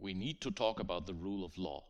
We 0.00 0.14
need 0.14 0.40
to 0.42 0.52
talk 0.52 0.78
about 0.78 1.06
the 1.06 1.14
rule 1.14 1.44
of 1.44 1.58
law. 1.58 1.82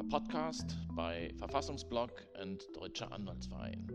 A 0.00 0.02
podcast 0.02 0.74
by 0.96 1.30
Verfassungsblog 1.36 2.10
and 2.34 2.60
Deutscher 2.74 3.06
Anwaltsverein. 3.12 3.88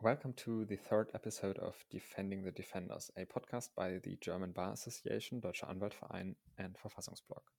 Welcome 0.00 0.32
to 0.38 0.64
the 0.64 0.76
third 0.76 1.10
episode 1.14 1.58
of 1.58 1.76
Defending 1.90 2.42
the 2.42 2.50
Defenders, 2.50 3.12
a 3.16 3.24
podcast 3.24 3.68
by 3.76 4.00
the 4.02 4.16
German 4.20 4.50
Bar 4.50 4.72
Association, 4.72 5.38
Deutscher 5.38 5.66
Anwaltverein, 5.66 6.34
and 6.58 6.76
Verfassungsblog. 6.84 7.53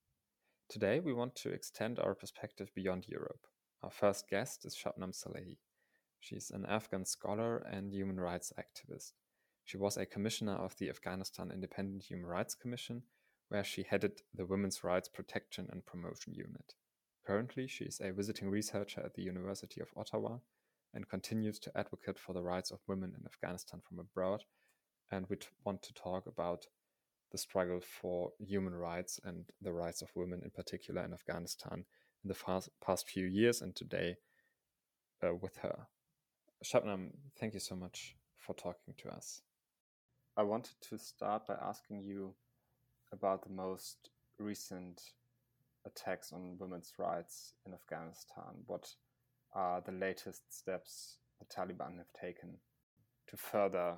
Today, 0.75 0.99
we 0.99 1.13
want 1.13 1.37
to 1.37 1.53
extend 1.53 1.99
our 1.99 2.13
perspective 2.13 2.69
beyond 2.75 3.07
Europe. 3.07 3.47
Our 3.81 3.89
first 3.89 4.27
guest 4.29 4.65
is 4.65 4.75
Shabnam 4.75 5.13
Salehi. 5.13 5.55
She's 6.19 6.51
an 6.51 6.65
Afghan 6.65 7.05
scholar 7.05 7.59
and 7.59 7.93
human 7.93 8.19
rights 8.19 8.51
activist. 8.59 9.13
She 9.63 9.77
was 9.77 9.95
a 9.95 10.05
commissioner 10.05 10.51
of 10.51 10.75
the 10.75 10.89
Afghanistan 10.89 11.49
Independent 11.49 12.03
Human 12.03 12.25
Rights 12.25 12.55
Commission, 12.55 13.03
where 13.47 13.63
she 13.63 13.83
headed 13.83 14.19
the 14.33 14.45
Women's 14.45 14.83
Rights 14.83 15.07
Protection 15.07 15.69
and 15.71 15.85
Promotion 15.85 16.33
Unit. 16.33 16.73
Currently, 17.25 17.67
she 17.67 17.85
is 17.85 18.01
a 18.03 18.11
visiting 18.11 18.49
researcher 18.49 18.99
at 18.99 19.13
the 19.13 19.23
University 19.23 19.79
of 19.79 19.93
Ottawa 19.95 20.39
and 20.93 21.07
continues 21.07 21.57
to 21.59 21.71
advocate 21.73 22.19
for 22.19 22.33
the 22.33 22.43
rights 22.43 22.71
of 22.71 22.79
women 22.85 23.13
in 23.17 23.25
Afghanistan 23.25 23.79
from 23.87 23.99
abroad. 23.99 24.43
And 25.09 25.25
we 25.29 25.37
want 25.63 25.83
to 25.83 25.93
talk 25.93 26.27
about 26.27 26.65
the 27.31 27.37
struggle 27.37 27.81
for 27.81 28.31
human 28.39 28.73
rights 28.73 29.19
and 29.23 29.45
the 29.61 29.73
rights 29.73 30.01
of 30.01 30.09
women 30.15 30.41
in 30.43 30.51
particular 30.51 31.03
in 31.03 31.13
Afghanistan 31.13 31.85
in 32.23 32.27
the 32.27 32.33
fast, 32.33 32.69
past 32.83 33.09
few 33.09 33.25
years 33.25 33.61
and 33.61 33.75
today 33.75 34.15
uh, 35.23 35.33
with 35.35 35.57
her. 35.57 35.87
Shabnam, 36.63 37.11
thank 37.39 37.53
you 37.53 37.59
so 37.59 37.75
much 37.75 38.15
for 38.37 38.53
talking 38.53 38.93
to 38.97 39.09
us. 39.09 39.41
I 40.37 40.43
wanted 40.43 40.75
to 40.89 40.97
start 40.97 41.47
by 41.47 41.55
asking 41.61 42.03
you 42.03 42.33
about 43.11 43.43
the 43.43 43.53
most 43.53 44.09
recent 44.39 45.01
attacks 45.85 46.33
on 46.33 46.57
women's 46.59 46.93
rights 46.97 47.53
in 47.65 47.73
Afghanistan. 47.73 48.63
What 48.65 48.89
are 49.53 49.81
the 49.81 49.91
latest 49.91 50.41
steps 50.49 51.17
the 51.39 51.45
Taliban 51.45 51.97
have 51.97 52.11
taken 52.19 52.57
to 53.27 53.37
further 53.37 53.95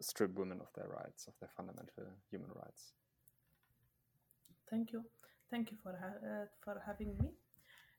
strip 0.00 0.34
women 0.34 0.60
of 0.60 0.68
their 0.74 0.88
rights, 0.88 1.26
of 1.26 1.34
their 1.40 1.50
fundamental 1.56 2.04
human 2.30 2.50
rights. 2.54 2.92
Thank 4.70 4.92
you. 4.92 5.04
Thank 5.50 5.70
you 5.70 5.76
for, 5.82 5.90
uh, 5.92 6.46
for 6.60 6.82
having 6.84 7.16
me. 7.18 7.30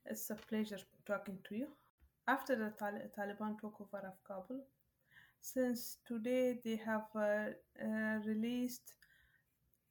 It's 0.04 0.30
a 0.30 0.34
pleasure 0.34 0.78
talking 1.06 1.38
to 1.48 1.56
you. 1.56 1.68
After 2.28 2.56
the 2.56 2.72
Tal- 2.78 3.08
Taliban 3.16 3.58
took 3.60 3.80
over 3.80 4.06
of 4.06 4.22
Kabul, 4.24 4.62
since 5.40 5.98
today 6.06 6.58
they 6.64 6.76
have 6.76 7.06
uh, 7.14 7.50
uh, 7.82 8.18
released 8.24 8.94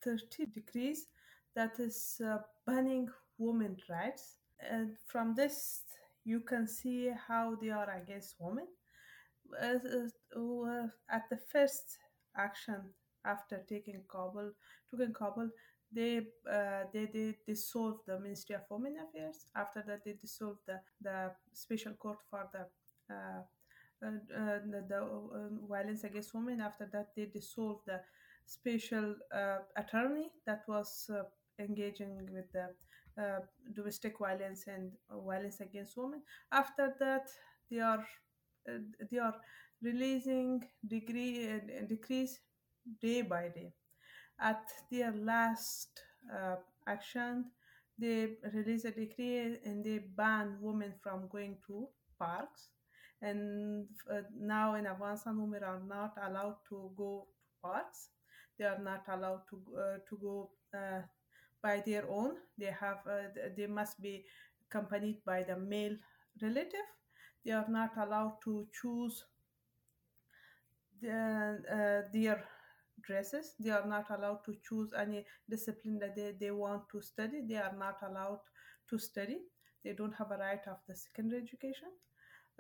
30 0.04 0.48
decrees 0.54 1.08
that 1.56 1.80
is 1.80 2.22
uh, 2.26 2.38
banning 2.66 3.10
women 3.38 3.78
rights. 3.90 4.38
And 4.60 4.98
from 5.08 5.34
this, 5.34 5.82
you 6.26 6.42
can 6.42 6.68
see 6.68 7.12
how 7.28 7.56
they 7.56 7.70
are 7.70 7.90
against 7.90 8.36
women 8.40 8.68
uh, 9.62 10.40
uh, 10.40 10.88
at 11.10 11.30
the 11.30 11.38
first 11.52 11.98
action 12.38 12.82
after 13.26 13.64
taking 13.68 14.02
Kabul, 14.10 14.52
taking 14.92 15.14
Kabul, 15.14 15.50
they 15.92 16.28
uh, 16.52 16.84
they 16.94 17.06
they 17.06 17.36
dissolved 17.48 18.02
the 18.08 18.20
Ministry 18.20 18.56
of 18.56 18.62
Women 18.70 18.98
Affairs. 19.04 19.48
After 19.56 19.84
that, 19.88 20.04
they 20.06 20.14
dissolved 20.14 20.60
the 20.68 20.80
the 21.02 21.32
Special 21.54 21.94
Court 21.94 22.20
for 22.30 22.50
the 22.54 22.66
uh, 23.14 23.42
uh, 24.04 24.08
uh 24.08 24.60
the, 24.72 24.86
the 24.88 25.02
uh, 25.02 25.68
violence 25.68 26.04
against 26.04 26.34
women. 26.34 26.62
After 26.62 26.90
that, 26.92 27.10
they 27.16 27.26
dissolved 27.26 27.86
the 27.86 28.02
special 28.46 29.16
attorney 29.76 30.30
that 30.46 30.62
was 30.68 31.10
engaging 31.58 32.30
with 32.32 32.46
the 32.52 32.70
domestic 33.74 34.20
violence 34.20 34.66
and 34.68 34.92
violence 35.10 35.62
against 35.62 35.98
women. 35.98 36.22
After 36.52 36.94
that, 37.00 37.28
they 37.72 37.80
are 37.80 38.06
they 39.12 39.18
are 39.18 39.36
releasing 39.82 40.64
degree 40.88 41.50
uh, 41.52 41.86
decrease 41.88 42.40
day 43.02 43.22
by 43.22 43.50
day. 43.50 43.74
At 44.40 44.64
their 44.92 45.14
last 45.14 45.90
uh, 46.34 46.56
action, 46.88 47.46
they 47.98 48.36
release 48.54 48.86
a 48.86 48.92
decree 48.92 49.58
and 49.64 49.84
they 49.84 50.00
ban 50.00 50.58
women 50.60 50.94
from 51.02 51.28
going 51.30 51.58
to 51.68 51.88
parks. 52.20 52.70
And 53.22 53.88
uh, 54.12 54.22
now 54.38 54.76
in 54.76 54.86
Afghanistan, 54.86 55.42
women 55.42 55.64
are 55.64 55.82
not 55.88 56.16
allowed 56.22 56.58
to 56.70 56.92
go 56.98 57.28
to 57.42 57.68
parks. 57.68 58.10
They 58.60 58.66
are 58.66 58.80
not 58.80 59.04
allowed 59.08 59.42
to 59.50 59.58
uh, 59.76 59.98
to 60.10 60.18
go 60.22 60.50
uh, 60.76 61.02
by 61.64 61.82
their 61.86 62.10
own. 62.10 62.36
They 62.58 62.74
have 62.80 63.00
uh, 63.08 63.32
they 63.58 63.68
must 63.68 64.02
be 64.02 64.26
accompanied 64.68 65.24
by 65.26 65.44
the 65.44 65.58
male 65.58 65.96
relative. 66.42 66.88
They 67.46 67.52
are 67.52 67.68
not 67.70 67.92
allowed 67.98 68.38
to 68.46 68.68
choose 68.74 69.24
uh, 71.04 72.02
their 72.14 72.44
dresses. 73.04 73.54
They 73.60 73.70
are 73.70 73.86
not 73.86 74.10
allowed 74.10 74.44
to 74.46 74.56
choose 74.68 74.90
any 74.98 75.26
discipline 75.50 76.00
that 76.00 76.16
they, 76.16 76.34
they 76.40 76.52
want 76.52 76.90
to 76.92 77.02
study. 77.02 77.42
They 77.48 77.58
are 77.58 77.76
not 77.78 77.98
allowed 78.02 78.40
to 78.90 78.98
study. 78.98 79.40
They 79.84 79.94
don't 79.94 80.14
have 80.14 80.32
a 80.32 80.38
right 80.38 80.66
of 80.68 80.78
the 80.88 80.96
secondary 80.96 81.42
education. 81.42 81.90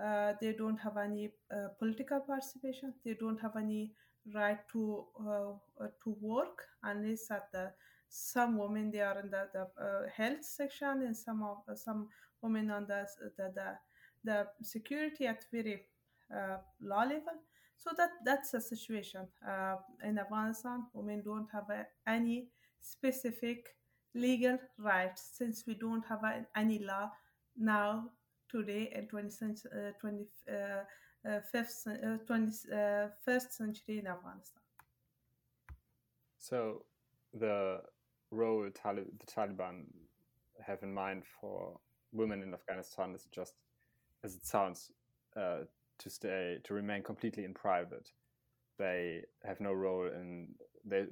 Uh, 0.03 0.34
they 0.41 0.53
don't 0.53 0.78
have 0.78 0.97
any 0.97 1.31
uh, 1.52 1.69
political 1.79 2.19
participation. 2.19 2.94
They 3.03 3.16
don't 3.16 3.41
have 3.41 3.56
any 3.56 3.94
right 4.34 4.59
to 4.73 5.06
uh, 5.19 5.88
to 6.03 6.16
work 6.19 6.63
unless 6.84 7.31
at 7.31 7.52
the 7.52 7.72
some 8.09 8.57
women 8.57 8.91
they 8.91 9.02
are 9.02 9.19
in 9.19 9.29
the, 9.29 9.47
the 9.53 9.62
uh, 9.84 10.09
health 10.16 10.44
section 10.44 11.03
and 11.03 11.16
some 11.16 11.44
of 11.44 11.57
some 11.78 12.09
women 12.41 12.72
on 12.72 12.88
the 12.88 13.07
the 13.38 13.52
the, 13.56 13.78
the 14.25 14.47
security 14.62 15.28
at 15.28 15.46
very 15.52 15.81
uh, 16.36 16.58
law 16.81 17.03
level 17.03 17.38
so 17.78 17.91
that 17.97 18.09
that's 18.25 18.52
the 18.52 18.62
situation 18.62 19.28
uh, 19.47 19.75
in 20.03 20.18
Afghanistan. 20.18 20.86
Women 20.94 21.22
don't 21.24 21.47
have 21.52 21.66
any 22.08 22.47
specific 22.81 23.68
legal 24.14 24.58
rights 24.78 25.30
since 25.34 25.66
we 25.68 25.75
don't 25.75 26.03
have 26.08 26.24
a, 26.24 26.46
any 26.56 26.80
law 26.80 27.12
now 27.58 28.09
today 28.50 28.91
in 28.96 29.08
20th, 29.08 29.66
uh, 29.66 29.91
20, 30.00 30.25
uh, 30.50 30.53
uh, 31.30 31.40
fifth, 31.52 31.85
21st 32.28 33.09
uh, 33.28 33.40
century 33.50 34.00
in 34.00 34.08
Afghanistan. 34.08 34.62
So 36.38 36.85
the 37.34 37.81
role 38.31 38.64
the 38.64 38.72
Taliban 39.25 39.85
have 40.66 40.81
in 40.84 40.94
mind 40.94 41.24
for 41.41 41.78
women 42.12 42.41
in 42.41 42.53
Afghanistan 42.53 43.14
is 43.14 43.28
just, 43.34 43.53
as 44.25 44.36
it 44.36 44.46
sounds, 44.46 44.91
uh, 45.40 45.59
to 46.00 46.09
stay 46.09 46.58
to 46.66 46.74
remain 46.74 47.03
completely 47.03 47.46
in 47.46 47.53
private. 47.53 48.09
They 48.78 49.22
have 49.46 49.62
no 49.62 49.72
role 49.72 50.08
in 50.08 50.50
they 50.84 51.06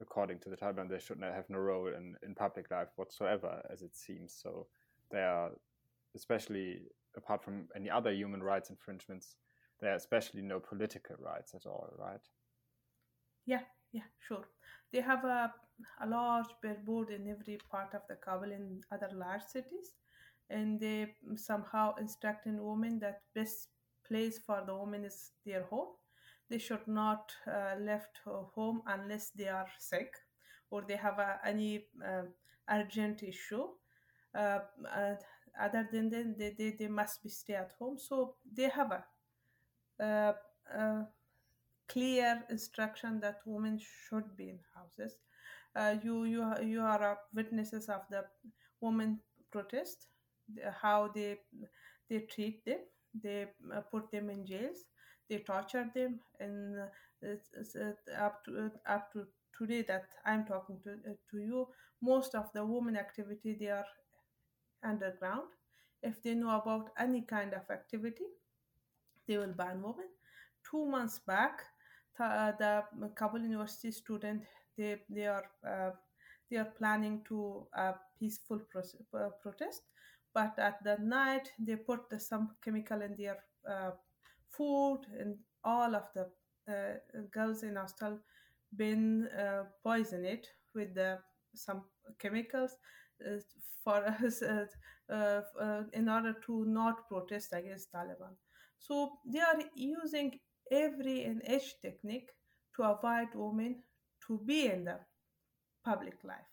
according 0.00 0.40
to 0.40 0.50
the 0.50 0.56
Taliban 0.56 0.88
they 0.88 0.98
should 0.98 1.20
not 1.20 1.32
have 1.32 1.48
no 1.48 1.58
role 1.58 1.86
in, 1.86 2.16
in 2.26 2.34
public 2.34 2.70
life 2.70 2.88
whatsoever 2.96 3.62
as 3.72 3.82
it 3.82 3.96
seems. 3.96 4.36
So 4.42 4.66
they 5.10 5.20
are 5.20 5.52
especially 6.14 6.82
apart 7.16 7.42
from 7.42 7.68
any 7.76 7.90
other 7.90 8.12
human 8.12 8.42
rights 8.42 8.70
infringements, 8.70 9.36
there 9.80 9.92
are 9.92 9.96
especially 9.96 10.42
no 10.42 10.60
political 10.60 11.16
rights 11.18 11.54
at 11.54 11.66
all, 11.66 11.88
right? 11.98 12.20
Yeah, 13.46 13.62
yeah, 13.92 14.08
sure. 14.26 14.44
They 14.92 15.00
have 15.00 15.24
a, 15.24 15.52
a 16.00 16.06
large 16.06 16.46
billboard 16.62 17.10
in 17.10 17.28
every 17.28 17.58
part 17.70 17.94
of 17.94 18.02
the 18.08 18.16
Kabul 18.16 18.52
and 18.52 18.84
other 18.92 19.10
large 19.14 19.42
cities, 19.42 19.94
and 20.50 20.80
they 20.80 21.14
somehow 21.36 21.94
instructing 21.96 22.62
women 22.62 22.98
that 23.00 23.22
best 23.34 23.68
place 24.06 24.38
for 24.38 24.62
the 24.66 24.74
woman 24.74 25.04
is 25.04 25.30
their 25.46 25.64
home. 25.64 25.88
They 26.50 26.58
should 26.58 26.86
not 26.86 27.32
uh, 27.46 27.76
left 27.80 28.20
home 28.24 28.82
unless 28.86 29.30
they 29.30 29.48
are 29.48 29.68
sick 29.78 30.14
or 30.70 30.82
they 30.86 30.96
have 30.96 31.18
a, 31.18 31.38
any 31.44 31.86
uh, 32.06 32.22
urgent 32.70 33.22
issue. 33.22 33.68
Uh, 34.34 34.58
other 35.60 35.88
than 35.92 36.10
that, 36.10 36.38
they, 36.38 36.54
they, 36.58 36.76
they 36.78 36.88
must 36.88 37.22
be 37.22 37.28
stay 37.28 37.54
at 37.54 37.72
home. 37.78 37.98
So 37.98 38.34
they 38.54 38.68
have 38.68 38.92
a, 38.92 40.04
a, 40.04 40.34
a 40.74 41.06
clear 41.88 42.42
instruction 42.50 43.20
that 43.20 43.40
women 43.44 43.78
should 43.78 44.36
be 44.36 44.48
in 44.50 44.58
houses. 44.74 45.16
Uh, 45.74 45.96
you 46.02 46.24
you 46.24 46.44
you 46.62 46.80
are 46.82 47.18
witnesses 47.34 47.88
of 47.88 48.02
the 48.10 48.24
women 48.80 49.20
protest, 49.50 50.08
how 50.80 51.08
they 51.14 51.38
they 52.08 52.20
treat 52.20 52.64
them 52.64 52.80
they 53.22 53.46
uh, 53.74 53.80
put 53.80 54.10
them 54.10 54.30
in 54.30 54.46
jails 54.46 54.84
they 55.28 55.38
torture 55.38 55.88
them 55.94 56.20
and 56.40 56.78
uh, 56.78 57.92
up 58.18 58.44
to 58.44 58.70
up 58.86 59.12
to 59.12 59.26
today 59.56 59.82
that 59.82 60.04
i'm 60.26 60.44
talking 60.44 60.78
to, 60.82 60.92
uh, 60.92 61.14
to 61.30 61.38
you 61.38 61.68
most 62.00 62.34
of 62.34 62.50
the 62.52 62.64
women 62.64 62.96
activity 62.96 63.56
they 63.58 63.68
are 63.68 63.84
underground. 64.84 65.48
If 66.02 66.22
they 66.22 66.34
know 66.34 66.56
about 66.56 66.90
any 66.98 67.22
kind 67.22 67.54
of 67.54 67.70
activity, 67.70 68.26
they 69.26 69.36
will 69.38 69.52
ban 69.52 69.82
women. 69.82 70.08
Two 70.70 70.86
months 70.86 71.18
back, 71.18 71.60
the, 72.58 72.84
Kabul 73.14 73.40
University 73.40 73.90
student 73.90 74.42
they 74.76 75.00
they 75.08 75.26
are 75.26 75.44
uh, 75.66 75.90
they 76.50 76.56
are 76.56 76.72
planning 76.78 77.22
to 77.28 77.66
a 77.74 77.94
peaceful 78.18 78.60
pro- 78.70 79.20
uh, 79.20 79.30
protest, 79.42 79.82
but 80.34 80.58
at 80.58 80.82
the 80.84 80.96
night 81.00 81.50
they 81.58 81.76
put 81.76 82.00
some 82.20 82.50
chemical 82.64 83.02
in 83.02 83.16
their 83.16 83.38
uh, 83.68 83.90
food, 84.50 85.00
and 85.18 85.36
all 85.64 85.94
of 85.94 86.04
the 86.14 86.28
uh, 86.72 87.20
girls 87.30 87.62
in 87.62 87.76
hostel 87.76 88.18
been 88.76 89.28
uh, 89.28 89.64
poisoned 89.82 90.46
with 90.74 90.94
the 90.94 91.18
some 91.54 91.82
chemicals 92.18 92.76
uh, 93.26 93.38
for 93.84 94.04
us 94.24 94.42
uh, 94.42 94.66
uh, 95.60 95.82
in 95.92 96.08
order 96.08 96.34
to 96.46 96.64
not 96.66 97.06
protest 97.08 97.52
against 97.52 97.92
Taliban. 97.92 98.34
So 98.78 99.12
they 99.26 99.40
are 99.40 99.58
using 99.74 100.38
every 100.70 101.24
and 101.24 101.42
each 101.48 101.80
technique 101.80 102.28
to 102.76 102.82
avoid 102.84 103.28
women 103.34 103.82
to 104.26 104.38
be 104.44 104.66
in 104.66 104.84
the 104.84 104.98
public 105.84 106.24
life. 106.24 106.51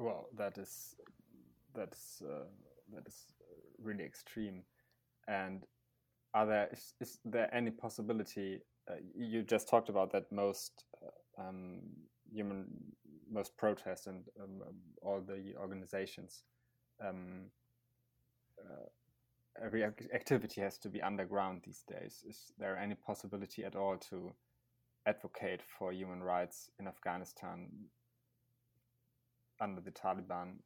Well, 0.00 0.28
that 0.38 0.56
is 0.56 0.96
that 1.74 1.92
is 1.92 2.22
uh, 2.24 2.46
that 2.94 3.06
is 3.06 3.34
really 3.82 4.02
extreme. 4.02 4.62
And 5.28 5.66
are 6.32 6.46
there 6.46 6.68
is, 6.72 6.94
is 7.00 7.18
there 7.26 7.54
any 7.54 7.70
possibility? 7.70 8.62
Uh, 8.90 8.94
you 9.14 9.42
just 9.42 9.68
talked 9.68 9.90
about 9.90 10.10
that 10.12 10.32
most 10.32 10.84
uh, 11.04 11.42
um, 11.42 11.80
human 12.32 12.64
most 13.30 13.54
protests 13.58 14.06
and 14.06 14.24
um, 14.42 14.62
all 15.02 15.20
the 15.20 15.54
organizations. 15.60 16.44
Um, 17.06 17.50
uh, 18.58 18.86
every 19.62 19.84
activity 19.84 20.62
has 20.62 20.78
to 20.78 20.88
be 20.88 21.02
underground 21.02 21.60
these 21.62 21.84
days. 21.86 22.24
Is 22.26 22.52
there 22.58 22.78
any 22.78 22.94
possibility 22.94 23.64
at 23.64 23.76
all 23.76 23.98
to 24.08 24.32
advocate 25.06 25.60
for 25.78 25.92
human 25.92 26.22
rights 26.22 26.70
in 26.78 26.88
Afghanistan 26.88 27.68
under 29.60 29.80
the 29.80 29.90
Taliban, 29.90 30.56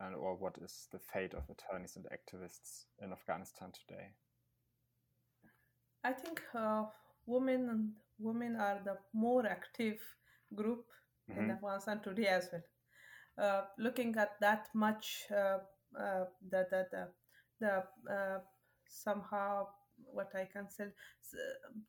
and 0.00 0.14
or 0.14 0.36
what 0.36 0.56
is 0.62 0.88
the 0.92 0.98
fate 0.98 1.34
of 1.34 1.44
attorneys 1.50 1.96
and 1.96 2.06
activists 2.06 2.84
in 3.02 3.12
Afghanistan 3.12 3.72
today? 3.72 4.08
I 6.04 6.12
think 6.12 6.42
uh, 6.54 6.84
women 7.26 7.68
and 7.68 7.92
women 8.18 8.56
are 8.56 8.80
the 8.84 8.96
more 9.12 9.46
active 9.46 9.98
group 10.54 10.84
mm-hmm. 11.30 11.40
in 11.40 11.50
Afghanistan 11.50 12.00
today 12.02 12.26
as 12.26 12.48
well. 12.52 12.62
Uh, 13.40 13.62
looking 13.78 14.16
at 14.16 14.30
that 14.40 14.68
much, 14.74 15.24
uh, 15.30 15.58
uh 15.98 16.24
the 16.50 16.66
the 16.70 16.86
the, 16.90 17.08
the 17.60 18.12
uh, 18.12 18.38
somehow 18.88 19.66
what 20.12 20.30
I 20.34 20.46
can 20.52 20.68
say, 20.70 20.86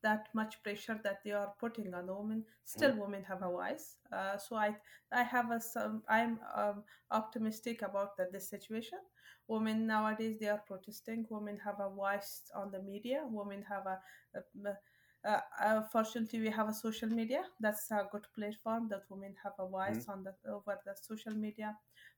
that 0.03 0.27
much 0.33 0.61
pressure 0.63 1.00
that 1.03 1.19
they 1.23 1.31
are 1.31 1.53
putting 1.59 1.94
on 1.94 2.07
the 2.07 2.13
women. 2.13 2.44
Still, 2.65 2.91
mm. 2.91 2.97
women 2.97 3.23
have 3.23 3.41
a 3.41 3.50
voice. 3.50 3.95
Uh, 4.11 4.38
so 4.38 4.56
I, 4.56 4.75
I 5.11 5.23
have 5.23 5.51
a 5.51 5.59
some. 5.59 6.03
I'm 6.09 6.39
um, 6.56 6.83
optimistic 7.11 7.81
about 7.81 8.17
that 8.17 8.31
this 8.31 8.50
situation. 8.50 9.00
Women 9.47 9.88
nowadays 9.88 10.38
they 10.39 10.47
are 10.47 10.61
protesting. 10.67 11.25
Women 11.29 11.57
have 11.63 11.79
a 11.79 11.89
voice 11.89 12.44
on 12.56 12.71
the 12.71 12.81
media. 12.81 13.23
Women 13.29 13.63
have 13.67 13.85
a, 13.85 14.00
a, 14.35 14.69
a 14.69 14.77
uh, 15.25 15.39
uh, 15.61 15.81
fortunately 15.91 16.39
we 16.39 16.50
have 16.50 16.69
a 16.69 16.73
social 16.73 17.09
media 17.09 17.44
that's 17.59 17.91
a 17.91 18.07
good 18.09 18.25
platform 18.33 18.88
that 18.88 19.01
women 19.09 19.35
have 19.44 19.51
a 19.59 19.67
voice 19.67 20.03
mm-hmm. 20.03 20.11
on 20.11 20.23
the 20.23 20.33
over 20.50 20.79
the 20.85 20.95
social 20.95 21.33
media 21.33 21.75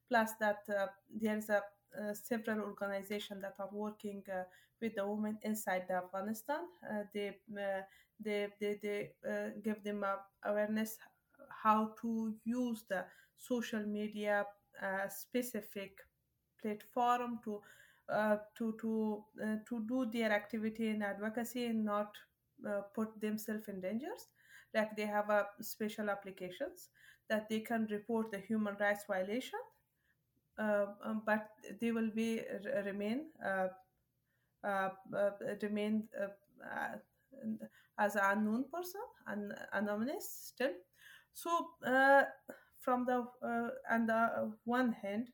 plus 0.07 0.33
that 0.39 0.59
uh, 0.69 0.85
there's 1.09 1.49
a 1.49 1.57
uh, 1.57 1.61
several 2.13 2.61
organizations 2.61 3.41
that 3.41 3.55
are 3.59 3.69
working 3.71 4.23
uh, 4.31 4.43
with 4.81 4.95
the 4.95 5.05
women 5.07 5.37
inside 5.43 5.83
the 5.87 5.95
Afghanistan. 5.95 6.61
Uh, 6.89 7.03
they, 7.13 7.37
they, 8.19 8.47
they, 8.59 8.77
they 8.81 9.11
give 9.63 9.83
them 9.83 10.03
awareness 10.45 10.97
how 11.63 11.93
to 12.01 12.33
use 12.43 12.83
the 12.89 13.05
social 13.37 13.85
media 13.85 14.45
specific 15.09 15.97
platform 16.61 17.39
to 17.43 17.61
uh, 18.09 18.37
to 18.57 18.75
to 18.81 19.23
uh, 19.43 19.55
to 19.67 19.81
do 19.87 20.05
their 20.11 20.31
activity 20.31 20.89
in 20.89 21.01
advocacy 21.01 21.65
and 21.65 21.85
not 21.85 22.15
uh, 22.67 22.81
put 22.95 23.19
themselves 23.21 23.67
in 23.67 23.79
dangers 23.81 24.27
like 24.73 24.95
they 24.95 25.05
have 25.05 25.29
a 25.29 25.45
special 25.61 26.09
applications 26.09 26.89
that 27.29 27.47
they 27.49 27.59
can 27.59 27.87
report 27.91 28.31
the 28.31 28.37
human 28.39 28.75
rights 28.79 29.05
violation 29.07 29.59
uh, 29.59 29.70
um, 30.57 31.21
but 31.25 31.49
they 31.79 31.91
will 31.91 32.11
be 32.11 32.41
remain 32.85 33.25
uh, 33.45 33.67
uh, 34.63 34.89
remain 35.61 36.07
as 37.97 38.15
an 38.15 38.21
unknown 38.25 38.65
person 38.71 39.01
and 39.27 39.53
anonymous 39.73 40.51
still. 40.53 40.73
So 41.33 41.67
from 42.79 43.05
the 43.05 43.25
on 43.89 44.05
the 44.05 44.53
one 44.65 44.93
hand, 44.93 45.29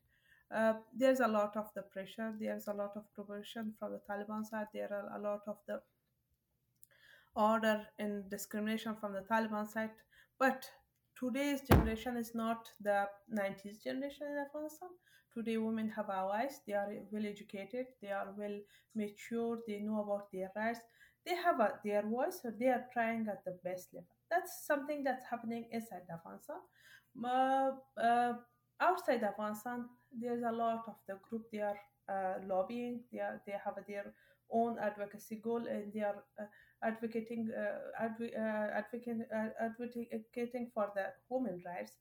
uh, 0.54 0.74
there's 0.94 1.20
a 1.20 1.28
lot 1.28 1.56
of 1.56 1.66
the 1.74 1.82
pressure 1.82 2.32
there's 2.40 2.68
a 2.68 2.72
lot 2.72 2.92
of 2.96 3.04
provision 3.14 3.74
from 3.78 3.92
the 3.92 4.00
taliban 4.08 4.44
side 4.44 4.66
there 4.72 4.90
are 4.90 5.18
a 5.18 5.20
lot 5.20 5.40
of 5.46 5.58
the 5.66 5.80
order 7.36 7.86
and 7.98 8.30
discrimination 8.30 8.96
from 8.96 9.12
the 9.12 9.20
taliban 9.30 9.68
side 9.68 9.90
but 10.38 10.70
today's 11.18 11.60
generation 11.62 12.16
is 12.16 12.34
not 12.34 12.68
the 12.80 13.06
90s 13.28 13.78
generation 13.82 14.26
in 14.26 14.38
afghanistan. 14.38 14.88
Today 15.34 15.56
women 15.56 15.88
have 15.90 16.08
our 16.10 16.24
allies 16.24 16.60
they 16.66 16.72
are 16.74 16.88
well 17.10 17.26
educated. 17.26 17.86
They 18.02 18.10
are 18.10 18.28
well 18.36 18.58
mature 18.94 19.58
they 19.66 19.80
know 19.80 20.02
about 20.02 20.30
their 20.32 20.50
rights. 20.56 20.80
They 21.26 21.34
have 21.34 21.60
a, 21.60 21.72
their 21.84 22.02
voice 22.02 22.40
so 22.42 22.50
they 22.58 22.68
are 22.68 22.84
trying 22.92 23.26
at 23.28 23.44
the 23.44 23.58
best 23.64 23.88
level. 23.92 24.08
That's 24.30 24.66
something 24.66 25.02
that's 25.04 25.24
happening 25.30 25.68
inside 25.72 26.06
afghanistan. 26.12 26.60
Uh, 27.24 27.70
uh, 28.00 28.32
outside 28.80 29.22
afghanistan 29.22 29.86
there's 30.12 30.42
a 30.42 30.52
lot 30.52 30.84
of 30.86 30.94
the 31.08 31.18
group 31.28 31.42
they 31.52 31.60
are 31.60 31.78
uh, 32.08 32.34
lobbying. 32.46 33.00
They 33.12 33.18
are 33.18 33.40
they 33.46 33.56
have 33.64 33.74
their 33.86 34.14
own 34.50 34.78
advocacy 34.78 35.36
goal 35.36 35.66
and 35.66 35.92
they 35.92 36.00
are 36.00 36.22
uh, 36.40 36.44
advocating 36.82 37.50
uh, 37.52 38.04
adv- 38.04 38.34
uh, 38.36 38.68
advocating, 38.74 39.24
advocating 40.12 40.70
for 40.74 40.90
the 40.94 41.06
human 41.28 41.62
rights 41.66 41.98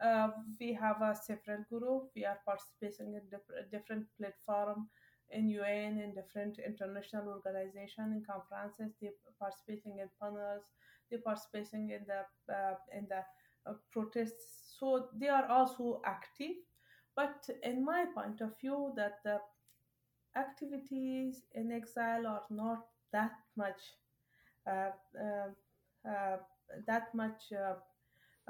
uh, 0.00 0.28
we 0.58 0.72
have 0.72 1.02
a 1.02 1.14
several 1.14 1.64
group. 1.68 2.10
We 2.16 2.24
are 2.24 2.38
participating 2.44 3.14
in 3.14 3.22
diff- 3.30 3.70
different 3.70 4.06
platform 4.18 4.88
in 5.30 5.48
UN 5.48 5.98
in 5.98 6.14
different 6.14 6.58
international 6.58 7.28
organization 7.28 8.04
and 8.04 8.26
conferences. 8.26 8.94
They 9.00 9.10
participating 9.38 9.98
in 9.98 10.08
panels. 10.20 10.64
They 11.10 11.18
participating 11.18 11.90
in 11.90 12.06
the 12.06 12.52
uh, 12.52 12.76
in 12.96 13.06
the 13.08 13.22
uh, 13.70 13.74
protests. 13.92 14.74
So 14.78 15.08
they 15.14 15.28
are 15.28 15.46
also 15.48 16.00
active. 16.06 16.56
But 17.14 17.48
in 17.62 17.84
my 17.84 18.06
point 18.14 18.40
of 18.40 18.58
view, 18.58 18.92
that 18.96 19.18
the 19.24 19.40
activities 20.36 21.42
in 21.52 21.72
exile 21.72 22.26
are 22.26 22.44
not 22.48 22.86
that 23.12 23.32
much 23.56 23.74
uh, 23.74 23.76
uh, 23.76 23.76
uh 23.76 23.99
that 26.86 27.14
much 27.14 27.52
uh, 27.52 27.74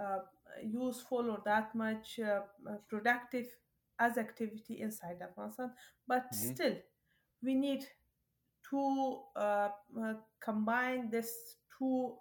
uh, 0.00 0.21
useful 0.62 1.31
or 1.31 1.43
that 1.45 1.75
much 1.75 2.21
uh, 2.21 2.41
uh, 2.69 2.77
productive 2.89 3.47
as 3.99 4.17
activity 4.19 4.81
inside 4.81 5.19
Afghanistan. 5.23 5.73
But 6.07 6.25
mm-hmm. 6.33 6.55
still, 6.55 6.77
we 7.43 7.55
need 7.55 7.85
to 8.71 9.19
combine 10.41 11.11
this 11.11 11.57
two 11.79 12.15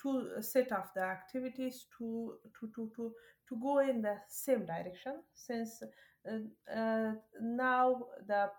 two 0.00 0.30
set 0.40 0.72
of 0.72 0.88
the 0.94 1.02
activities 1.02 1.86
to 1.98 2.34
to 2.58 2.68
to 2.74 2.90
to 2.96 3.12
to 3.48 3.56
go 3.60 3.80
in 3.80 4.00
the 4.00 4.16
same 4.28 4.64
direction 4.64 5.16
since 5.34 5.82
uh, 6.30 6.74
uh, 6.74 7.12
now 7.42 8.00
the 8.26 8.50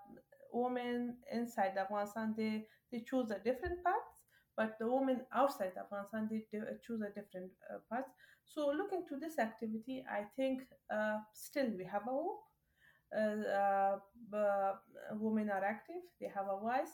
women 0.54 1.18
inside 1.32 1.78
Afghanistan 1.78 2.34
they 2.38 2.68
they 2.92 3.00
choose 3.00 3.32
a 3.32 3.40
different 3.40 3.84
path 3.84 4.15
but 4.58 4.78
the 4.80 4.88
women 4.88 5.22
outside 5.34 5.72
Afghanistan 5.78 6.28
they, 6.30 6.46
choose 6.86 7.02
a 7.02 7.10
different 7.10 7.52
uh, 7.70 7.78
path 7.92 8.06
so 8.46 8.70
looking 8.70 9.06
to 9.10 9.18
this 9.18 9.40
activity, 9.40 10.06
I 10.10 10.24
think 10.36 10.62
uh, 10.94 11.18
still 11.34 11.68
we 11.78 11.84
have 11.86 12.04
a 12.04 12.12
hope. 12.12 12.42
Uh, 13.16 13.98
uh, 14.36 14.74
women 15.14 15.50
are 15.50 15.64
active, 15.64 16.02
they 16.20 16.28
have 16.28 16.48
a 16.48 16.60
voice, 16.60 16.92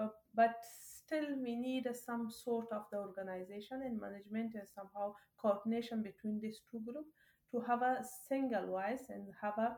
uh, 0.00 0.08
but 0.34 0.56
still 0.62 1.26
we 1.42 1.56
need 1.56 1.86
some 1.94 2.30
sort 2.30 2.66
of 2.72 2.82
the 2.90 2.98
organization 2.98 3.82
and 3.82 4.00
management 4.00 4.54
and 4.54 4.68
somehow 4.74 5.14
coordination 5.40 6.02
between 6.02 6.40
these 6.40 6.60
two 6.70 6.80
groups 6.84 7.10
to 7.50 7.60
have 7.60 7.82
a 7.82 8.04
single 8.28 8.66
voice 8.66 9.04
and 9.08 9.26
have 9.42 9.58
a, 9.58 9.76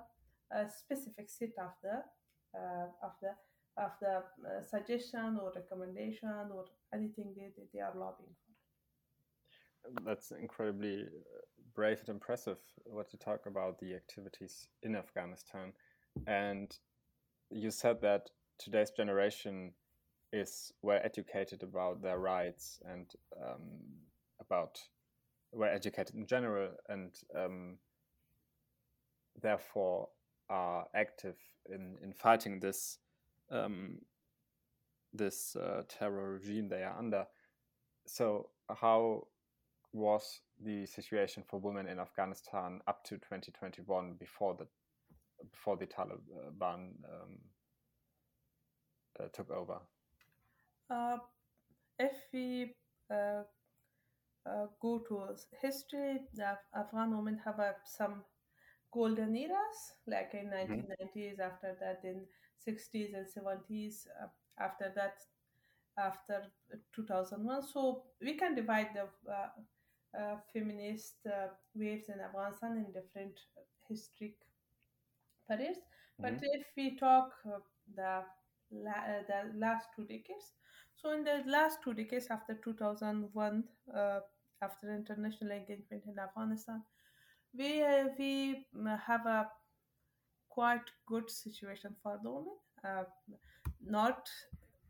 a 0.52 0.68
specific 0.68 1.28
set 1.28 1.54
of 1.58 1.72
the 1.82 2.02
uh, 2.58 2.87
of 3.02 3.12
the 3.22 3.30
of 3.82 3.92
the 4.00 4.16
uh, 4.16 4.62
suggestion 4.62 5.38
or 5.40 5.52
recommendation 5.54 6.50
or 6.54 6.64
anything 6.94 7.35
they, 7.37 7.50
they, 7.56 7.68
they 7.75 7.80
are 7.80 7.92
lobbying 7.97 8.35
for. 9.85 10.02
that's 10.04 10.30
incredibly 10.32 11.02
uh, 11.02 11.40
brave 11.75 11.99
and 12.00 12.09
impressive 12.11 12.59
what 12.85 13.12
you 13.12 13.18
talk 13.18 13.47
about 13.47 13.78
the 13.78 13.94
activities 13.94 14.68
in 14.82 14.97
Afghanistan. 14.97 15.73
And 16.26 16.76
you 17.50 17.70
said 17.70 18.00
that 18.02 18.30
today's 18.59 18.90
generation 18.90 19.73
is 20.32 20.73
well 20.82 21.00
educated 21.02 21.62
about 21.62 22.02
their 22.02 22.18
rights 22.18 22.78
and 22.85 23.11
um, 23.42 23.68
about 24.40 24.78
well 25.52 25.70
educated 25.73 26.14
in 26.14 26.26
general 26.26 26.70
and 26.88 27.12
um, 27.37 27.76
therefore 29.42 30.09
are 30.49 30.87
active 30.94 31.37
in, 31.68 31.97
in 32.02 32.12
fighting 32.12 32.61
this 32.61 32.99
um, 33.50 33.99
this 35.12 35.56
uh, 35.56 35.82
terror 35.88 36.32
regime 36.32 36.68
they 36.68 36.82
are 36.82 36.96
under. 36.98 37.26
So 38.06 38.50
how 38.68 39.26
was 39.92 40.40
the 40.62 40.86
situation 40.86 41.42
for 41.46 41.58
women 41.58 41.86
in 41.86 41.98
Afghanistan 41.98 42.80
up 42.86 43.04
to 43.04 43.16
2021 43.16 44.14
before 44.18 44.56
the 44.58 44.66
before 45.50 45.76
the 45.76 45.86
Taliban 45.86 46.92
um, 47.04 47.38
uh, 49.18 49.28
took 49.32 49.50
over? 49.50 49.78
Uh, 50.90 51.18
if 51.98 52.12
we 52.32 52.74
uh, 53.10 53.42
uh, 54.46 54.66
go 54.80 55.02
to 55.08 55.22
history, 55.60 56.20
the 56.34 56.56
Afghan 56.74 57.16
women 57.16 57.40
have 57.44 57.58
uh, 57.58 57.72
some 57.84 58.22
golden 58.92 59.36
eras, 59.36 59.94
like 60.06 60.34
in 60.34 60.50
1990s. 60.50 61.14
Mm-hmm. 61.16 61.40
After 61.40 61.76
that, 61.80 62.00
in 62.04 62.26
60s 62.66 63.14
and 63.14 63.26
70s. 63.26 64.06
Uh, 64.60 64.64
after 64.64 64.92
that, 64.94 65.14
after 65.98 66.42
2001. 66.94 67.62
So 67.62 68.04
we 68.20 68.34
can 68.34 68.54
divide 68.54 68.88
the 68.94 69.06
uh, 70.18 70.36
feminist 70.52 71.16
waves 71.74 72.08
in 72.08 72.20
Afghanistan 72.20 72.76
in 72.76 72.86
different 72.92 73.38
historic 73.88 74.36
periods. 75.48 75.78
But 76.18 76.34
mm-hmm. 76.34 76.60
if 76.60 76.66
we 76.76 76.96
talk 76.96 77.32
the 77.94 78.22
la- 78.70 79.22
the 79.26 79.58
last 79.58 79.88
two 79.96 80.04
decades, 80.04 80.52
so 80.96 81.12
in 81.12 81.24
the 81.24 81.42
last 81.46 81.78
two 81.82 81.94
decades 81.94 82.26
after 82.30 82.54
2001, 82.62 83.64
uh, 83.94 84.20
after 84.62 84.94
international 84.94 85.52
engagement 85.52 86.04
in 86.06 86.18
Afghanistan, 86.18 86.82
we 87.56 87.82
uh, 87.82 88.08
we 88.18 88.66
have 89.06 89.26
a 89.26 89.48
quite 90.50 90.90
good 91.06 91.30
situation 91.30 91.96
for 92.02 92.20
the 92.22 92.30
women. 92.30 92.56
Uh, 92.84 93.04
not 93.84 94.28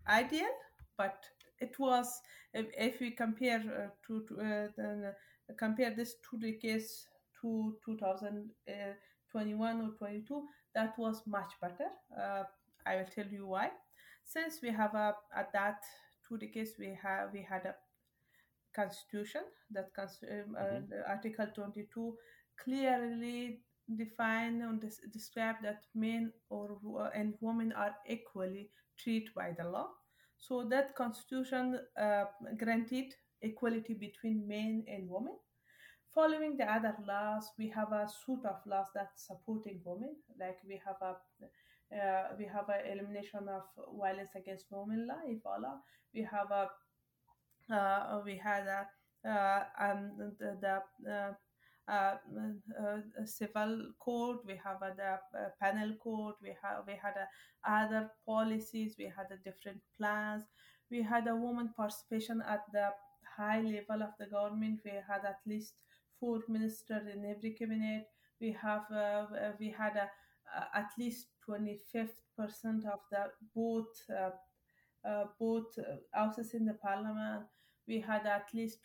ideal, 0.09 0.50
but 0.97 1.25
it 1.61 1.78
was 1.78 2.20
if, 2.54 2.66
if 2.76 3.00
we 3.00 3.11
compare 3.11 3.61
uh, 3.61 3.88
to, 4.06 4.23
to 4.26 4.35
uh, 4.40 4.68
the, 4.76 5.14
compare 5.56 5.94
this 5.94 6.16
two 6.28 6.38
decades 6.38 7.06
to 7.40 7.76
2021 7.85 9.80
or 9.80 9.90
22 9.99 10.42
that 10.75 10.99
was 10.99 11.23
much 11.26 11.52
better 11.61 11.88
uh, 12.18 12.44
i 12.87 12.97
will 12.97 13.06
tell 13.14 13.26
you 13.26 13.47
why 13.47 13.70
since 14.25 14.61
we 14.62 14.70
have 14.70 14.94
a 14.94 15.14
at 15.37 15.52
that 15.52 15.82
two 16.28 16.38
decades 16.38 16.73
we 16.78 16.97
have 17.02 17.32
we 17.32 17.42
had 17.42 17.64
a 17.66 17.75
constitution 18.75 19.42
that 19.70 19.90
um, 19.99 20.09
mm-hmm. 20.54 20.92
article 21.09 21.47
22 21.54 22.16
clearly 22.62 23.61
define 23.97 24.62
and 24.62 24.80
describe 25.12 25.56
that 25.62 25.82
men 25.94 26.32
or 26.50 26.78
and 27.14 27.35
women 27.40 27.73
are 27.73 27.97
equally 28.09 28.70
treated 29.02 29.35
by 29.35 29.52
the 29.57 29.69
law. 29.69 29.88
So 30.38 30.64
that 30.71 30.95
constitution 30.95 31.78
uh, 32.00 32.25
granted 32.57 33.14
equality 33.42 33.95
between 33.95 34.47
men 34.49 34.85
and 34.88 35.09
women. 35.09 35.37
Following 36.14 36.57
the 36.57 36.64
other 36.64 36.97
laws, 37.07 37.50
we 37.59 37.69
have 37.69 37.92
a 37.92 38.09
suite 38.09 38.45
of 38.45 38.57
laws 38.66 38.87
that 38.95 39.11
supporting 39.14 39.80
women. 39.85 40.16
Like 40.38 40.59
we 40.66 40.80
have 40.85 40.97
a 41.02 41.16
uh, 41.92 42.28
we 42.38 42.45
have 42.47 42.69
a 42.69 42.92
elimination 42.92 43.49
of 43.49 43.62
violence 43.99 44.30
against 44.37 44.66
women 44.71 45.07
law, 45.09 45.21
IVALA. 45.28 45.78
We 46.14 46.23
have 46.23 46.50
a 46.50 46.71
uh, 47.73 48.21
we 48.25 48.37
had 48.37 48.66
a 48.66 48.87
uh, 49.28 49.64
um, 49.78 50.12
the, 50.38 50.57
the 50.61 51.12
uh, 51.12 51.33
Uh, 51.88 52.16
uh, 52.38 52.84
uh, 52.84 53.26
civil 53.26 53.92
court, 53.99 54.38
we 54.46 54.54
have 54.64 54.78
the 54.80 55.18
penal 55.60 55.92
court, 55.96 56.37
we 56.40 56.54
have 56.62 56.84
we 56.87 56.94
had 56.94 57.14
other 57.66 58.10
policies, 58.25 58.94
we 58.96 59.06
had 59.06 59.26
different 59.44 59.80
plans, 59.99 60.44
we 60.90 61.02
had 61.02 61.26
a 61.26 61.34
woman 61.34 61.70
participation 61.76 62.42
at 62.49 62.62
the 62.72 62.90
high 63.37 63.60
level 63.60 64.02
of 64.02 64.10
the 64.18 64.26
government. 64.26 64.80
We 64.84 64.92
had 64.92 65.25
at 65.25 65.38
least 65.46 65.75
four 66.18 66.40
ministers 66.49 67.06
in 67.12 67.25
every 67.25 67.52
cabinet. 67.54 68.06
We 68.40 68.52
have 68.62 68.84
uh, 68.92 69.26
we 69.58 69.70
had 69.76 69.96
a, 69.96 70.10
uh, 70.56 70.64
at 70.75 70.90
least 70.99 71.26
25th 71.49 72.20
percent 72.37 72.84
of 72.87 73.00
the 73.10 73.32
both 73.54 73.94
uh, 75.04 75.25
both 75.38 75.78
houses 76.12 76.54
in 76.54 76.66
the 76.66 76.75
parliament. 76.75 77.46
We 77.87 78.00
had 78.00 78.26
at 78.26 78.49
least 78.54 78.78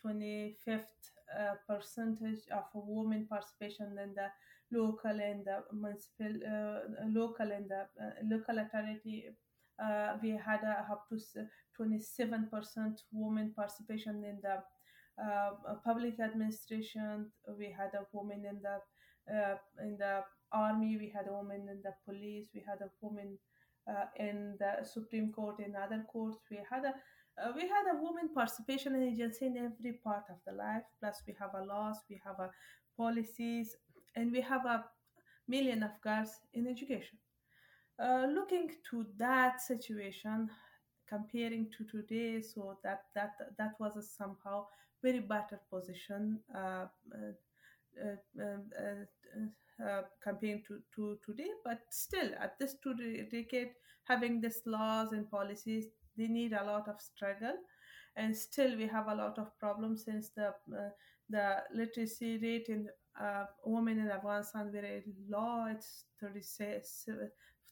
25th 1.34 1.56
percentage 1.68 2.44
of 2.52 2.64
women 2.74 3.26
participation 3.28 3.98
in 4.02 4.14
the 4.14 4.28
local 4.72 5.10
and 5.10 5.44
the 5.44 5.62
municipal, 5.72 6.32
uh, 6.46 7.06
local 7.08 7.50
and 7.52 7.70
the 7.70 7.86
uh, 8.02 8.10
local 8.24 8.58
authority. 8.58 9.24
Uh, 9.82 10.16
we 10.22 10.30
had 10.30 10.60
up 10.64 11.06
to 11.08 11.18
27% 11.78 12.48
women 13.12 13.52
participation 13.54 14.24
in 14.24 14.38
the 14.42 14.62
public 15.84 16.18
administration. 16.20 17.30
We 17.58 17.66
had 17.66 17.92
a 17.94 18.06
woman 18.12 18.44
in 18.48 18.60
the 18.62 18.80
in 19.82 19.96
the 19.98 20.22
army. 20.52 20.96
We 20.96 21.12
had 21.14 21.28
a 21.28 21.32
woman 21.32 21.68
in 21.68 21.82
the 21.82 21.92
police. 22.04 22.48
We 22.54 22.62
had 22.66 22.80
a 22.80 22.90
woman 23.02 23.38
uh, 23.88 24.06
in 24.18 24.56
the 24.58 24.84
Supreme 24.84 25.32
Court, 25.32 25.60
in 25.60 25.74
other 25.76 26.04
courts. 26.10 26.38
We 26.50 26.58
had 26.68 26.84
a 26.84 26.94
uh, 27.42 27.52
we 27.54 27.62
had 27.62 27.84
a 27.92 28.02
woman 28.02 28.30
participation 28.34 29.02
agency 29.02 29.46
in 29.46 29.56
every 29.56 29.94
part 30.04 30.24
of 30.30 30.36
the 30.46 30.52
life. 30.52 30.82
Plus, 31.00 31.22
we 31.26 31.34
have 31.38 31.50
a 31.54 31.64
laws, 31.64 31.96
we 32.08 32.20
have 32.24 32.38
a 32.38 32.50
policies, 32.96 33.76
and 34.14 34.32
we 34.32 34.40
have 34.40 34.64
a 34.64 34.84
million 35.48 35.82
of 35.82 35.90
girls 36.02 36.30
in 36.54 36.66
education. 36.66 37.18
Uh, 37.98 38.26
looking 38.28 38.70
to 38.90 39.06
that 39.16 39.60
situation, 39.60 40.48
comparing 41.08 41.70
to 41.76 41.84
today, 41.84 42.42
so 42.42 42.78
that 42.82 43.04
that 43.14 43.32
that 43.58 43.72
was 43.78 43.96
a 43.96 44.02
somehow 44.02 44.66
very 45.02 45.20
better 45.20 45.60
position. 45.70 46.40
Uh, 46.54 46.86
uh, 47.14 47.32
uh 48.02 48.44
um, 48.44 49.50
uh, 49.84 50.02
comparing 50.22 50.62
to, 50.66 50.80
to 50.94 51.18
today, 51.24 51.50
but 51.62 51.80
still 51.90 52.30
at 52.40 52.58
this 52.58 52.76
two 52.82 52.94
decade, 53.30 53.72
having 54.04 54.40
these 54.40 54.62
laws 54.64 55.12
and 55.12 55.30
policies 55.30 55.88
they 56.16 56.28
need 56.28 56.52
a 56.52 56.64
lot 56.64 56.88
of 56.88 57.00
struggle 57.00 57.54
and 58.16 58.36
still 58.36 58.76
we 58.76 58.86
have 58.86 59.08
a 59.08 59.14
lot 59.14 59.38
of 59.38 59.56
problems 59.58 60.04
since 60.04 60.30
the 60.30 60.48
uh, 60.48 60.90
the 61.28 61.62
literacy 61.74 62.38
rate 62.38 62.68
in 62.68 62.88
uh, 63.20 63.44
women 63.64 63.98
in 63.98 64.10
Afghanistan 64.10 64.70
very 64.70 65.02
low. 65.28 65.66
It's 65.70 66.04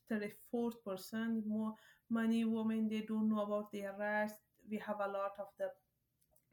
34 0.09 0.73
percent 0.87 1.47
more. 1.47 1.75
Many 2.11 2.45
women 2.45 2.89
they 2.89 3.01
don't 3.01 3.29
know 3.29 3.43
about 3.43 3.73
their 3.73 3.95
rights. 3.99 4.35
We 4.71 4.79
have 4.79 5.01
a 5.01 5.09
lot 5.09 5.33
of 5.39 5.47
the 5.59 5.71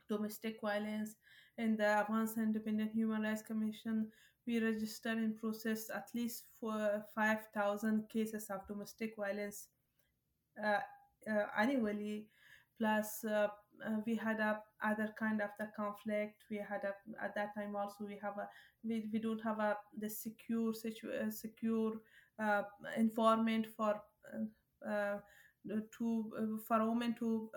domestic 0.08 0.62
violence. 0.62 1.16
In 1.58 1.76
the 1.76 1.86
Afghanistan 1.86 2.46
Independent 2.46 2.94
Human 2.94 3.24
Rights 3.24 3.42
Commission, 3.42 4.08
we 4.48 4.60
register 4.60 5.10
and 5.10 5.38
process 5.38 5.90
at 5.90 6.08
least 6.16 6.46
for 6.60 7.06
5,000 7.14 8.10
cases 8.10 8.50
of 8.50 8.66
domestic 8.68 9.16
violence 9.18 9.68
uh, 10.64 10.80
uh, 11.30 11.46
annually. 11.58 12.28
Plus 12.78 13.24
uh, 13.26 13.48
uh, 13.86 13.98
we 14.08 14.16
had 14.16 14.40
a 14.40 14.60
other 14.84 15.14
kind 15.18 15.42
of 15.42 15.50
the 15.60 15.68
conflict. 15.76 16.44
We 16.50 16.58
had 16.58 16.84
a 16.84 16.94
at 17.24 17.36
that 17.36 17.54
time 17.56 17.76
also 17.76 18.06
we 18.06 18.18
have 18.22 18.38
a 18.38 18.48
we, 18.84 19.08
we 19.14 19.20
don't 19.20 19.42
have 19.44 19.60
a 19.60 19.78
the 20.00 20.10
secure 20.10 20.74
situ- 20.74 21.30
secure 21.32 21.94
environment 22.98 23.68
for 23.78 24.02
to 25.98 26.60
for 26.68 26.80
women 26.90 27.16
to 27.20 27.50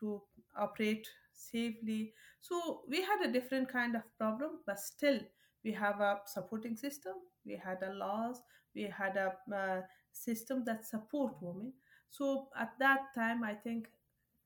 to 0.00 0.22
operate 0.56 1.06
safely. 1.32 2.12
So 2.40 2.82
we 2.88 3.02
had 3.02 3.20
a 3.24 3.32
different 3.32 3.68
kind 3.68 3.94
of 3.96 4.02
problem 4.18 4.58
but 4.66 4.78
still 4.80 5.20
we 5.64 5.72
have 5.72 6.00
a 6.00 6.20
supporting 6.26 6.76
system. 6.76 7.14
We 7.44 7.56
had 7.62 7.82
a 7.82 7.92
laws. 7.92 8.40
We 8.74 8.84
had 8.84 9.16
a 9.16 9.34
uh, 9.54 9.82
system 10.12 10.64
that 10.66 10.86
support 10.86 11.34
women 11.40 11.72
so 12.10 12.48
at 12.58 12.72
that 12.78 13.14
time, 13.14 13.44
I 13.44 13.54
think, 13.54 13.88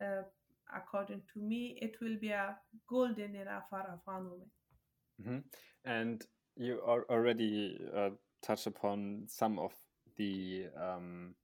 uh, 0.00 0.23
according 0.75 1.23
to 1.35 1.40
me, 1.40 1.78
it 1.81 1.97
will 2.00 2.16
be 2.21 2.31
a 2.31 2.57
golden 2.88 3.37
era 3.37 3.64
for 3.71 3.81
Afghan 3.81 4.31
women. 4.31 4.50
Mm-hmm. 5.21 5.38
And 5.90 6.26
you 6.57 6.81
already 6.81 7.78
uh, 7.97 8.11
touched 8.42 8.66
upon 8.66 9.25
some 9.26 9.59
of 9.59 9.73
the 10.16 10.66
um, 10.76 11.35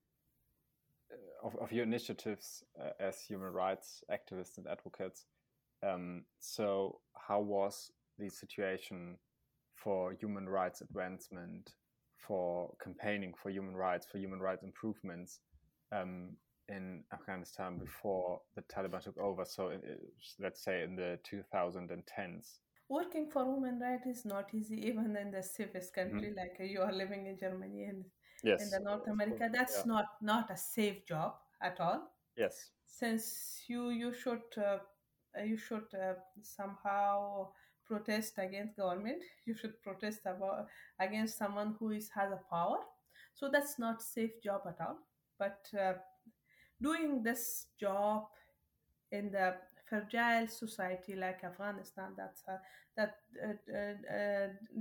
of, 1.43 1.57
of, 1.57 1.73
your 1.73 1.85
initiatives 1.85 2.65
uh, 2.81 2.91
as 3.01 3.21
human 3.21 3.53
rights 3.53 4.03
activists 4.11 4.59
and 4.59 4.67
advocates. 4.67 5.27
Um, 5.83 6.25
so, 6.41 7.01
how 7.15 7.41
was 7.41 7.91
the 8.19 8.29
situation 8.29 9.17
for 9.77 10.13
human 10.13 10.49
rights 10.49 10.81
advancement, 10.81 11.71
for 12.17 12.75
campaigning 12.83 13.33
for 13.41 13.51
human 13.51 13.77
rights, 13.77 14.07
for 14.11 14.19
human 14.19 14.41
rights 14.41 14.65
improvements 14.65 15.41
um, 15.93 16.37
in 16.69 17.05
Afghanistan 17.13 17.79
before 17.79 18.41
the 18.55 18.63
Taliban 18.63 19.03
took 19.03 19.19
over? 19.19 19.45
So, 19.45 19.73
let's 20.39 20.63
say 20.63 20.83
in 20.83 20.97
the 20.97 21.19
2010s. 21.31 22.61
Working 22.89 23.29
for 23.31 23.45
human 23.45 23.79
rights 23.81 24.07
is 24.07 24.25
not 24.25 24.55
easy, 24.55 24.77
even 24.89 25.17
in 25.17 25.31
the 25.31 25.43
safest 25.43 25.95
country, 25.95 26.29
mm-hmm. 26.29 26.39
like 26.39 26.71
you 26.71 26.81
are 26.81 26.93
living 26.93 27.27
in 27.27 27.39
Germany 27.39 27.85
and 27.85 28.05
yes, 28.43 28.63
in 28.63 28.71
the 28.71 28.81
North 28.81 29.07
America. 29.09 29.49
That's 29.53 29.79
yeah. 29.79 29.93
not 29.93 30.07
not 30.23 30.51
a 30.51 30.57
safe 30.57 31.07
job 31.07 31.35
at 31.63 31.81
all. 31.81 32.11
Yes, 32.37 32.71
since 32.87 33.63
you 33.69 33.91
you 33.91 34.13
should 34.15 34.43
uh, 34.57 34.79
you 35.45 35.57
should 35.57 35.87
uh, 35.95 36.15
somehow 36.43 37.49
protest 37.87 38.35
against 38.39 38.77
government. 38.77 39.23
You 39.47 39.55
should 39.55 39.83
protest 39.83 40.21
about 40.27 40.67
against 41.01 41.39
someone 41.39 41.75
who 41.79 41.91
is 41.91 42.11
has 42.15 42.33
a 42.33 42.41
power. 42.51 42.79
So 43.35 43.49
that's 43.51 43.79
not 43.79 44.03
safe 44.03 44.43
job 44.43 44.63
at 44.67 44.81
all. 44.81 44.99
But 45.39 45.69
uh, 45.79 45.95
doing 46.81 47.23
this 47.23 47.67
job 47.79 48.25
in 49.13 49.31
the 49.31 49.55
fragile 49.89 50.47
society 50.49 51.15
like 51.17 51.43
Afghanistan 51.45 52.13
that's 52.17 52.43
uh, 52.47 52.59
that 52.97 53.17
uh, 53.43 53.55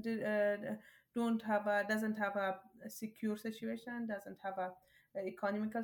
uh, 0.10 0.76
don't 1.16 1.42
have 1.44 1.68
a 1.68 1.86
doesn't 1.88 2.18
have 2.18 2.36
a, 2.36 2.60
secure 2.90 3.38
situation, 3.38 4.08
doesn't 4.08 4.38
have 4.44 4.58
a, 4.58 4.72
a 5.16 5.26
economical 5.26 5.84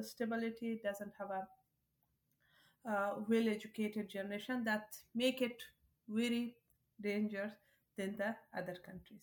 stability, 0.00 0.80
doesn't 0.82 1.12
have 1.18 1.30
a 1.30 1.46
uh, 2.88 3.14
well-educated 3.28 4.08
generation 4.08 4.64
that 4.64 4.86
make 5.14 5.42
it 5.42 5.62
very 6.08 6.56
dangerous 7.00 7.52
than 7.96 8.16
the 8.16 8.34
other 8.56 8.76
countries. 8.84 9.20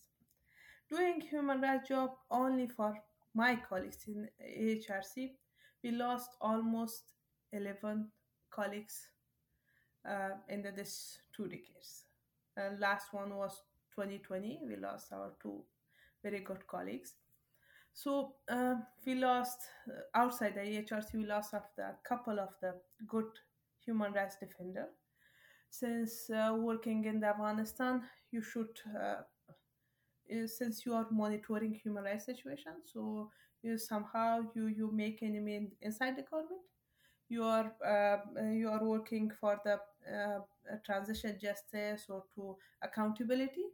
Doing 0.90 1.22
human 1.22 1.62
rights 1.62 1.90
job 1.90 2.12
only 2.32 2.68
for 2.68 2.96
my 3.34 3.56
colleagues 3.56 4.06
in 4.08 4.28
HRC, 4.42 5.32
we 5.84 5.92
lost 5.92 6.32
almost 6.42 7.04
11 7.52 8.08
colleagues 8.52 9.10
uh, 10.08 10.32
in 10.48 10.62
the, 10.62 10.72
this 10.72 11.20
two 11.36 11.48
decades. 11.48 12.06
Uh, 12.58 12.72
last 12.80 13.14
one 13.14 13.36
was 13.36 13.64
2020. 13.96 14.60
We 14.68 14.76
lost 14.76 15.12
our 15.14 15.32
two 15.42 15.64
very 16.24 16.40
good 16.40 16.66
colleagues. 16.68 17.14
So 17.94 18.36
uh, 18.50 18.76
we 19.06 19.16
lost 19.16 19.60
uh, 19.88 20.02
outside 20.16 20.56
the 20.56 20.62
HRC. 20.62 21.14
We 21.16 21.26
lost 21.26 21.54
of 21.54 21.64
the 21.76 21.96
couple 22.08 22.40
of 22.40 22.50
the 22.62 22.76
good 23.08 23.30
human 23.84 24.14
rights 24.14 24.38
defender. 24.40 24.88
Since 25.70 26.30
uh, 26.30 26.56
working 26.58 27.06
in 27.06 27.24
Afghanistan, 27.24 28.04
you 28.32 28.42
should 28.42 28.80
uh, 29.00 29.22
since 30.48 30.86
you 30.86 30.94
are 30.94 31.08
monitoring 31.12 31.74
human 31.74 32.04
rights 32.04 32.26
situation, 32.26 32.74
so 32.86 33.32
you 33.64 33.78
somehow 33.78 34.42
you 34.56 34.68
you 34.68 34.92
make 34.92 35.24
enemy 35.24 35.70
inside 35.82 36.16
the 36.18 36.24
government. 36.24 36.62
You 37.30 37.44
are 37.44 37.74
uh, 37.86 38.44
you 38.52 38.70
are 38.70 38.84
working 38.84 39.32
for 39.40 39.60
the 39.64 39.76
uh, 40.12 40.40
transition 40.86 41.38
justice 41.42 42.06
or 42.10 42.24
to 42.36 42.58
accountability. 42.82 43.66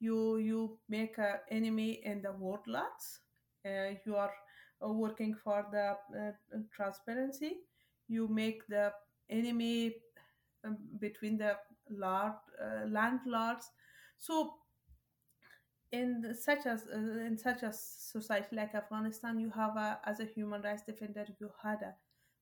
You 0.00 0.38
you 0.38 0.78
make 0.88 1.18
an 1.18 1.38
enemy 1.50 2.00
in 2.04 2.22
the 2.22 2.32
warlords. 2.32 3.20
Uh, 3.64 3.94
you 4.06 4.16
are 4.16 4.32
uh, 4.84 4.88
working 4.92 5.34
for 5.34 5.66
the 5.70 5.96
uh, 6.18 6.32
transparency. 6.74 7.58
You 8.08 8.28
make 8.28 8.66
the 8.68 8.92
enemy 9.30 9.96
um, 10.64 10.78
between 10.98 11.38
the 11.38 11.56
lord, 11.90 12.32
uh, 12.62 12.86
landlords. 12.88 13.70
So 14.18 14.54
in 15.98 16.34
such 16.46 16.66
as 16.66 16.80
in 17.28 17.36
such 17.38 17.62
a 17.62 17.72
society 17.72 18.56
like 18.60 18.74
afghanistan 18.74 19.38
you 19.44 19.50
have 19.50 19.76
a, 19.76 19.98
as 20.04 20.20
a 20.20 20.24
human 20.36 20.60
rights 20.62 20.82
defender 20.90 21.26
you 21.40 21.50
had 21.62 21.80
a 21.90 21.92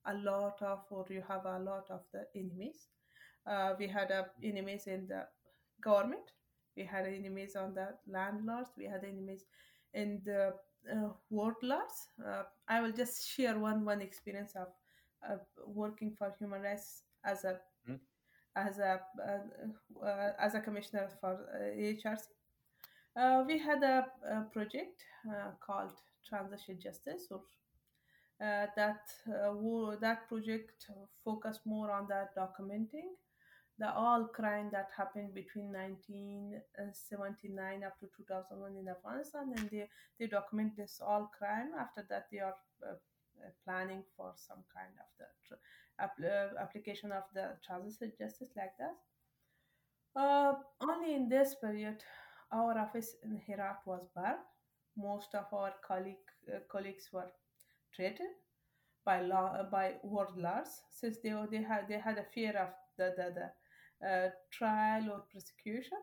a 0.06 0.14
lot 0.14 0.60
of, 0.62 0.80
or 0.90 1.06
you 1.08 1.22
have 1.28 1.44
a 1.44 1.58
lot 1.58 1.86
of 1.90 2.00
the 2.12 2.26
enemies. 2.34 2.88
Uh, 3.46 3.74
we 3.78 3.86
had 3.86 4.10
uh, 4.10 4.24
enemies 4.42 4.86
in 4.86 5.06
the 5.06 5.26
government. 5.80 6.32
We 6.76 6.84
had 6.84 7.06
enemies 7.06 7.56
on 7.56 7.74
the 7.74 7.88
landlords. 8.06 8.70
We 8.76 8.84
had 8.84 9.04
enemies 9.04 9.44
in 9.94 10.22
the 10.24 10.54
uh, 10.90 11.10
warlords. 11.30 12.08
Uh, 12.24 12.44
I 12.68 12.80
will 12.80 12.92
just 12.92 13.28
share 13.28 13.58
one 13.58 13.84
one 13.84 14.00
experience 14.00 14.52
of 14.56 14.68
uh, 15.28 15.36
working 15.66 16.14
for 16.16 16.34
human 16.38 16.62
rights 16.62 17.02
as 17.24 17.44
a 17.44 17.58
mm. 17.88 17.98
as 18.56 18.78
a 18.78 19.00
uh, 19.20 20.04
uh, 20.04 20.30
as 20.40 20.54
a 20.54 20.60
commissioner 20.60 21.08
for 21.20 21.38
HRC. 21.76 22.26
We 23.46 23.58
had 23.58 23.82
a, 23.82 24.06
a 24.30 24.42
project 24.52 25.02
called 25.64 25.92
Transition 26.28 26.78
Justice 26.80 27.28
or 27.30 27.40
uh, 28.42 28.66
that 28.74 29.06
uh, 29.28 29.52
that 30.00 30.26
project 30.28 30.86
focused 31.24 31.60
more 31.64 31.92
on 31.92 32.08
that 32.08 32.34
documenting 32.36 33.14
the 33.78 33.94
all 33.94 34.24
crime 34.24 34.68
that 34.72 34.88
happened 34.96 35.32
between 35.34 35.72
1979 35.72 37.84
up 37.84 37.96
to 38.00 38.08
2001 38.16 38.76
in 38.76 38.88
Afghanistan, 38.88 39.52
and 39.56 39.70
they 39.70 39.88
they 40.18 40.26
document 40.26 40.76
this 40.76 41.00
all 41.00 41.30
crime. 41.38 41.70
After 41.78 42.02
that, 42.10 42.26
they 42.30 42.38
are 42.38 42.56
uh, 42.84 42.96
planning 43.64 44.02
for 44.16 44.34
some 44.36 44.64
kind 44.74 44.94
of 44.98 45.06
the 45.18 45.26
uh, 46.02 46.50
application 46.60 47.12
of 47.12 47.22
the 47.34 47.56
transition 47.66 48.12
justice 48.18 48.50
like 48.56 48.76
that. 48.78 48.96
Uh, 50.14 50.54
only 50.80 51.14
in 51.14 51.28
this 51.28 51.54
period, 51.54 52.02
our 52.52 52.78
office 52.78 53.14
in 53.24 53.40
Herat 53.46 53.78
was 53.86 54.06
burned. 54.14 54.44
Most 54.96 55.34
of 55.34 55.46
our 55.52 55.72
colleague, 55.86 56.28
uh, 56.54 56.58
colleagues 56.70 57.08
were 57.12 57.30
treated 57.94 58.28
by 59.04 59.20
law 59.22 59.54
uh, 59.58 59.64
by 59.64 59.94
warlords 60.02 60.82
since 60.90 61.18
they 61.22 61.34
they 61.50 61.62
had 61.62 61.88
they 61.88 61.98
had 61.98 62.18
a 62.18 62.24
fear 62.34 62.52
of 62.56 62.70
the 62.98 63.14
the, 63.16 63.26
the 63.38 64.08
uh, 64.08 64.30
trial 64.50 65.10
or 65.12 65.20
prosecution. 65.30 65.98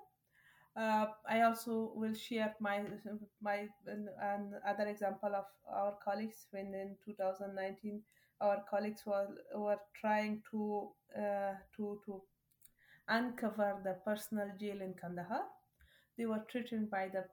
Uh, 0.75 1.07
I 1.27 1.41
also 1.41 1.91
will 1.95 2.13
share 2.13 2.55
my 2.59 2.83
my 3.41 3.67
and 3.87 4.53
other 4.67 4.87
example 4.87 5.35
of 5.35 5.45
our 5.69 5.97
colleagues 6.03 6.47
when 6.51 6.73
in 6.73 6.95
2019 7.05 8.01
our 8.41 8.63
colleagues 8.69 9.05
were 9.05 9.27
were 9.55 9.79
trying 9.93 10.41
to 10.51 10.89
uh, 11.17 11.53
to 11.75 11.99
to 12.05 12.21
uncover 13.09 13.81
the 13.83 13.95
personal 14.05 14.51
jail 14.59 14.81
in 14.81 14.93
Kandahar. 14.93 15.43
They 16.19 16.27
were 16.27 16.45
threatened 16.51 16.91
by 16.91 17.09
the 17.09 17.25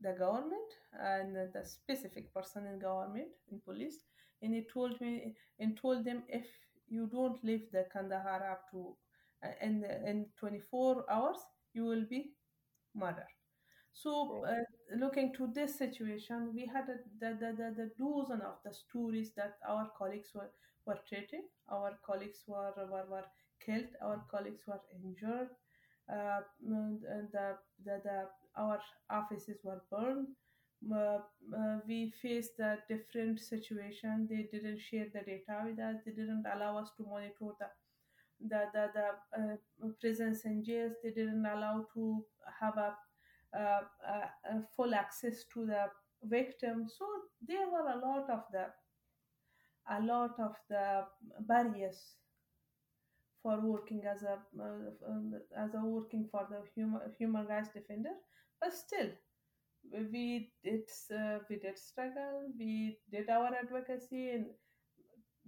the 0.00 0.12
government 0.18 0.70
and 0.98 1.36
the 1.54 1.64
specific 1.64 2.32
person 2.34 2.66
in 2.66 2.78
government 2.78 3.28
in 3.52 3.60
police 3.60 3.98
and 4.42 4.54
he 4.54 4.62
told 4.72 5.00
me 5.00 5.34
and 5.58 5.76
told 5.76 6.04
them 6.04 6.22
if 6.28 6.46
you 6.88 7.06
don't 7.06 7.42
leave 7.44 7.70
the 7.72 7.84
kandahar 7.92 8.40
up 8.52 8.62
to 8.70 8.96
uh, 9.44 9.52
in 9.62 9.84
in 10.12 10.26
24 10.38 11.04
hours 11.10 11.38
you 11.74 11.84
will 11.84 12.04
be 12.10 12.32
murdered. 12.94 13.34
So 13.92 14.44
uh, 14.44 14.64
looking 14.96 15.32
to 15.34 15.48
this 15.54 15.76
situation 15.78 16.52
we 16.54 16.66
had 16.66 16.88
a, 16.88 16.96
the, 17.20 17.30
the, 17.40 17.50
the, 17.60 17.68
the 17.82 17.90
dozen 17.98 18.40
of 18.42 18.56
the 18.64 18.72
stories 18.72 19.32
that 19.36 19.58
our 19.68 19.90
colleagues 19.98 20.30
were, 20.34 20.50
were 20.86 20.98
treated 21.08 21.42
our 21.70 21.98
colleagues 22.06 22.42
were, 22.46 22.72
were, 22.76 23.06
were 23.10 23.24
killed. 23.64 23.90
Our 24.02 24.24
colleagues 24.30 24.62
were 24.66 24.80
injured 25.04 25.50
uh, 26.12 26.40
the, 26.62 27.56
the, 27.84 28.00
the, 28.04 28.28
our 28.56 28.80
offices 29.10 29.58
were 29.62 29.82
burned. 29.90 30.28
Uh, 30.92 31.18
uh, 31.56 31.78
we 31.86 32.12
faced 32.22 32.58
a 32.58 32.78
different 32.88 33.38
situation. 33.38 34.26
They 34.30 34.48
didn't 34.50 34.80
share 34.80 35.06
the 35.12 35.20
data 35.20 35.62
with 35.64 35.78
us. 35.78 35.96
They 36.04 36.12
didn't 36.12 36.44
allow 36.54 36.78
us 36.78 36.90
to 36.96 37.04
monitor 37.04 37.52
the 37.58 37.66
the 38.40 38.64
the, 38.72 38.86
the 38.94 39.42
uh, 39.42 39.88
prisons 40.00 40.42
and 40.44 40.64
jails. 40.64 40.92
They 41.02 41.10
didn't 41.10 41.44
allow 41.44 41.86
to 41.94 42.24
have 42.60 42.76
a, 42.78 42.94
a, 43.54 43.80
a, 44.50 44.62
full 44.74 44.94
access 44.94 45.44
to 45.52 45.66
the 45.66 45.86
victim. 46.24 46.86
So 46.88 47.06
there 47.46 47.68
were 47.68 47.88
a 47.90 47.98
lot 47.98 48.30
of 48.30 48.44
the 48.52 48.66
a 49.90 50.00
lot 50.02 50.38
of 50.38 50.54
the 50.68 51.04
barriers 51.40 52.16
for 53.42 53.60
working 53.60 54.02
as 54.06 54.22
a 54.22 54.34
uh, 54.60 55.38
as 55.56 55.74
a 55.74 55.80
working 55.84 56.28
for 56.30 56.46
the 56.50 56.60
human 56.74 57.00
human 57.18 57.46
rights 57.46 57.70
defender 57.74 58.14
but 58.60 58.72
still 58.72 59.10
we 60.12 60.50
did 60.64 60.84
uh, 61.14 61.38
we 61.48 61.56
did 61.56 61.78
struggle 61.78 62.48
we 62.58 62.98
did 63.10 63.28
our 63.28 63.54
advocacy 63.54 64.30
and 64.30 64.46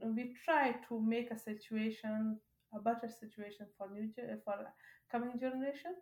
we 0.02 0.34
tried 0.44 0.76
to 0.88 1.00
make 1.00 1.30
a 1.30 1.38
situation 1.38 2.38
a 2.74 2.80
better 2.80 3.08
situation 3.08 3.66
for 3.76 3.88
new 3.90 4.08
for 4.44 4.56
coming 5.10 5.38
generation. 5.38 5.94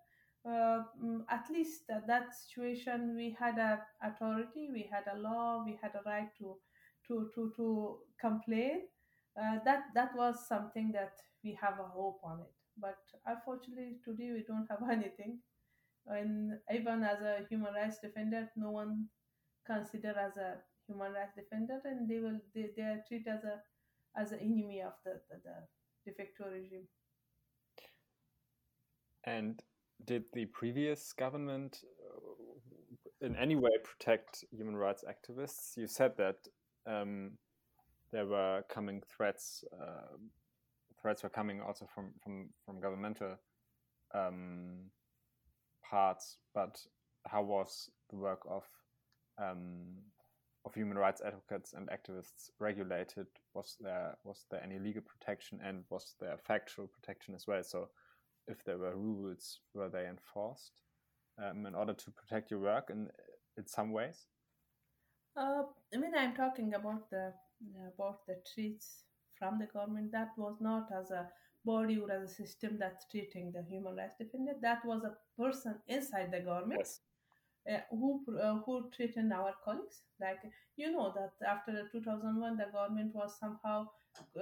Uh, 0.46 0.84
mm, 1.04 1.20
at 1.28 1.44
least 1.50 1.82
at 1.90 2.06
that 2.06 2.32
situation 2.34 3.14
we 3.16 3.36
had 3.38 3.58
a 3.58 3.78
authority 4.02 4.70
we 4.72 4.88
had 4.90 5.04
a 5.14 5.18
law 5.18 5.62
we 5.66 5.78
had 5.82 5.92
a 5.96 6.02
right 6.08 6.30
to 6.38 6.56
to 7.06 7.28
to 7.34 7.52
to 7.56 7.98
complain. 8.20 8.82
Uh, 9.40 9.58
that 9.64 9.84
that 9.94 10.14
was 10.16 10.46
something 10.48 10.92
that 10.92 11.12
we 11.44 11.58
have 11.60 11.78
a 11.78 11.88
hope 11.88 12.20
on 12.24 12.40
it. 12.40 12.52
But 12.78 12.98
unfortunately, 13.26 13.96
today 14.04 14.32
we 14.32 14.44
don't 14.46 14.66
have 14.70 14.88
anything. 14.90 15.38
And 16.06 16.58
even 16.74 17.04
as 17.04 17.20
a 17.20 17.44
human 17.48 17.74
rights 17.74 17.98
defender, 18.02 18.50
no 18.56 18.70
one 18.70 19.06
consider 19.66 20.14
as 20.18 20.36
a 20.36 20.56
human 20.86 21.12
rights 21.12 21.34
defender, 21.36 21.80
and 21.84 22.08
they 22.08 22.18
will 22.18 22.40
they, 22.54 22.70
they 22.76 22.82
are 22.82 23.04
treated 23.06 23.28
as 23.28 23.44
a 23.44 23.60
as 24.16 24.32
an 24.32 24.40
enemy 24.40 24.82
of 24.82 24.92
the, 25.04 25.20
the, 25.30 25.36
the 25.44 26.10
de 26.10 26.16
facto 26.16 26.50
regime. 26.50 26.88
And 29.24 29.62
did 30.04 30.24
the 30.32 30.46
previous 30.46 31.12
government 31.12 31.82
uh, 31.84 33.26
in 33.26 33.36
any 33.36 33.54
way 33.54 33.70
protect 33.84 34.44
human 34.50 34.76
rights 34.76 35.04
activists? 35.08 35.76
You 35.76 35.86
said 35.86 36.16
that 36.16 36.36
um, 36.86 37.32
there 38.12 38.26
were 38.26 38.62
coming 38.68 39.02
threats. 39.14 39.62
Uh, 39.80 40.16
threats 41.02 41.22
were 41.22 41.28
coming 41.28 41.60
also 41.60 41.86
from 41.94 42.12
from 42.22 42.50
from 42.64 42.80
governmental 42.80 43.36
um, 44.14 44.90
parts. 45.88 46.38
But 46.54 46.80
how 47.26 47.42
was 47.42 47.90
the 48.10 48.16
work 48.16 48.40
of 48.48 48.64
um, 49.38 49.96
of 50.64 50.74
human 50.74 50.98
rights 50.98 51.22
advocates 51.24 51.72
and 51.72 51.88
activists 51.88 52.50
regulated? 52.58 53.26
Was 53.54 53.76
there 53.80 54.16
was 54.24 54.44
there 54.50 54.62
any 54.62 54.78
legal 54.78 55.02
protection 55.02 55.60
and 55.64 55.84
was 55.90 56.14
there 56.20 56.38
factual 56.38 56.86
protection 56.86 57.34
as 57.34 57.46
well? 57.46 57.62
So, 57.62 57.88
if 58.46 58.64
there 58.64 58.78
were 58.78 58.96
rules, 58.96 59.60
were 59.74 59.88
they 59.88 60.06
enforced 60.06 60.82
um, 61.42 61.66
in 61.66 61.74
order 61.74 61.94
to 61.94 62.10
protect 62.10 62.50
your 62.50 62.60
work 62.60 62.90
in 62.90 63.08
in 63.56 63.66
some 63.66 63.92
ways? 63.92 64.26
Uh, 65.36 65.62
I 65.94 65.96
mean, 65.96 66.12
I'm 66.16 66.34
talking 66.34 66.74
about 66.74 67.08
the 67.10 67.32
about 67.94 68.26
the 68.26 68.36
treats 68.54 69.04
from 69.40 69.58
the 69.58 69.66
government. 69.66 70.12
That 70.12 70.30
was 70.38 70.56
not 70.60 70.90
as 70.92 71.10
a 71.10 71.28
body 71.64 71.98
or 71.98 72.12
as 72.12 72.30
a 72.30 72.34
system 72.34 72.78
that's 72.78 73.06
treating 73.10 73.52
the 73.52 73.62
human 73.64 73.96
rights 73.96 74.18
defender. 74.18 74.54
That 74.62 74.84
was 74.86 75.02
a 75.04 75.16
person 75.42 75.76
inside 75.88 76.32
the 76.32 76.40
government. 76.40 76.80
Yes. 76.80 77.00
Uh, 77.70 77.80
who 77.90 78.24
uh, 78.42 78.56
who 78.64 78.90
treated 78.90 79.30
our 79.32 79.54
colleagues 79.64 80.02
like 80.20 80.40
you 80.76 80.90
know 80.90 81.12
that 81.14 81.32
after 81.46 81.72
the 81.72 81.84
2001 81.92 82.56
the 82.56 82.66
government 82.72 83.14
was 83.14 83.38
somehow 83.38 83.86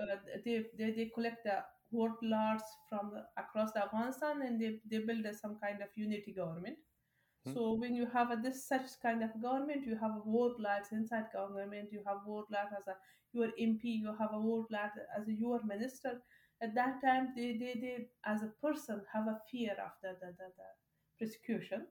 uh, 0.01 0.17
they, 0.45 0.67
they 0.79 0.91
they 0.93 1.07
collect 1.07 1.43
the 1.45 1.59
warlords 1.91 2.63
from 2.89 3.13
across 3.37 3.73
the 3.73 3.83
afghanistan 3.85 4.43
and 4.43 4.61
they 4.61 4.81
they 4.91 4.99
build 5.01 5.27
some 5.35 5.57
kind 5.59 5.83
of 5.83 5.89
unity 5.97 6.33
government 6.33 6.79
Hmm. 7.45 7.53
so 7.55 7.75
when 7.75 7.95
you 7.95 8.07
have 8.07 8.31
a, 8.31 8.37
this 8.37 8.67
such 8.67 8.89
kind 9.03 9.23
of 9.25 9.31
government 9.43 9.85
you 9.87 9.97
have 9.97 10.13
a 10.17 10.23
warlords 10.25 10.91
inside 10.93 11.27
government 11.33 11.89
you 11.93 12.03
have 12.07 12.19
a 12.25 12.29
warlord 12.29 12.69
as 12.79 12.87
a 12.87 12.97
your 13.33 13.49
mp 13.61 13.85
you 13.85 14.15
have 14.19 14.33
a 14.33 14.41
warlord 14.41 14.69
as 15.17 15.27
a 15.29 15.33
your 15.33 15.63
minister. 15.65 16.23
At 16.63 16.75
that 16.75 17.01
time 17.05 17.33
they 17.37 17.57
they, 17.59 17.75
they 17.81 18.09
as 18.25 18.43
a 18.43 18.53
person 18.67 19.03
have 19.13 19.27
a 19.29 19.41
fear 19.51 19.73
of 19.87 19.93
the 20.03 20.17
the, 20.21 20.33
the, 20.39 20.49
the 20.59 20.69
persecution. 21.19 21.87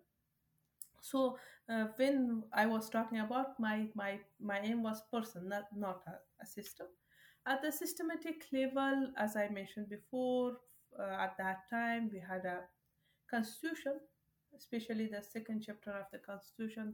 So 1.02 1.38
uh, 1.70 1.88
when 1.98 2.44
i 2.54 2.66
was 2.66 2.90
talking 2.90 3.20
about 3.20 3.60
my 3.60 3.88
my 3.96 4.20
my 4.40 4.60
aim 4.60 4.84
was 4.84 5.02
person 5.12 5.48
not 5.50 5.66
not 5.76 6.04
a, 6.08 6.16
a 6.44 6.46
system. 6.46 6.88
At 7.46 7.62
the 7.62 7.72
systematic 7.72 8.46
level 8.52 9.12
as 9.18 9.36
i 9.36 9.48
mentioned 9.50 9.90
before 9.90 10.58
uh, 11.00 11.16
at 11.26 11.36
that 11.38 11.68
time 11.70 12.10
we 12.14 12.20
had 12.20 12.46
a 12.46 12.60
constitution 13.32 14.00
especially 14.58 15.08
the 15.08 15.22
second 15.22 15.64
chapter 15.66 15.92
of 15.92 16.06
the 16.12 16.20
constitution 16.20 16.94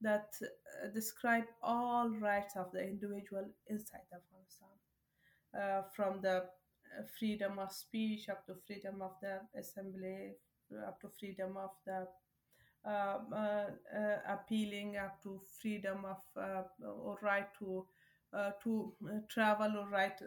that 0.00 0.32
uh, 0.42 0.88
describe 0.94 1.44
all 1.62 2.08
rights 2.08 2.56
of 2.56 2.72
the 2.72 2.82
individual 2.82 3.46
inside 3.68 4.08
afghanistan. 4.12 4.68
Uh, 5.54 5.82
from 5.94 6.20
the 6.22 6.36
uh, 6.38 7.02
freedom 7.18 7.58
of 7.58 7.70
speech 7.70 8.28
up 8.28 8.44
to 8.46 8.54
freedom 8.66 9.02
of 9.02 9.12
the 9.20 9.40
assembly 9.58 10.32
up 10.86 11.00
to 11.00 11.08
freedom 11.18 11.56
of 11.56 11.70
the 11.86 12.06
uh, 12.84 13.18
uh, 13.32 13.66
uh, 13.96 14.16
appealing 14.26 14.96
up 14.96 15.22
to 15.22 15.40
freedom 15.60 16.04
of 16.04 16.18
uh, 16.36 16.62
or 16.84 17.16
right 17.22 17.46
to 17.56 17.86
to 18.64 18.94
travel 19.28 19.76
or 19.76 19.88
right 19.90 20.18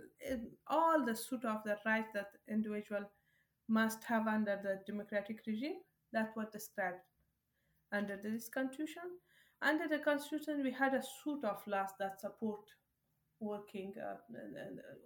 all 0.68 1.04
the 1.04 1.16
suit 1.16 1.44
of 1.44 1.64
the 1.66 1.76
rights 1.86 2.10
that 2.14 2.28
individual 2.48 3.02
must 3.68 4.04
have 4.04 4.28
under 4.28 4.58
the 4.64 4.80
democratic 4.86 5.42
regime 5.48 5.80
that 6.14 6.36
was 6.36 6.48
described 6.52 7.02
under 7.92 8.18
this 8.18 8.50
constitution. 8.50 9.04
Under 9.62 9.88
the 9.88 10.00
constitution 10.00 10.64
we 10.64 10.72
had 10.72 10.94
a 10.94 11.02
suite 11.02 11.44
of 11.44 11.66
laws 11.68 11.92
that 12.00 12.20
support 12.20 12.62
working 13.40 13.94
uh, 14.00 14.18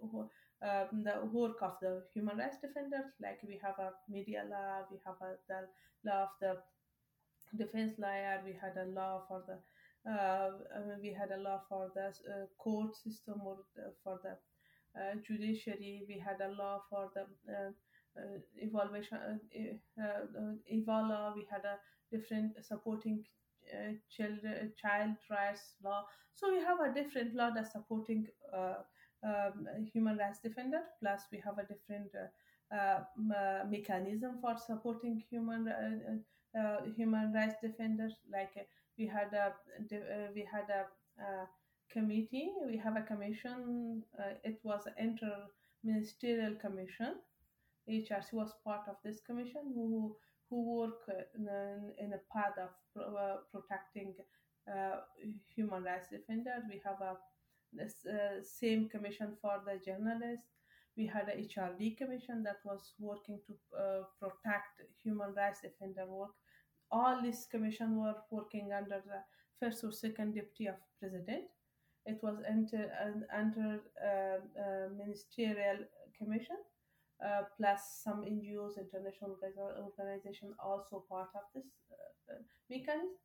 uh, 0.04 0.22
um, 0.62 1.02
the 1.04 1.24
work 1.32 1.62
of 1.62 1.76
the 1.80 2.02
human 2.12 2.38
rights 2.38 2.58
defenders. 2.60 3.12
Like 3.20 3.40
we 3.46 3.58
have 3.62 3.78
a 3.78 3.92
media 4.08 4.44
law 4.50 4.84
we 4.90 4.98
have 5.06 5.16
a, 5.22 5.36
the 5.48 5.68
law 6.04 6.22
of 6.24 6.28
the 6.40 6.56
defense 7.56 7.94
lawyer 7.98 8.40
we 8.44 8.52
had 8.52 8.76
a 8.76 8.86
law 8.90 9.22
for 9.28 9.42
the 9.46 9.58
uh, 10.10 10.50
I 10.74 10.80
mean, 10.80 10.98
we 11.02 11.12
had 11.12 11.30
a 11.30 11.42
law 11.42 11.60
for 11.68 11.90
the 11.94 12.08
uh, 12.08 12.46
court 12.58 12.96
system 12.96 13.40
or 13.44 13.58
the, 13.76 13.92
for 14.02 14.18
the 14.22 14.36
uh, 14.98 15.14
judiciary 15.26 16.04
we 16.08 16.18
had 16.18 16.40
a 16.40 16.52
law 16.52 16.80
for 16.88 17.10
the 17.14 17.22
uh, 17.52 17.68
uh, 17.68 17.70
evaluation 18.56 19.18
uh, 19.18 20.02
uh, 20.02 20.54
evala 20.72 21.34
we 21.34 21.46
had 21.50 21.64
a 21.64 21.76
different 22.10 22.52
supporting 22.64 23.24
uh, 23.74 23.92
children 24.10 24.72
child 24.80 25.16
rights 25.30 25.74
law. 25.84 26.04
So 26.34 26.50
we 26.52 26.60
have 26.60 26.80
a 26.80 26.92
different 26.92 27.34
law 27.34 27.50
that's 27.54 27.72
supporting 27.72 28.26
uh, 28.52 28.82
um, 29.24 29.66
human 29.92 30.16
rights 30.16 30.40
defender 30.42 30.80
plus 31.00 31.22
we 31.30 31.38
have 31.44 31.58
a 31.58 31.64
different 31.66 32.10
uh, 32.74 33.00
uh, 33.34 33.64
mechanism 33.68 34.38
for 34.40 34.56
supporting 34.56 35.22
human 35.30 35.68
uh, 35.68 36.58
uh, 36.58 36.82
human 36.96 37.32
rights 37.32 37.56
defenders. 37.62 38.14
Like 38.30 38.52
uh, 38.58 38.62
we 38.98 39.06
had 39.06 39.32
a 39.34 39.54
uh, 39.94 40.28
we 40.34 40.46
had 40.50 40.68
a 40.70 40.86
uh, 41.22 41.46
committee 41.90 42.50
we 42.66 42.76
have 42.76 42.96
a 42.96 43.02
commission 43.02 44.02
uh, 44.18 44.34
it 44.44 44.58
was 44.62 44.86
an 44.86 44.94
inter 44.98 45.46
ministerial 45.82 46.54
commission 46.54 47.14
HRC 47.88 48.32
was 48.32 48.52
part 48.64 48.88
of 48.88 48.96
this 49.04 49.20
commission 49.20 49.72
who 49.74 50.16
who 50.48 50.78
work 50.80 51.08
in, 51.36 51.48
in 51.98 52.12
a 52.12 52.20
path 52.32 52.58
of 52.60 52.70
pro- 52.92 53.14
uh, 53.14 53.36
protecting 53.52 54.14
uh, 54.68 54.96
human 55.54 55.84
rights 55.84 56.08
defenders. 56.10 56.64
We 56.68 56.80
have 56.84 57.00
a 57.00 57.16
this 57.72 58.04
uh, 58.04 58.42
same 58.42 58.88
commission 58.88 59.36
for 59.40 59.62
the 59.64 59.78
journalists. 59.84 60.48
We 60.96 61.06
had 61.06 61.28
a 61.28 61.36
HRD 61.36 61.96
commission 61.96 62.42
that 62.42 62.56
was 62.64 62.94
working 62.98 63.38
to 63.46 63.52
uh, 63.78 64.02
protect 64.18 64.82
human 65.02 65.32
rights 65.34 65.60
defender 65.62 66.04
work. 66.06 66.30
All 66.90 67.22
this 67.22 67.46
commission 67.46 67.96
were 68.02 68.16
working 68.30 68.72
under 68.76 69.00
the 69.06 69.20
first 69.60 69.84
or 69.84 69.92
second 69.92 70.34
deputy 70.34 70.66
of 70.66 70.74
president. 70.98 71.44
It 72.06 72.18
was 72.22 72.38
an 72.48 72.66
under 73.32 73.80
uh, 74.02 74.60
uh, 74.60 74.88
ministerial 74.96 75.78
commission 76.18 76.56
uh, 77.24 77.42
plus 77.56 78.00
some 78.04 78.24
NGOs, 78.24 78.78
international 78.78 79.36
orga- 79.42 79.78
organization, 79.82 80.54
also 80.62 81.04
part 81.08 81.28
of 81.34 81.42
this 81.54 81.66
uh, 81.92 82.34
uh, 82.34 82.38
mechanism. 82.70 83.16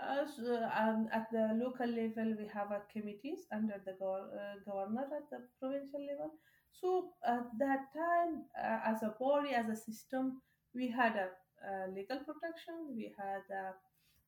Uh, 0.00 0.24
so, 0.26 0.54
um, 0.76 1.08
at 1.12 1.26
the 1.30 1.50
local 1.62 1.86
level, 1.86 2.34
we 2.38 2.46
have 2.52 2.68
committees 2.92 3.40
under 3.52 3.80
the 3.84 3.92
uh, 3.92 4.54
governor 4.64 5.06
at 5.16 5.28
the 5.30 5.40
provincial 5.60 6.00
level. 6.06 6.30
So 6.72 7.10
at 7.26 7.44
that 7.58 7.92
time, 7.94 8.44
uh, 8.58 8.80
as 8.86 9.02
a 9.02 9.14
body, 9.20 9.50
as 9.50 9.68
a 9.68 9.76
system, 9.76 10.40
we 10.74 10.88
had 10.88 11.16
a, 11.16 11.28
uh 11.60 11.86
legal 11.94 12.18
protection, 12.20 12.74
we 12.96 13.12
had 13.18 13.42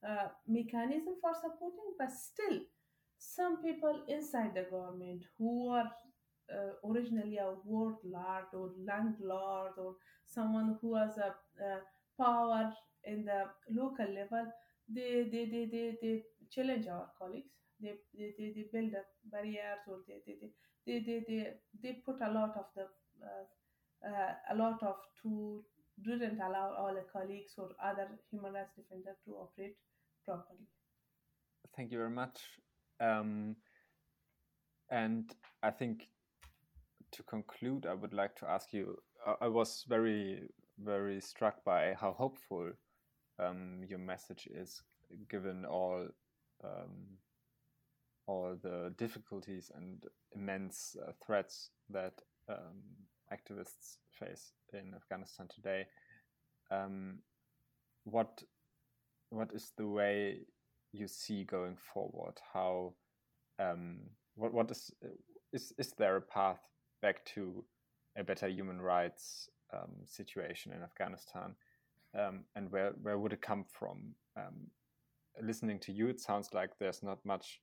a 0.04 0.30
mechanism 0.46 1.14
for 1.20 1.32
supporting, 1.34 1.94
but 1.98 2.10
still, 2.12 2.58
some 3.18 3.62
people 3.62 4.02
inside 4.08 4.52
the 4.54 4.66
government 4.70 5.22
who 5.38 5.68
are 5.70 5.90
uh, 6.52 6.88
originally 6.90 7.38
a 7.38 7.54
warlord 7.64 8.50
or 8.52 8.70
landlord 8.86 9.72
or 9.78 9.94
someone 10.26 10.76
who 10.80 10.94
has 10.94 11.18
a, 11.18 11.34
uh 11.62 11.80
power 12.18 12.72
in 13.04 13.24
the 13.24 13.44
local 13.70 14.06
level, 14.14 14.46
they 14.88 15.28
they, 15.30 15.46
they, 15.46 15.66
they, 15.66 15.96
they 16.00 16.22
challenge 16.50 16.86
our 16.86 17.08
colleagues. 17.18 17.52
They, 17.80 17.94
they, 18.16 18.34
they, 18.38 18.52
they 18.54 18.66
build 18.72 18.94
up 18.94 19.06
barriers 19.30 19.82
or 19.88 19.98
they, 20.06 20.22
they, 20.26 20.50
they, 20.86 21.00
they, 21.00 21.24
they, 21.26 21.46
they, 21.82 21.92
put 22.04 22.20
a 22.20 22.30
lot 22.30 22.56
of 22.56 22.66
the 22.76 22.82
uh, 22.82 24.08
uh, 24.08 24.32
a 24.50 24.56
lot 24.56 24.82
of 24.82 24.96
to 25.22 25.64
didn't 26.04 26.40
allow 26.40 26.74
all 26.76 26.94
the 26.94 27.04
colleagues 27.12 27.52
or 27.58 27.70
other 27.82 28.08
human 28.30 28.52
rights 28.52 28.72
defenders 28.76 29.16
to 29.24 29.32
operate 29.32 29.76
properly. 30.24 30.66
Thank 31.76 31.92
you 31.92 31.98
very 31.98 32.10
much. 32.10 32.40
Um, 33.00 33.56
and 34.90 35.32
I 35.62 35.70
think 35.70 36.08
to 37.12 37.22
conclude, 37.22 37.86
I 37.86 37.94
would 37.94 38.12
like 38.12 38.36
to 38.36 38.48
ask 38.48 38.72
you. 38.72 38.98
I, 39.26 39.46
I 39.46 39.48
was 39.48 39.84
very, 39.88 40.48
very 40.78 41.20
struck 41.20 41.64
by 41.64 41.94
how 41.98 42.12
hopeful 42.12 42.72
um, 43.38 43.80
your 43.88 43.98
message 43.98 44.48
is, 44.52 44.82
given 45.28 45.64
all 45.64 46.08
um, 46.64 47.18
all 48.26 48.56
the 48.62 48.94
difficulties 48.96 49.70
and 49.74 50.04
immense 50.34 50.96
uh, 51.02 51.12
threats 51.24 51.70
that 51.90 52.14
um, 52.48 52.80
activists 53.32 53.96
face 54.10 54.52
in 54.72 54.94
Afghanistan 54.94 55.48
today. 55.48 55.86
Um, 56.70 57.18
what 58.04 58.42
what 59.30 59.50
is 59.52 59.72
the 59.76 59.86
way 59.86 60.40
you 60.92 61.08
see 61.08 61.44
going 61.44 61.76
forward? 61.92 62.38
How 62.52 62.94
um, 63.58 63.98
what 64.34 64.52
what 64.52 64.70
is 64.70 64.90
is 65.52 65.72
is 65.78 65.92
there 65.98 66.16
a 66.16 66.22
path 66.22 66.60
back 67.02 67.24
to 67.34 67.64
a 68.16 68.24
better 68.24 68.48
human 68.48 68.80
rights 68.80 69.50
um, 69.72 69.90
situation 70.06 70.72
in 70.72 70.82
Afghanistan, 70.82 71.54
um, 72.18 72.44
and 72.54 72.70
where 72.70 72.92
where 73.02 73.18
would 73.18 73.32
it 73.32 73.42
come 73.42 73.64
from? 73.68 74.14
Um, 74.36 74.70
listening 75.40 75.78
to 75.80 75.92
you, 75.92 76.08
it 76.08 76.20
sounds 76.20 76.50
like 76.52 76.70
there's 76.78 77.02
not 77.02 77.18
much 77.24 77.60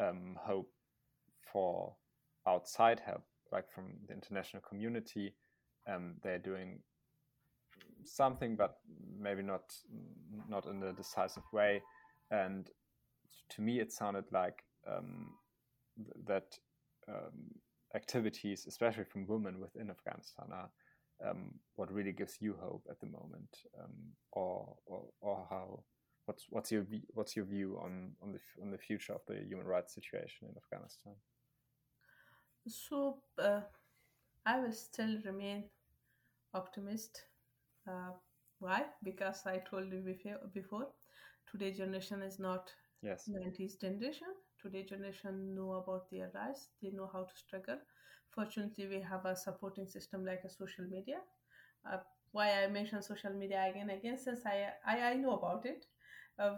um, 0.00 0.36
hope 0.40 0.70
for 1.52 1.94
outside 2.46 3.00
help, 3.04 3.24
like 3.52 3.70
from 3.70 3.94
the 4.08 4.14
international 4.14 4.62
community. 4.68 5.34
Um, 5.88 6.14
they're 6.22 6.38
doing 6.38 6.80
something, 8.04 8.56
but 8.56 8.78
maybe 9.18 9.42
not 9.42 9.74
not 10.48 10.66
in 10.66 10.82
a 10.82 10.92
decisive 10.92 11.44
way. 11.52 11.82
And 12.30 12.68
to 13.50 13.62
me, 13.62 13.80
it 13.80 13.92
sounded 13.92 14.24
like 14.32 14.64
um, 14.86 15.34
th- 15.96 16.26
that 16.26 16.58
um, 17.08 17.54
activities, 17.94 18.66
especially 18.66 19.04
from 19.04 19.26
women 19.26 19.60
within 19.60 19.90
Afghanistan, 19.90 20.46
are 20.52 20.70
um, 21.24 21.52
what 21.76 21.92
really 21.92 22.12
gives 22.12 22.36
you 22.40 22.56
hope 22.60 22.84
at 22.90 23.00
the 23.00 23.06
moment, 23.06 23.48
um, 23.82 23.94
or, 24.32 24.76
or, 24.86 25.04
or 25.20 25.46
how 25.48 25.82
what's 26.26 26.46
what's 26.50 26.70
your 26.70 26.84
what's 27.14 27.34
your 27.34 27.44
view 27.46 27.78
on 27.82 28.12
on 28.22 28.32
the 28.32 28.40
on 28.62 28.70
the 28.70 28.78
future 28.78 29.14
of 29.14 29.22
the 29.26 29.42
human 29.48 29.66
rights 29.66 29.94
situation 29.94 30.48
in 30.48 30.54
Afghanistan? 30.56 31.14
So 32.68 33.18
uh, 33.38 33.60
I 34.44 34.60
will 34.60 34.72
still 34.72 35.18
remain 35.24 35.64
optimist. 36.52 37.22
Uh, 37.88 38.12
why? 38.58 38.86
Because 39.02 39.42
I 39.46 39.58
told 39.58 39.92
you 39.92 40.00
before, 40.00 40.38
before 40.52 40.88
today 41.50 41.72
generation 41.72 42.22
is 42.22 42.38
not 42.38 42.70
yes 43.02 43.28
90s 43.28 43.80
generation. 43.80 44.28
Today 44.66 44.84
generation 44.84 45.54
know 45.54 45.72
about 45.74 46.10
their 46.10 46.30
rights. 46.34 46.68
They 46.82 46.90
know 46.90 47.08
how 47.12 47.24
to 47.24 47.36
struggle. 47.36 47.78
Fortunately, 48.30 48.86
we 48.88 49.00
have 49.00 49.24
a 49.26 49.36
supporting 49.36 49.86
system 49.88 50.24
like 50.24 50.42
a 50.44 50.50
social 50.50 50.84
media. 50.84 51.18
Uh, 51.90 51.98
why 52.32 52.64
I 52.64 52.66
mention 52.68 53.02
social 53.02 53.32
media 53.32 53.66
again 53.70 53.90
again 53.90 54.18
since 54.18 54.44
I 54.46 54.72
I, 54.86 55.00
I 55.10 55.14
know 55.14 55.34
about 55.38 55.66
it. 55.66 55.86
Uh, 56.38 56.56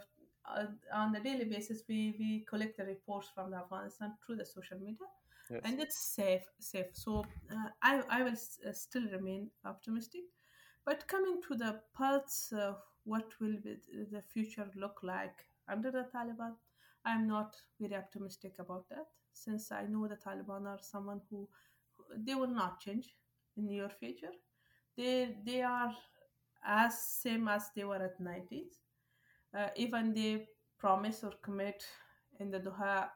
on 0.92 1.14
a 1.14 1.20
daily 1.22 1.44
basis, 1.44 1.82
we, 1.88 2.16
we 2.18 2.44
collect 2.48 2.78
the 2.78 2.84
reports 2.84 3.28
from 3.34 3.50
the 3.50 3.58
Afghanistan 3.58 4.14
through 4.24 4.36
the 4.36 4.46
social 4.46 4.78
media 4.78 5.06
yes. 5.50 5.64
and 5.64 5.80
it's 5.80 5.98
safe 5.98 6.46
safe 6.60 6.86
so 6.92 7.26
uh, 7.52 7.68
i 7.82 8.02
i 8.10 8.22
will 8.22 8.32
s- 8.32 8.60
uh, 8.68 8.72
still 8.72 9.04
remain 9.12 9.50
optimistic 9.64 10.22
but 10.84 11.06
coming 11.08 11.40
to 11.46 11.54
the 11.56 11.80
parts 11.94 12.52
of 12.52 12.76
what 13.04 13.32
will 13.40 13.56
be 13.64 13.76
the 14.12 14.22
future 14.32 14.68
look 14.76 15.00
like 15.02 15.46
under 15.68 15.90
the 15.90 16.06
taliban 16.14 16.54
i'm 17.08 17.26
not 17.26 17.56
very 17.80 17.96
optimistic 17.96 18.54
about 18.58 18.88
that 18.88 19.06
since 19.32 19.70
i 19.72 19.82
know 19.86 20.06
the 20.08 20.16
taliban 20.16 20.66
are 20.66 20.80
someone 20.80 21.20
who 21.30 21.48
they 22.16 22.34
will 22.34 22.54
not 22.62 22.80
change 22.80 23.14
in 23.56 23.66
near 23.68 23.88
future. 23.88 24.32
They 24.96 25.36
they 25.44 25.62
are 25.62 25.94
as 26.64 27.00
same 27.02 27.48
as 27.48 27.70
they 27.74 27.84
were 27.84 28.02
at 28.02 28.20
90s 28.20 28.80
uh, 29.56 29.68
even 29.76 30.12
they 30.14 30.48
promise 30.78 31.22
or 31.24 31.32
commit 31.42 31.84
in 32.40 32.50
the 32.50 32.58
doha 32.60 33.08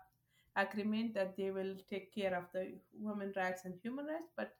agreement 0.57 1.15
that 1.15 1.37
they 1.37 1.51
will 1.51 1.75
take 1.91 2.15
care 2.15 2.35
of 2.37 2.45
the 2.53 2.79
women 2.95 3.33
rights 3.37 3.65
and 3.65 3.75
human 3.83 4.07
rights 4.07 4.31
but 4.37 4.55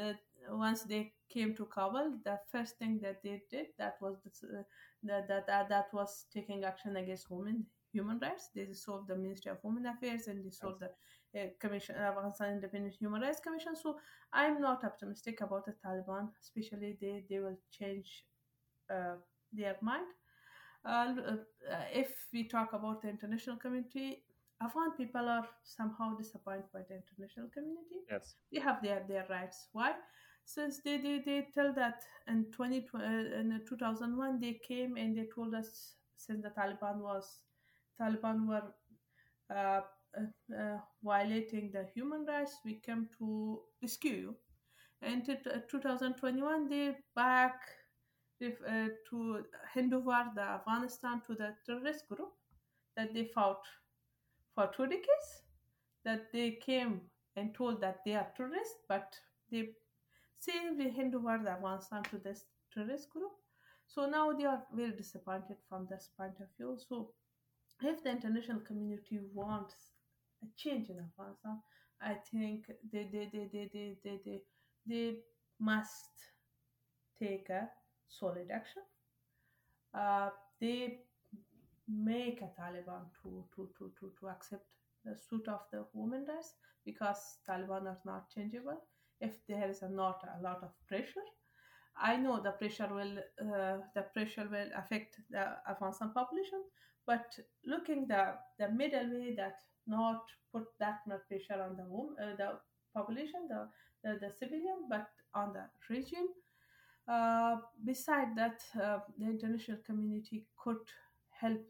uh, 0.00 0.12
once 0.50 0.82
they 0.84 1.12
came 1.28 1.54
to 1.54 1.64
kabul 1.66 2.12
the 2.24 2.38
first 2.50 2.78
thing 2.78 3.00
that 3.02 3.22
they 3.22 3.42
did 3.50 3.66
that 3.78 3.96
was 4.00 4.16
that, 5.02 5.28
that, 5.28 5.46
that 5.46 5.68
that 5.68 5.86
was 5.92 6.26
taking 6.32 6.64
action 6.64 6.96
against 6.96 7.30
women 7.30 7.66
human 7.92 8.18
rights 8.18 8.48
they 8.54 8.64
dissolved 8.64 9.08
the 9.08 9.16
ministry 9.16 9.50
of 9.50 9.58
women 9.62 9.86
affairs 9.86 10.26
and 10.28 10.42
dissolved 10.42 10.80
the 10.80 11.40
uh, 11.40 11.46
commission 11.60 11.94
afghanistan 11.96 12.54
independent 12.54 12.94
human 12.94 13.20
rights 13.20 13.40
commission 13.40 13.74
so 13.76 13.96
i'm 14.32 14.60
not 14.60 14.84
optimistic 14.84 15.40
about 15.40 15.64
the 15.66 15.74
taliban 15.84 16.28
especially 16.40 16.96
they 17.00 17.24
they 17.28 17.38
will 17.38 17.58
change 17.70 18.24
uh, 18.90 19.16
their 19.52 19.76
mind 19.80 20.06
uh, 20.84 21.14
if 21.92 22.26
we 22.32 22.48
talk 22.48 22.72
about 22.72 23.02
the 23.02 23.08
international 23.08 23.56
community 23.56 24.24
Afghan 24.62 24.92
people 24.96 25.28
are 25.28 25.48
somehow 25.64 26.16
disappointed 26.16 26.70
by 26.72 26.80
the 26.88 26.94
international 26.94 27.48
community. 27.52 27.98
Yes. 28.08 28.36
They 28.52 28.60
have 28.60 28.82
their, 28.82 29.02
their 29.08 29.26
rights. 29.28 29.68
Why? 29.72 29.92
Since 30.44 30.80
they, 30.84 30.98
they, 30.98 31.22
they 31.24 31.48
tell 31.54 31.72
that 31.74 32.02
in 32.28 32.46
20, 32.52 32.86
uh, 32.94 32.98
in 32.98 33.60
2001 33.68 34.40
they 34.40 34.60
came 34.66 34.96
and 34.96 35.16
they 35.16 35.26
told 35.34 35.54
us 35.54 35.94
since 36.16 36.42
the 36.42 36.50
Taliban 36.50 36.98
was 36.98 37.38
Taliban 38.02 38.48
were 38.48 38.62
uh, 39.54 39.80
uh, 40.18 40.60
uh 40.60 40.78
violating 41.02 41.70
the 41.72 41.86
human 41.94 42.26
rights, 42.26 42.58
we 42.64 42.74
came 42.74 43.08
to 43.18 43.60
rescue 43.80 44.12
you. 44.12 44.36
And 45.02 45.28
in 45.28 45.38
2021 45.68 46.68
they 46.68 46.96
back 47.16 47.60
uh, 48.42 48.88
to 49.10 49.44
hand 49.72 49.94
over 49.94 50.24
the 50.34 50.42
Afghanistan 50.42 51.22
to 51.26 51.34
the 51.34 51.54
terrorist 51.64 52.08
group 52.08 52.32
that 52.96 53.14
they 53.14 53.24
fought 53.24 53.62
for 54.54 54.70
two 54.76 54.86
decades 54.86 55.42
that 56.04 56.32
they 56.32 56.58
came 56.64 57.00
and 57.36 57.54
told 57.54 57.80
that 57.80 58.00
they 58.04 58.14
are 58.14 58.26
tourists, 58.36 58.78
but 58.88 59.14
they 59.50 59.70
safely 60.40 60.90
hand 60.90 61.14
over 61.14 61.40
the 61.42 61.50
Afghanistan 61.50 62.02
to 62.04 62.18
this 62.18 62.44
terrorist 62.74 63.10
group. 63.10 63.32
So 63.86 64.08
now 64.08 64.32
they 64.32 64.44
are 64.44 64.62
very 64.74 64.92
disappointed 64.92 65.56
from 65.68 65.86
this 65.90 66.10
point 66.16 66.34
of 66.40 66.48
view. 66.56 66.78
So 66.88 67.10
if 67.84 68.02
the 68.02 68.10
international 68.10 68.60
community 68.60 69.20
wants 69.32 69.74
a 70.42 70.46
change 70.56 70.88
in 70.90 70.98
Afghanistan, 70.98 71.60
I 72.00 72.14
think 72.30 72.66
they 72.92 73.08
they 73.12 73.30
they 73.32 73.48
they 73.52 73.70
they 73.72 73.96
they, 74.04 74.20
they, 74.24 74.42
they 74.86 75.16
must 75.60 76.10
take 77.18 77.48
a 77.50 77.68
solid 78.08 78.50
action. 78.52 78.82
Uh, 79.94 80.30
they 80.60 81.00
make 81.88 82.40
a 82.42 82.50
Taliban 82.60 83.04
to, 83.22 83.44
to, 83.54 83.68
to, 83.78 83.92
to, 84.00 84.12
to 84.20 84.28
accept 84.28 84.64
the 85.04 85.16
suit 85.16 85.48
of 85.48 85.60
the 85.72 85.84
women 85.92 86.24
rights 86.28 86.54
because 86.84 87.18
Taliban 87.48 87.86
are 87.86 88.00
not 88.04 88.30
changeable. 88.30 88.78
If 89.20 89.34
there 89.48 89.68
is 89.70 89.82
a 89.82 89.88
not 89.88 90.20
a 90.38 90.42
lot 90.42 90.62
of 90.62 90.70
pressure, 90.88 91.26
I 91.96 92.16
know 92.16 92.40
the 92.42 92.52
pressure 92.52 92.88
will 92.92 93.18
uh, 93.18 93.78
the 93.94 94.02
pressure 94.14 94.48
will 94.50 94.70
affect 94.76 95.16
the 95.30 95.56
Afghanistan 95.68 96.10
population, 96.12 96.62
but 97.06 97.38
looking 97.66 98.06
the 98.08 98.34
the 98.58 98.68
middle 98.70 99.10
way 99.18 99.34
that 99.36 99.56
not 99.86 100.22
put 100.52 100.66
that 100.78 101.00
much 101.06 101.20
pressure 101.28 101.60
on 101.62 101.76
the 101.76 101.84
woman, 101.84 102.16
uh, 102.22 102.36
the 102.36 102.58
population, 102.94 103.48
the, 103.48 103.68
the 104.04 104.18
the 104.20 104.30
civilian, 104.38 104.86
but 104.88 105.08
on 105.34 105.52
the 105.52 105.64
regime. 105.88 106.28
Uh, 107.08 107.56
beside 107.84 108.36
that, 108.36 108.62
uh, 108.82 109.00
the 109.18 109.26
international 109.26 109.78
community 109.86 110.46
could 110.56 110.78
help 111.30 111.60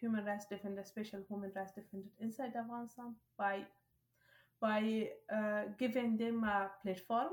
human 0.00 0.24
rights 0.24 0.46
defenders, 0.46 0.88
special 0.88 1.22
human 1.28 1.52
rights 1.54 1.72
defenders 1.72 2.12
inside 2.20 2.54
Afghanistan 2.56 3.14
by 3.38 3.64
by 4.60 5.10
uh, 5.34 5.64
giving 5.78 6.16
them 6.16 6.44
a 6.44 6.70
platform, 6.82 7.30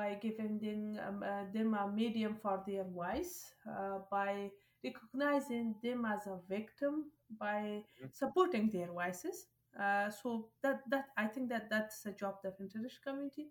by 0.00 0.14
giving 0.26 0.58
them, 0.58 0.82
um, 1.06 1.22
uh, 1.22 1.44
them 1.52 1.74
a 1.74 1.86
medium 2.00 2.34
for 2.42 2.56
their 2.66 2.84
voice, 2.84 3.34
uh, 3.70 3.98
by 4.10 4.50
recognizing 4.82 5.74
them 5.82 6.06
as 6.06 6.26
a 6.26 6.38
victim, 6.48 6.94
by 7.38 7.82
supporting 8.12 8.70
their 8.70 8.90
voices. 9.00 9.46
Uh, 9.78 10.10
so 10.10 10.48
that 10.62 10.80
that 10.92 11.06
I 11.16 11.26
think 11.26 11.48
that 11.50 11.68
that's 11.70 12.02
the 12.02 12.12
job 12.12 12.36
of 12.44 12.56
the 12.58 12.64
international 12.64 13.04
community, 13.06 13.46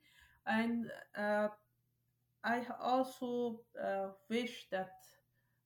and 0.46 0.92
uh, 1.16 1.48
I 2.44 2.66
also 2.82 3.62
uh, 3.88 4.10
wish 4.30 4.68
that 4.72 4.92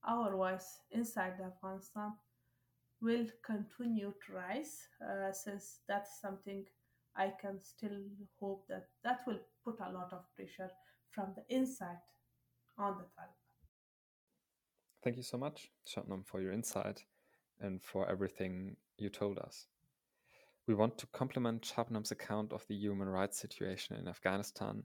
our 0.03 0.35
voice 0.35 0.69
inside 0.91 1.33
the 1.39 1.45
Afghanistan 1.45 2.11
will 3.01 3.27
continue 3.45 4.13
to 4.25 4.33
rise 4.33 4.75
uh, 5.01 5.31
since 5.31 5.79
that's 5.87 6.21
something 6.21 6.65
I 7.15 7.31
can 7.41 7.59
still 7.59 8.01
hope 8.39 8.67
that 8.69 8.87
that 9.03 9.21
will 9.27 9.39
put 9.63 9.79
a 9.79 9.91
lot 9.91 10.11
of 10.11 10.23
pressure 10.35 10.71
from 11.11 11.33
the 11.35 11.55
inside 11.55 12.01
on 12.77 12.97
the 12.97 13.03
Taliban. 13.03 13.43
Thank 15.03 15.17
you 15.17 15.23
so 15.23 15.37
much, 15.37 15.69
Shabnam, 15.87 16.25
for 16.25 16.41
your 16.41 16.51
insight 16.51 17.03
and 17.59 17.83
for 17.83 18.09
everything 18.09 18.77
you 18.97 19.09
told 19.09 19.37
us. 19.37 19.67
We 20.67 20.73
want 20.73 20.97
to 20.99 21.07
complement 21.07 21.61
Shabnam's 21.75 22.11
account 22.11 22.53
of 22.53 22.65
the 22.67 22.75
human 22.75 23.09
rights 23.09 23.37
situation 23.37 23.97
in 23.97 24.07
Afghanistan, 24.07 24.83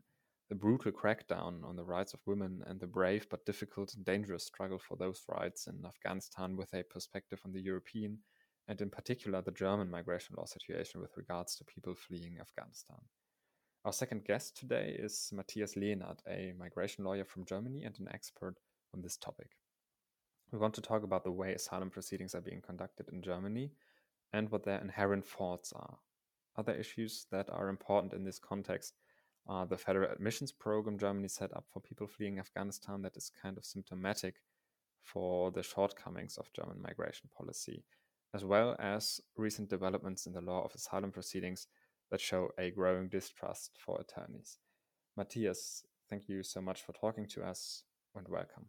the 0.49 0.57
brutal 0.57 0.93
crackdown 0.93 1.65
on 1.65 1.77
the 1.77 1.85
rights 1.85 2.15
of 2.15 2.21
women, 2.27 2.63
and 2.67 2.81
the 2.81 2.87
brave 2.87 3.29
but 3.31 3.47
difficult 3.47 3.95
and 3.95 4.05
dangerous 4.05 4.45
struggle 4.45 4.79
for 4.79 4.97
those 4.97 5.23
rights 5.29 5.69
in 5.69 5.85
Afghanistan 5.87 6.57
with 6.57 6.75
a 6.75 6.83
perspective 6.83 7.41
on 7.45 7.53
the 7.53 7.61
European 7.61 8.19
and 8.69 8.81
in 8.81 8.91
particular 8.91 9.41
the 9.41 9.51
German 9.51 9.91
migration 9.91 10.37
law 10.39 10.45
situation 10.45 11.01
with 11.01 11.17
regards 11.17 11.57
to 11.57 11.65
people 11.65 11.95
fleeing 11.95 12.39
Afghanistan. 12.39 12.99
Our 13.85 13.93
second 13.93 14.25
guest 14.25 14.57
today 14.57 14.97
is 14.99 15.31
Matthias 15.33 15.75
Lehnert, 15.75 16.19
a 16.29 16.53
migration 16.59 17.05
lawyer 17.05 17.25
from 17.25 17.47
Germany 17.47 17.85
and 17.85 17.99
an 17.99 18.09
expert 18.13 18.57
on 18.95 19.01
this 19.01 19.17
topic. 19.17 19.57
We 20.53 20.59
want 20.59 20.75
to 20.75 20.83
talk 20.83 21.03
about 21.03 21.25
the 21.25 21.33
way 21.33 21.55
asylum 21.55 21.91
proceedings 21.91 22.35
are 22.35 22.41
being 22.41 22.61
conducted 22.61 23.09
in 23.11 23.23
Germany 23.23 23.73
and 24.33 24.51
what 24.51 24.65
their 24.65 24.81
inherent 24.81 25.25
faults 25.25 25.73
are. 25.75 25.99
Other 26.57 26.75
issues 26.75 27.27
that 27.31 27.49
are 27.51 27.69
important 27.69 28.13
in 28.13 28.25
this 28.25 28.39
context 28.39 28.95
are 29.47 29.65
the 29.65 29.79
federal 29.79 30.11
admissions 30.11 30.53
program 30.53 30.99
Germany 30.99 31.29
set 31.29 31.57
up 31.57 31.65
for 31.73 31.81
people 31.81 32.07
fleeing 32.07 32.39
Afghanistan 32.39 33.01
that 33.03 33.17
is 33.17 33.31
kind 33.43 33.57
of 33.57 33.65
symptomatic 33.65 34.43
for 35.03 35.51
the 35.51 35.63
shortcomings 35.63 36.37
of 36.37 36.53
German 36.53 36.83
migration 36.83 37.31
policy, 37.35 37.85
as 38.35 38.45
well 38.45 38.77
as 38.79 39.21
recent 39.37 39.71
developments 39.71 40.27
in 40.27 40.33
the 40.33 40.41
law 40.41 40.65
of 40.65 40.75
asylum 40.75 41.11
proceedings 41.11 41.67
that 42.11 42.21
show 42.21 42.49
a 42.59 42.71
growing 42.71 43.09
distrust 43.09 43.73
for 43.85 44.01
attorneys. 44.01 44.59
Matthias, 45.17 45.85
thank 46.09 46.29
you 46.29 46.43
so 46.43 46.61
much 46.61 46.83
for 46.83 46.93
talking 46.93 47.27
to 47.29 47.43
us 47.43 47.85
and 48.15 48.29
welcome. 48.29 48.67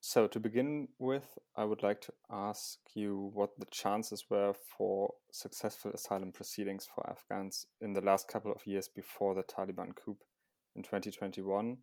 So, 0.00 0.28
to 0.28 0.38
begin 0.38 0.88
with, 0.98 1.38
I 1.56 1.64
would 1.64 1.82
like 1.82 2.00
to 2.02 2.12
ask 2.30 2.78
you 2.94 3.30
what 3.34 3.58
the 3.58 3.66
chances 3.66 4.24
were 4.30 4.54
for 4.54 5.14
successful 5.32 5.90
asylum 5.92 6.30
proceedings 6.30 6.86
for 6.94 7.04
Afghans 7.10 7.66
in 7.80 7.94
the 7.94 8.00
last 8.00 8.28
couple 8.28 8.52
of 8.52 8.64
years 8.64 8.88
before 8.88 9.34
the 9.34 9.42
Taliban 9.42 9.96
coup 9.96 10.16
in 10.76 10.84
2021, 10.84 11.78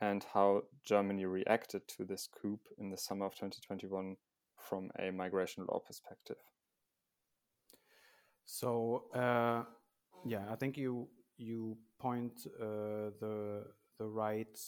and 0.00 0.26
how 0.34 0.62
Germany 0.84 1.24
reacted 1.24 1.82
to 1.96 2.04
this 2.04 2.28
coup 2.28 2.58
in 2.78 2.90
the 2.90 2.98
summer 2.98 3.26
of 3.26 3.34
2021 3.34 4.16
from 4.68 4.90
a 4.98 5.10
migration 5.10 5.64
law 5.68 5.80
perspective. 5.80 6.36
So, 8.44 9.04
uh, 9.14 9.64
yeah, 10.24 10.44
I 10.50 10.56
think 10.56 10.76
you 10.76 11.08
you 11.36 11.76
point 11.98 12.46
uh, 12.60 13.10
the 13.20 13.64
the 13.98 14.06
right 14.06 14.58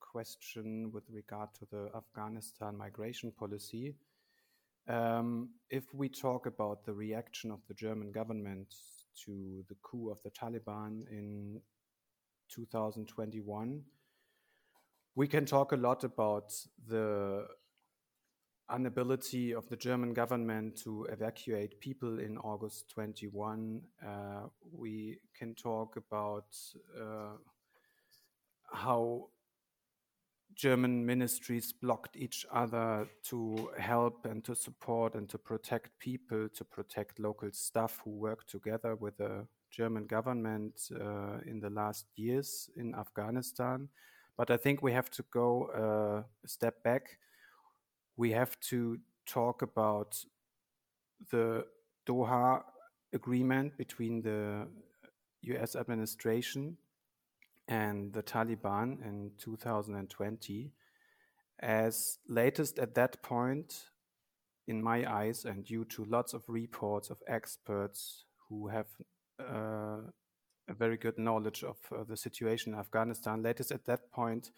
question 0.00 0.90
with 0.92 1.04
regard 1.10 1.50
to 1.58 1.66
the 1.70 1.90
Afghanistan 1.94 2.76
migration 2.76 3.32
policy. 3.32 3.94
Um, 4.88 5.50
if 5.68 5.84
we 5.92 6.08
talk 6.08 6.46
about 6.46 6.84
the 6.86 6.94
reaction 6.94 7.50
of 7.50 7.60
the 7.68 7.74
German 7.74 8.10
government 8.10 8.74
to 9.26 9.64
the 9.68 9.74
coup 9.82 10.10
of 10.10 10.22
the 10.22 10.30
Taliban 10.30 11.02
in 11.10 11.60
2021, 12.50 13.82
we 15.14 15.28
can 15.28 15.44
talk 15.44 15.72
a 15.72 15.76
lot 15.76 16.04
about 16.04 16.54
the 16.86 17.46
inability 18.74 19.52
of 19.52 19.68
the 19.68 19.76
German 19.76 20.12
government 20.12 20.76
to 20.84 21.04
evacuate 21.10 21.80
people 21.80 22.18
in 22.18 22.38
August 22.38 22.90
21. 22.90 23.80
Uh, 24.06 24.48
we 24.72 25.18
can 25.36 25.54
talk 25.54 25.96
about 25.96 26.56
uh, 27.00 27.36
how 28.72 29.28
German 30.54 31.06
ministries 31.06 31.72
blocked 31.72 32.16
each 32.16 32.44
other 32.52 33.06
to 33.22 33.70
help 33.78 34.26
and 34.26 34.44
to 34.44 34.54
support 34.54 35.14
and 35.14 35.28
to 35.28 35.38
protect 35.38 35.98
people, 36.00 36.48
to 36.48 36.64
protect 36.64 37.20
local 37.20 37.50
staff 37.52 38.00
who 38.04 38.10
worked 38.10 38.50
together 38.50 38.96
with 38.96 39.16
the 39.18 39.46
German 39.70 40.06
government 40.06 40.90
uh, 40.92 41.38
in 41.46 41.60
the 41.60 41.70
last 41.70 42.06
years 42.16 42.68
in 42.76 42.94
Afghanistan. 42.94 43.88
But 44.36 44.50
I 44.50 44.56
think 44.56 44.82
we 44.82 44.92
have 44.92 45.10
to 45.10 45.24
go 45.30 45.70
uh, 45.74 46.22
a 46.44 46.48
step 46.48 46.82
back. 46.82 47.18
We 48.18 48.32
have 48.32 48.58
to 48.70 48.98
talk 49.26 49.62
about 49.62 50.24
the 51.30 51.64
Doha 52.04 52.64
agreement 53.12 53.78
between 53.78 54.22
the 54.22 54.66
US 55.42 55.76
administration 55.76 56.78
and 57.68 58.12
the 58.12 58.24
Taliban 58.24 59.00
in 59.06 59.30
2020 59.38 60.72
as 61.60 62.18
latest 62.28 62.80
at 62.80 62.96
that 62.96 63.22
point 63.22 63.84
in 64.66 64.82
my 64.82 65.08
eyes 65.08 65.44
and 65.44 65.64
due 65.64 65.84
to 65.84 66.04
lots 66.04 66.34
of 66.34 66.42
reports 66.48 67.10
of 67.10 67.18
experts 67.28 68.24
who 68.48 68.66
have 68.66 68.86
uh, 69.38 70.00
a 70.68 70.74
very 70.76 70.96
good 70.96 71.18
knowledge 71.18 71.62
of 71.62 71.76
uh, 71.92 72.02
the 72.02 72.16
situation 72.16 72.72
in 72.72 72.80
Afghanistan 72.80 73.44
latest 73.44 73.70
at 73.70 73.84
that 73.86 74.10
point 74.10 74.50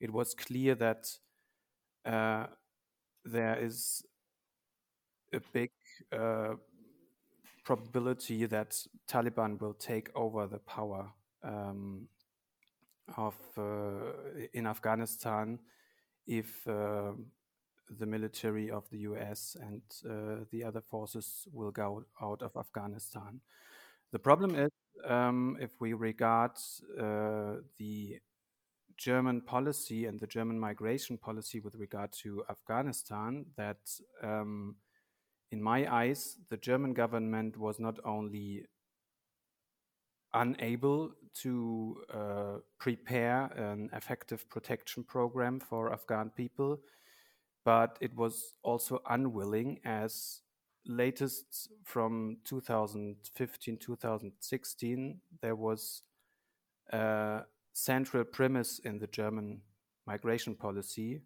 it 0.00 0.12
was 0.12 0.34
clear 0.34 0.76
that 0.76 1.08
uh, 2.04 2.46
there 3.32 3.58
is 3.58 4.02
a 5.32 5.40
big 5.52 5.70
uh, 6.12 6.54
probability 7.64 8.46
that 8.46 8.74
Taliban 9.10 9.60
will 9.60 9.74
take 9.74 10.10
over 10.14 10.46
the 10.46 10.58
power 10.58 11.12
um, 11.42 12.08
of 13.16 13.34
uh, 13.56 14.12
in 14.52 14.66
Afghanistan 14.66 15.58
if 16.26 16.66
uh, 16.66 17.12
the 17.98 18.06
military 18.06 18.70
of 18.70 18.88
the 18.90 18.98
US 18.98 19.56
and 19.60 19.82
uh, 20.08 20.44
the 20.50 20.64
other 20.64 20.80
forces 20.80 21.46
will 21.52 21.70
go 21.70 22.04
out 22.22 22.42
of 22.42 22.56
Afghanistan. 22.56 23.40
The 24.12 24.18
problem 24.18 24.54
is 24.54 24.70
um, 25.04 25.56
if 25.60 25.70
we 25.80 25.92
regard 25.92 26.52
uh, 26.98 27.60
the 27.78 28.18
German 28.98 29.40
policy 29.40 30.06
and 30.06 30.18
the 30.20 30.26
German 30.26 30.58
migration 30.58 31.16
policy 31.16 31.60
with 31.60 31.76
regard 31.76 32.12
to 32.22 32.44
Afghanistan, 32.50 33.46
that 33.56 33.78
um, 34.22 34.76
in 35.50 35.62
my 35.62 35.90
eyes, 35.92 36.36
the 36.50 36.56
German 36.56 36.92
government 36.92 37.56
was 37.56 37.78
not 37.78 37.98
only 38.04 38.66
unable 40.34 41.12
to 41.42 42.02
uh, 42.12 42.58
prepare 42.78 43.46
an 43.56 43.88
effective 43.92 44.48
protection 44.50 45.04
program 45.04 45.60
for 45.60 45.92
Afghan 45.92 46.30
people, 46.30 46.78
but 47.64 47.96
it 48.00 48.14
was 48.14 48.54
also 48.62 49.00
unwilling 49.08 49.78
as 49.84 50.40
latest 50.86 51.68
from 51.84 52.38
2015 52.44 53.76
2016 53.76 55.20
there 55.42 55.54
was 55.54 56.02
a 56.92 57.42
central 57.84 58.24
premise 58.24 58.78
in 58.80 58.98
the 58.98 59.06
german 59.06 59.60
migration 60.06 60.54
policy 60.54 61.20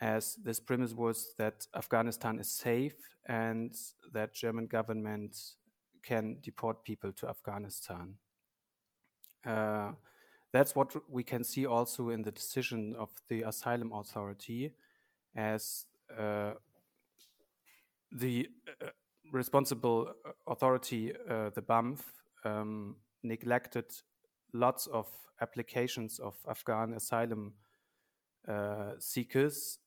as 0.00 0.36
this 0.44 0.60
premise 0.60 0.94
was 0.94 1.34
that 1.38 1.66
afghanistan 1.74 2.38
is 2.38 2.50
safe 2.50 2.96
and 3.26 3.74
that 4.12 4.34
german 4.34 4.66
government 4.66 5.36
can 6.02 6.36
deport 6.42 6.84
people 6.84 7.12
to 7.12 7.28
Afghanistan. 7.28 8.14
Uh, 9.44 9.92
that's 10.52 10.74
what 10.74 10.94
we 11.08 11.22
can 11.22 11.44
see 11.44 11.66
also 11.66 12.10
in 12.10 12.22
the 12.22 12.30
decision 12.30 12.94
of 12.98 13.10
the 13.28 13.42
asylum 13.42 13.92
authority, 13.92 14.72
as 15.36 15.86
uh, 16.18 16.52
the 18.12 18.48
uh, 18.82 18.88
responsible 19.32 20.12
authority, 20.46 21.12
uh, 21.28 21.50
the 21.50 21.62
BAMF, 21.62 22.00
um, 22.44 22.96
neglected 23.22 23.84
lots 24.52 24.86
of 24.86 25.06
applications 25.40 26.18
of 26.18 26.34
Afghan 26.48 26.94
asylum 26.94 27.54
uh, 28.48 28.92
seekers 28.98 29.78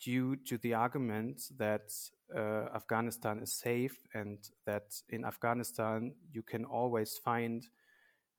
due 0.00 0.36
to 0.36 0.58
the 0.58 0.74
argument 0.74 1.42
that 1.58 1.92
uh, 2.34 2.66
Afghanistan 2.74 3.38
is 3.38 3.52
safe 3.52 3.96
and 4.14 4.38
that 4.66 4.94
in 5.08 5.24
Afghanistan 5.24 6.14
you 6.32 6.42
can 6.42 6.64
always 6.64 7.18
find 7.24 7.66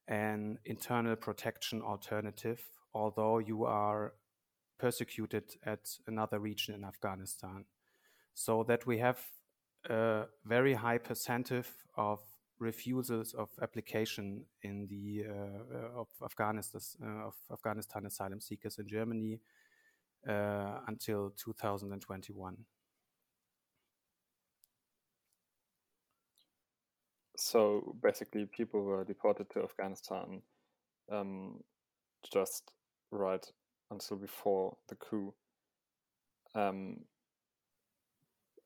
an 0.07 0.57
internal 0.65 1.15
protection 1.15 1.81
alternative, 1.81 2.61
although 2.93 3.39
you 3.39 3.63
are 3.63 4.13
persecuted 4.77 5.55
at 5.65 5.87
another 6.07 6.39
region 6.39 6.75
in 6.75 6.83
Afghanistan. 6.83 7.65
So 8.33 8.63
that 8.67 8.85
we 8.85 8.97
have 8.97 9.19
a 9.89 10.23
very 10.43 10.73
high 10.73 10.97
percentage 10.97 11.67
of 11.95 12.19
refusals 12.59 13.33
of 13.33 13.49
application 13.61 14.45
in 14.61 14.87
the 14.87 15.25
uh, 15.29 15.99
of 15.99 16.07
Afghanistan 16.23 16.81
uh, 17.03 17.27
of 17.27 17.35
Afghanistan 17.51 18.05
asylum 18.05 18.39
seekers 18.39 18.77
in 18.79 18.87
Germany 18.87 19.39
uh, 20.27 20.79
until 20.87 21.33
2021. 21.37 22.57
So 27.35 27.95
basically, 28.01 28.45
people 28.45 28.83
were 28.83 29.03
deported 29.03 29.49
to 29.51 29.63
Afghanistan 29.63 30.41
um, 31.11 31.59
just 32.31 32.71
right 33.11 33.45
until 33.91 34.17
before 34.17 34.77
the 34.87 34.95
coup. 34.95 35.33
Um, 36.55 37.01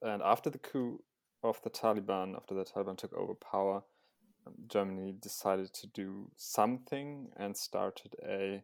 and 0.02 0.22
after 0.22 0.50
the 0.50 0.58
coup 0.58 1.02
of 1.42 1.60
the 1.62 1.70
Taliban, 1.70 2.36
after 2.36 2.54
the 2.54 2.64
Taliban 2.64 2.96
took 2.96 3.12
over 3.14 3.34
power, 3.34 3.82
um, 4.46 4.54
Germany 4.66 5.14
decided 5.20 5.72
to 5.74 5.86
do 5.86 6.30
something 6.36 7.30
and 7.36 7.56
started 7.56 8.16
a 8.26 8.62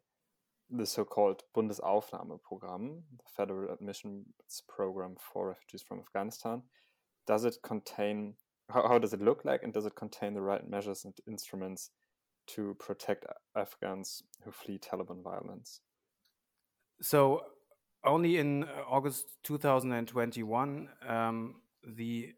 the 0.70 0.86
so-called 0.86 1.42
Bundesaufnahmeprogramm, 1.54 3.02
the 3.18 3.24
federal 3.36 3.72
admissions 3.72 4.26
program 4.66 5.14
for 5.20 5.48
refugees 5.48 5.82
from 5.86 6.00
Afghanistan. 6.00 6.62
Does 7.26 7.44
it 7.44 7.58
contain 7.62 8.34
how, 8.70 8.88
how 8.88 8.98
does 8.98 9.12
it 9.12 9.20
look 9.20 9.44
like, 9.44 9.62
and 9.62 9.72
does 9.72 9.86
it 9.86 9.94
contain 9.94 10.34
the 10.34 10.40
right 10.40 10.68
measures 10.68 11.04
and 11.04 11.14
instruments 11.28 11.90
to 12.46 12.74
protect 12.78 13.26
Afghans 13.56 14.22
who 14.42 14.50
flee 14.50 14.78
Taliban 14.78 15.22
violence? 15.22 15.80
So, 17.00 17.42
only 18.04 18.38
in 18.38 18.64
August 18.88 19.26
2021, 19.44 20.88
um, 21.08 21.56
the 21.96 22.32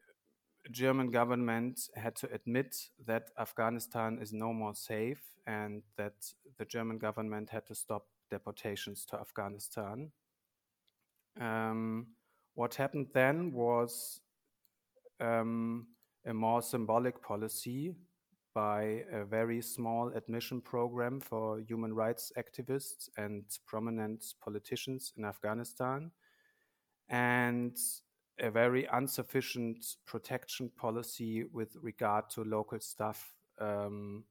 German 0.70 1.10
government 1.10 1.88
had 1.94 2.16
to 2.16 2.32
admit 2.32 2.76
that 3.06 3.30
Afghanistan 3.38 4.18
is 4.20 4.32
no 4.32 4.52
more 4.52 4.74
safe 4.74 5.22
and 5.46 5.82
that 5.96 6.14
the 6.58 6.64
German 6.64 6.98
government 6.98 7.50
had 7.50 7.66
to 7.66 7.74
stop 7.74 8.06
deportations 8.30 9.04
to 9.06 9.16
Afghanistan. 9.16 10.10
Um, 11.40 12.08
what 12.54 12.74
happened 12.74 13.08
then 13.12 13.52
was 13.52 14.20
um, 15.20 15.86
a 16.26 16.34
more 16.34 16.62
symbolic 16.62 17.22
policy 17.22 17.94
by 18.54 19.04
a 19.12 19.24
very 19.24 19.60
small 19.60 20.08
admission 20.14 20.62
program 20.62 21.20
for 21.20 21.60
human 21.60 21.92
rights 21.92 22.32
activists 22.38 23.10
and 23.18 23.44
prominent 23.66 24.24
politicians 24.42 25.12
in 25.16 25.26
Afghanistan, 25.26 26.10
and 27.10 27.76
a 28.38 28.50
very 28.50 28.86
insufficient 28.92 29.96
protection 30.04 30.70
policy 30.76 31.44
with 31.52 31.76
regard 31.80 32.28
to 32.30 32.44
local 32.44 32.80
staff. 32.80 33.34
Um, 33.58 34.24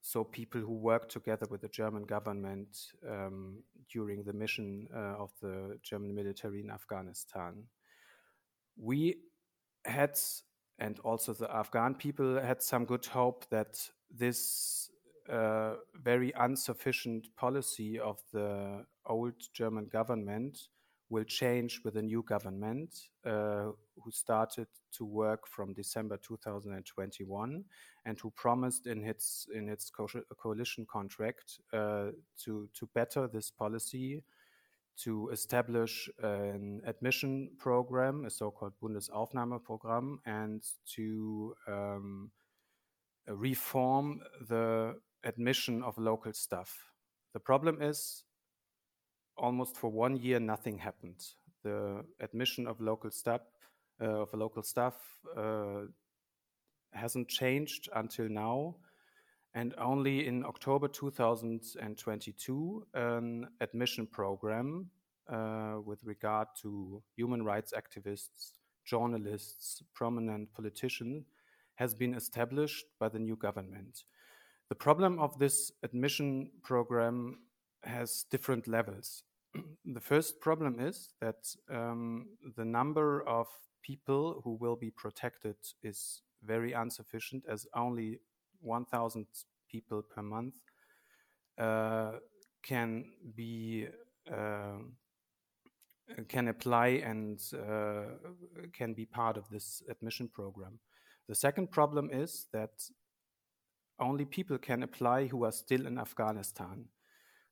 so, 0.00 0.24
people 0.24 0.60
who 0.60 0.74
work 0.74 1.08
together 1.08 1.46
with 1.50 1.60
the 1.60 1.68
German 1.68 2.04
government 2.04 2.78
um, 3.08 3.62
during 3.92 4.24
the 4.24 4.32
mission 4.32 4.88
uh, 4.94 5.16
of 5.22 5.32
the 5.42 5.78
German 5.82 6.14
military 6.14 6.60
in 6.60 6.70
Afghanistan. 6.70 7.64
We 8.76 9.16
had 9.84 10.16
and 10.78 10.98
also 11.00 11.32
the 11.32 11.52
Afghan 11.54 11.94
people 11.94 12.40
had 12.40 12.62
some 12.62 12.84
good 12.84 13.04
hope 13.06 13.48
that 13.50 13.90
this 14.10 14.90
uh, 15.28 15.74
very 15.94 16.32
insufficient 16.40 17.26
policy 17.36 17.98
of 17.98 18.22
the 18.32 18.84
old 19.04 19.34
German 19.52 19.86
government 19.86 20.68
will 21.10 21.24
change 21.24 21.80
with 21.84 21.94
the 21.94 22.02
new 22.02 22.22
government, 22.22 22.94
uh, 23.24 23.70
who 24.02 24.10
started 24.10 24.66
to 24.92 25.04
work 25.04 25.46
from 25.46 25.72
December 25.72 26.16
2021 26.18 27.64
and 28.04 28.18
who 28.20 28.30
promised 28.30 28.86
in 28.86 29.04
its 29.04 29.46
in 29.54 29.68
its 29.68 29.90
co 29.90 30.06
coalition 30.36 30.86
contract 30.86 31.60
uh, 31.72 32.06
to 32.44 32.68
to 32.74 32.86
better 32.94 33.26
this 33.26 33.50
policy 33.50 34.22
to 34.98 35.28
establish 35.30 36.10
an 36.22 36.80
admission 36.84 37.50
program, 37.58 38.24
a 38.24 38.30
so-called 38.30 38.72
Bundesaufnahmeprogramm, 38.82 40.16
and 40.26 40.62
to 40.96 41.54
um, 41.68 42.30
reform 43.28 44.20
the 44.48 44.96
admission 45.24 45.82
of 45.82 45.96
local 45.98 46.32
staff. 46.32 46.76
The 47.32 47.40
problem 47.40 47.80
is, 47.80 48.24
almost 49.38 49.76
for 49.76 49.90
one 49.90 50.16
year, 50.16 50.40
nothing 50.40 50.78
happened. 50.78 51.24
The 51.62 52.04
admission 52.20 52.66
of 52.66 52.80
local 52.80 53.10
staff 53.10 53.40
uh, 54.00 54.22
of 54.22 54.32
local 54.32 54.62
staff 54.62 54.94
uh, 55.36 55.80
hasn't 56.92 57.28
changed 57.28 57.88
until 57.96 58.28
now. 58.28 58.76
And 59.54 59.74
only 59.78 60.26
in 60.26 60.44
October 60.44 60.86
2022, 60.88 62.86
an 62.94 63.48
admission 63.60 64.06
program 64.06 64.90
uh, 65.28 65.78
with 65.84 65.98
regard 66.04 66.46
to 66.62 67.02
human 67.16 67.42
rights 67.42 67.72
activists, 67.76 68.52
journalists, 68.84 69.82
prominent 69.94 70.52
politicians 70.54 71.24
has 71.74 71.94
been 71.94 72.14
established 72.14 72.86
by 73.00 73.08
the 73.08 73.18
new 73.18 73.36
government. 73.36 74.04
The 74.68 74.74
problem 74.74 75.18
of 75.18 75.38
this 75.38 75.72
admission 75.82 76.50
program 76.62 77.38
has 77.82 78.26
different 78.30 78.68
levels. 78.68 79.24
the 79.84 80.00
first 80.00 80.40
problem 80.40 80.80
is 80.80 81.14
that 81.20 81.54
um, 81.70 82.26
the 82.56 82.64
number 82.64 83.26
of 83.26 83.46
people 83.82 84.40
who 84.44 84.56
will 84.60 84.76
be 84.76 84.90
protected 84.90 85.56
is 85.82 86.22
very 86.42 86.72
insufficient, 86.72 87.44
as 87.48 87.66
only 87.74 88.20
1,000 88.60 89.26
people 89.70 90.02
per 90.02 90.22
month 90.22 90.54
uh, 91.58 92.12
can 92.62 93.04
be 93.34 93.86
uh, 94.30 94.78
can 96.28 96.48
apply 96.48 96.88
and 97.04 97.40
uh, 97.54 98.16
can 98.72 98.94
be 98.94 99.04
part 99.04 99.36
of 99.36 99.48
this 99.50 99.82
admission 99.90 100.28
program. 100.28 100.78
The 101.28 101.34
second 101.34 101.70
problem 101.70 102.10
is 102.10 102.46
that 102.52 102.70
only 104.00 104.24
people 104.24 104.58
can 104.58 104.82
apply 104.82 105.26
who 105.26 105.44
are 105.44 105.52
still 105.52 105.86
in 105.86 105.98
Afghanistan. 105.98 106.86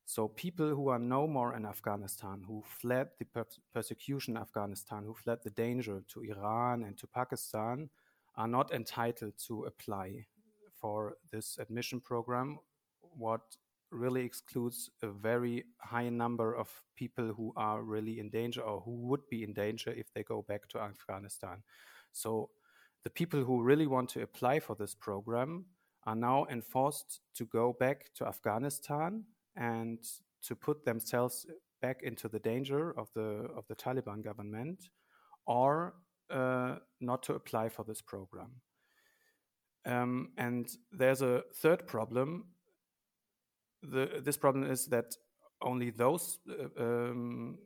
So 0.07 0.29
people 0.29 0.69
who 0.69 0.87
are 0.87 0.99
no 0.99 1.27
more 1.27 1.53
in 1.53 1.65
Afghanistan, 1.65 2.41
who 2.47 2.63
fled 2.65 3.09
the 3.19 3.25
per 3.25 3.45
persecution 3.73 4.37
in 4.37 4.41
Afghanistan, 4.41 5.03
who 5.03 5.13
fled 5.13 5.39
the 5.43 5.49
danger 5.49 6.01
to 6.07 6.23
Iran 6.23 6.83
and 6.83 6.97
to 6.99 7.07
Pakistan, 7.07 7.89
are 8.37 8.47
not 8.47 8.71
entitled 8.73 9.33
to 9.47 9.65
apply 9.65 10.25
for 10.79 11.17
this 11.29 11.57
admission 11.57 11.99
program. 11.99 12.57
What 13.01 13.57
really 13.91 14.23
excludes 14.23 14.89
a 15.03 15.07
very 15.07 15.65
high 15.79 16.07
number 16.07 16.55
of 16.55 16.69
people 16.95 17.33
who 17.35 17.51
are 17.57 17.83
really 17.83 18.21
in 18.21 18.29
danger 18.29 18.61
or 18.61 18.79
who 18.79 18.95
would 19.09 19.27
be 19.29 19.43
in 19.43 19.51
danger 19.51 19.91
if 19.91 20.13
they 20.13 20.23
go 20.23 20.41
back 20.41 20.69
to 20.69 20.79
Afghanistan. 20.79 21.61
So 22.13 22.49
the 23.03 23.09
people 23.09 23.43
who 23.43 23.61
really 23.61 23.87
want 23.87 24.07
to 24.11 24.21
apply 24.21 24.61
for 24.61 24.73
this 24.73 24.95
program 24.95 25.65
are 26.05 26.15
now 26.15 26.45
enforced 26.49 27.19
to 27.33 27.45
go 27.47 27.73
back 27.73 28.05
to 28.15 28.25
Afghanistan 28.25 29.25
and 29.57 29.99
to 30.43 30.55
put 30.55 30.85
themselves 30.85 31.45
back 31.81 32.01
into 32.03 32.27
the 32.27 32.39
danger 32.39 32.97
of 32.97 33.09
the 33.13 33.49
of 33.55 33.65
the 33.67 33.75
Taliban 33.75 34.23
government 34.23 34.89
or 35.45 35.93
uh, 36.29 36.75
not 36.99 37.23
to 37.23 37.33
apply 37.33 37.69
for 37.69 37.83
this 37.83 38.01
program. 38.01 38.51
Um, 39.85 40.31
and 40.37 40.67
there's 40.91 41.21
a 41.21 41.43
third 41.61 41.87
problem 41.87 42.45
the, 43.83 44.21
this 44.23 44.37
problem 44.37 44.69
is 44.69 44.87
that 44.87 45.15
only 45.61 45.89
those 45.89 46.39
uh, 46.49 46.83
um, 46.83 47.57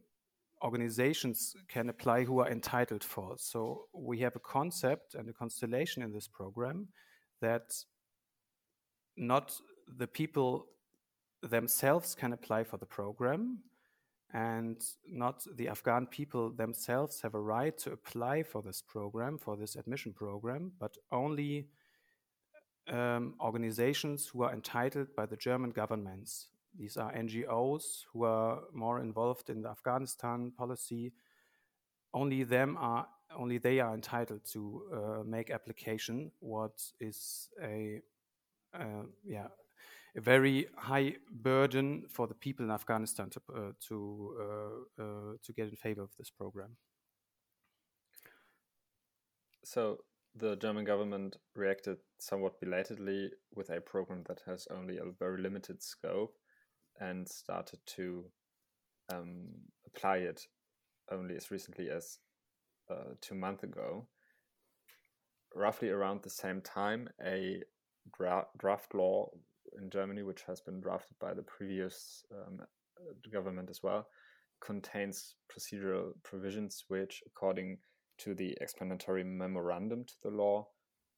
organizations 0.64 1.56
can 1.68 1.90
apply 1.90 2.24
who 2.24 2.40
are 2.40 2.50
entitled 2.50 3.04
for. 3.04 3.36
So 3.38 3.86
we 3.94 4.20
have 4.20 4.36
a 4.36 4.40
concept 4.40 5.16
and 5.16 5.30
a 5.30 5.34
constellation 5.34 6.04
in 6.04 6.12
this 6.12 6.28
program 6.28 6.88
that 7.42 7.74
not 9.18 9.54
the 9.98 10.08
people 10.08 10.68
themselves 11.44 12.16
can 12.16 12.34
apply 12.34 12.64
for 12.64 12.78
the 12.78 12.86
program 12.86 13.60
and 14.34 14.82
not 15.08 15.46
the 15.56 15.68
Afghan 15.68 16.06
people 16.06 16.52
themselves 16.52 17.22
have 17.22 17.36
a 17.36 17.42
right 17.42 17.78
to 17.80 17.92
apply 17.92 18.44
for 18.44 18.62
this 18.62 18.82
program, 18.82 19.38
for 19.38 19.58
this 19.58 19.76
admission 19.76 20.14
program, 20.14 20.72
but 20.80 20.96
only 21.12 21.68
um, 22.88 23.36
organizations 23.42 24.28
who 24.28 24.44
are 24.44 24.54
entitled 24.54 25.14
by 25.16 25.26
the 25.26 25.36
German 25.36 25.72
governments. 25.72 26.48
These 26.78 26.96
are 26.96 27.14
NGOs 27.14 28.04
who 28.14 28.24
are 28.24 28.62
more 28.74 29.02
involved 29.02 29.50
in 29.50 29.62
the 29.62 29.70
Afghanistan 29.70 30.54
policy. 30.58 31.12
Only 32.14 32.44
them 32.44 32.78
are 32.80 33.08
only 33.38 33.58
they 33.58 33.80
are 33.80 33.94
entitled 33.94 34.42
to 34.52 34.84
uh, 34.94 35.24
make 35.24 35.52
application. 35.52 36.32
What 36.40 36.82
is 37.00 37.50
a 37.62 38.02
uh, 38.74 39.04
yeah 39.26 39.48
a 40.16 40.22
very 40.22 40.68
high 40.78 41.16
burden 41.32 42.04
for 42.10 42.28
the 42.28 42.34
people 42.34 42.66
in 42.66 42.72
Afghanistan 42.72 43.30
to 43.30 43.42
uh, 43.56 43.72
to 43.88 44.36
uh, 44.40 45.04
uh, 45.04 45.34
to 45.44 45.54
get 45.54 45.70
in 45.70 45.76
favor 45.76 46.02
of 46.02 46.12
this 46.18 46.30
program. 46.30 46.78
So 49.64 50.00
the 50.36 50.56
German 50.56 50.86
government 50.86 51.38
reacted 51.56 51.98
somewhat 52.20 52.60
belatedly 52.60 53.32
with 53.56 53.70
a 53.70 53.82
program 53.82 54.24
that 54.28 54.42
has 54.46 54.68
only 54.72 54.98
a 54.98 55.12
very 55.20 55.42
limited 55.42 55.84
scope 55.84 56.36
and 57.00 57.28
started 57.28 57.80
to 57.86 58.26
um, 59.14 59.50
apply 59.86 60.18
it 60.18 60.42
only 61.12 61.36
as 61.36 61.52
recently 61.52 61.90
as 61.90 62.20
uh, 62.90 63.14
two 63.22 63.36
months 63.36 63.64
ago. 63.64 64.08
Roughly 65.54 65.90
around 65.90 66.24
the 66.24 66.30
same 66.30 66.62
time, 66.62 67.10
a 67.26 67.62
dra 68.18 68.46
draft 68.58 68.94
law 68.96 69.30
in 69.80 69.90
Germany, 69.90 70.24
which 70.24 70.44
has 70.44 70.62
been 70.62 70.82
drafted 70.82 71.18
by 71.20 71.34
the 71.34 71.44
previous 71.44 72.26
um, 72.32 72.60
government 73.32 73.70
as 73.70 73.82
well, 73.84 74.08
contains 74.62 75.36
procedural 75.52 76.12
provisions 76.24 76.86
which, 76.88 77.24
according 77.26 77.78
to 78.20 78.36
the 78.36 78.56
explanatory 78.62 79.24
memorandum 79.24 80.06
to 80.06 80.14
the 80.24 80.30
law 80.30 80.68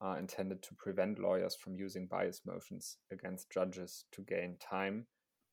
are 0.01 0.20
intended 0.20 0.62
to 0.64 0.76
prevent 0.76 1.20
lawyers 1.20 1.56
from 1.56 1.76
using 1.76 2.08
bias 2.08 2.41
motions 2.45 2.97
against 3.12 3.51
judges 3.51 4.06
to 4.12 4.22
gain 4.22 4.58
time 4.60 5.06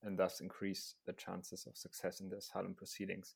and 0.03 0.19
thus 0.19 0.41
increase 0.41 0.95
the 1.07 1.13
chances 1.13 1.67
of 1.67 1.77
success 1.77 2.21
in 2.21 2.29
the 2.29 2.37
asylum 2.37 2.75
proceedings. 2.75 3.35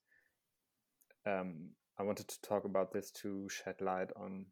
Um, 1.27 1.71
I 1.99 2.03
wanted 2.03 2.29
to 2.29 2.41
talk 2.43 2.65
about 2.65 2.93
this 2.93 3.11
to 3.23 3.49
shed 3.49 3.81
light 3.81 4.11
on 4.17 4.47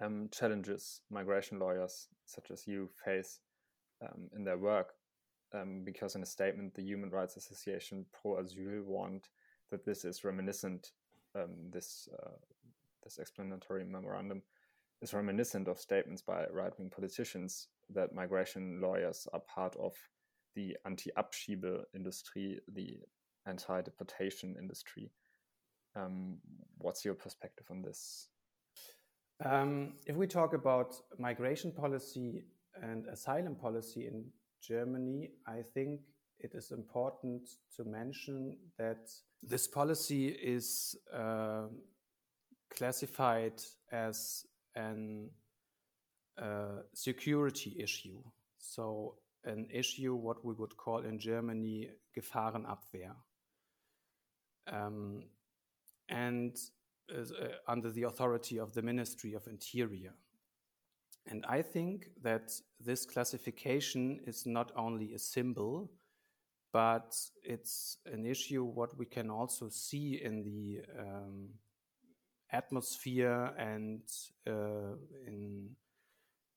um, 0.00 0.28
challenges 0.32 1.00
migration 1.10 1.58
lawyers 1.58 2.08
such 2.26 2.50
as 2.50 2.66
you 2.66 2.90
face 3.04 3.40
um, 4.02 4.28
in 4.34 4.44
their 4.44 4.58
work, 4.58 4.94
um, 5.54 5.82
because 5.84 6.14
in 6.14 6.22
a 6.22 6.26
statement, 6.26 6.74
the 6.74 6.82
Human 6.82 7.10
Rights 7.10 7.36
Association 7.36 8.06
Pro 8.12 8.36
Asyl 8.36 8.84
warned 8.84 9.28
that 9.70 9.84
this 9.84 10.04
is 10.04 10.24
reminiscent. 10.24 10.92
Um, 11.34 11.70
this 11.70 12.08
uh, 12.22 12.36
this 13.02 13.18
explanatory 13.18 13.84
memorandum 13.84 14.42
is 15.00 15.12
reminiscent 15.14 15.66
of 15.66 15.78
statements 15.78 16.22
by 16.22 16.46
right 16.52 16.72
wing 16.78 16.90
politicians 16.90 17.68
that 17.90 18.14
migration 18.14 18.80
lawyers 18.80 19.26
are 19.32 19.40
part 19.40 19.74
of 19.76 19.92
the 20.54 20.76
anti 20.86 21.10
Abschiebe 21.16 21.82
industry, 21.94 22.60
the 22.72 23.00
anti 23.46 23.82
deportation 23.82 24.56
industry. 24.58 25.10
Um, 25.96 26.38
what's 26.78 27.04
your 27.04 27.14
perspective 27.14 27.66
on 27.70 27.82
this? 27.82 28.28
Um, 29.44 29.94
if 30.06 30.16
we 30.16 30.26
talk 30.26 30.54
about 30.54 30.94
migration 31.18 31.72
policy 31.72 32.44
and 32.80 33.06
asylum 33.06 33.54
policy 33.54 34.06
in 34.06 34.24
Germany, 34.60 35.30
I 35.46 35.62
think 35.74 36.00
it 36.38 36.54
is 36.54 36.70
important 36.70 37.48
to 37.76 37.84
mention 37.84 38.56
that 38.78 39.10
this 39.42 39.66
policy 39.66 40.28
is 40.28 40.96
uh, 41.12 41.66
classified 42.70 43.60
as 43.90 44.46
an 44.74 45.30
uh, 46.40 46.82
security 46.94 47.76
issue. 47.78 48.22
So 48.58 49.16
an 49.44 49.66
issue, 49.72 50.14
what 50.14 50.44
we 50.44 50.54
would 50.54 50.76
call 50.76 50.98
in 50.98 51.18
Germany 51.18 51.90
Gefahrenabwehr. 52.16 53.14
Um, 54.66 55.24
and 56.08 56.56
uh, 57.10 57.24
under 57.66 57.90
the 57.90 58.04
authority 58.04 58.58
of 58.58 58.72
the 58.72 58.82
Ministry 58.82 59.34
of 59.34 59.46
Interior. 59.46 60.14
And 61.26 61.44
I 61.48 61.62
think 61.62 62.10
that 62.22 62.52
this 62.80 63.06
classification 63.06 64.20
is 64.26 64.44
not 64.44 64.72
only 64.76 65.14
a 65.14 65.18
symbol, 65.18 65.90
but 66.72 67.14
it's 67.44 67.98
an 68.06 68.26
issue 68.26 68.64
what 68.64 68.96
we 68.98 69.06
can 69.06 69.30
also 69.30 69.68
see 69.68 70.20
in 70.22 70.42
the 70.42 70.80
um, 70.98 71.50
atmosphere 72.50 73.52
and 73.58 74.02
uh, 74.46 74.96
in 75.26 75.70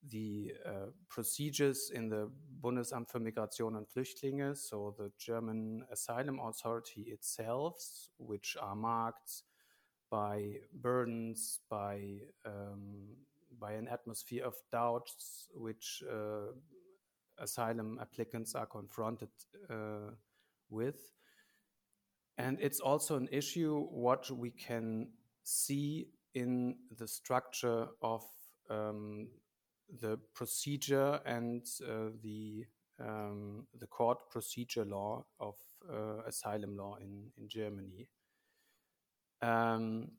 the 0.09 0.53
uh, 0.66 0.91
procedures 1.09 1.89
in 1.89 2.09
the 2.09 2.30
Bundesamt 2.61 3.09
für 3.09 3.20
Migration 3.20 3.76
und 3.76 3.89
Flüchtlinge, 3.89 4.55
so 4.55 4.93
the 4.97 5.11
German 5.18 5.84
asylum 5.91 6.39
authority 6.39 7.09
itself, 7.11 7.76
which 8.18 8.57
are 8.61 8.76
marked 8.76 9.43
by 10.09 10.61
burdens, 10.74 11.61
by 11.70 12.22
um, 12.45 13.18
by 13.60 13.74
an 13.74 13.88
atmosphere 13.88 14.45
of 14.45 14.56
doubts, 14.72 15.47
which 15.53 16.03
uh, 16.12 16.51
asylum 17.38 17.99
applicants 18.01 18.56
are 18.56 18.66
confronted 18.66 19.30
uh, 19.70 20.12
with, 20.70 21.14
and 22.38 22.58
it's 22.60 22.80
also 22.80 23.16
an 23.16 23.30
issue 23.32 23.88
what 23.91 24.30
we 24.32 24.51
can 24.51 25.10
see 25.43 26.08
in 26.34 26.76
the 26.97 27.08
structure 27.08 27.88
of 28.01 28.24
um, 28.70 29.28
the 30.01 30.18
procedure 30.34 31.20
and 31.26 31.66
uh, 31.88 32.10
the 32.22 32.66
um, 32.99 33.68
the 33.78 33.88
court 33.88 34.30
procedure 34.30 34.86
law 34.86 35.26
of 35.39 35.56
uh, 35.89 36.24
asylum 36.28 36.76
law 36.76 36.95
in 36.95 37.32
in 37.38 37.47
Germany. 37.47 38.08
Um, 39.41 40.12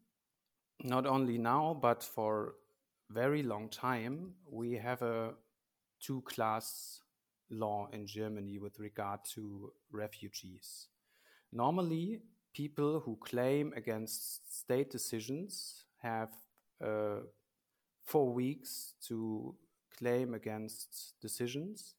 not 0.84 1.06
only 1.06 1.38
now, 1.38 1.78
but 1.80 2.02
for 2.02 2.54
very 3.10 3.42
long 3.42 3.68
time, 3.68 4.34
we 4.50 4.72
have 4.74 5.02
a 5.02 5.34
two-class 6.00 7.00
law 7.50 7.88
in 7.92 8.06
Germany 8.06 8.58
with 8.58 8.78
regard 8.78 9.20
to 9.34 9.72
refugees. 9.92 10.88
Normally, 11.52 12.20
people 12.52 13.00
who 13.00 13.16
claim 13.16 13.72
against 13.76 14.58
state 14.58 14.90
decisions 14.90 15.84
have 16.02 16.30
uh, 16.84 17.20
four 18.04 18.32
weeks 18.32 18.94
to 19.08 19.54
claim 19.98 20.34
against 20.34 21.14
decisions. 21.20 21.94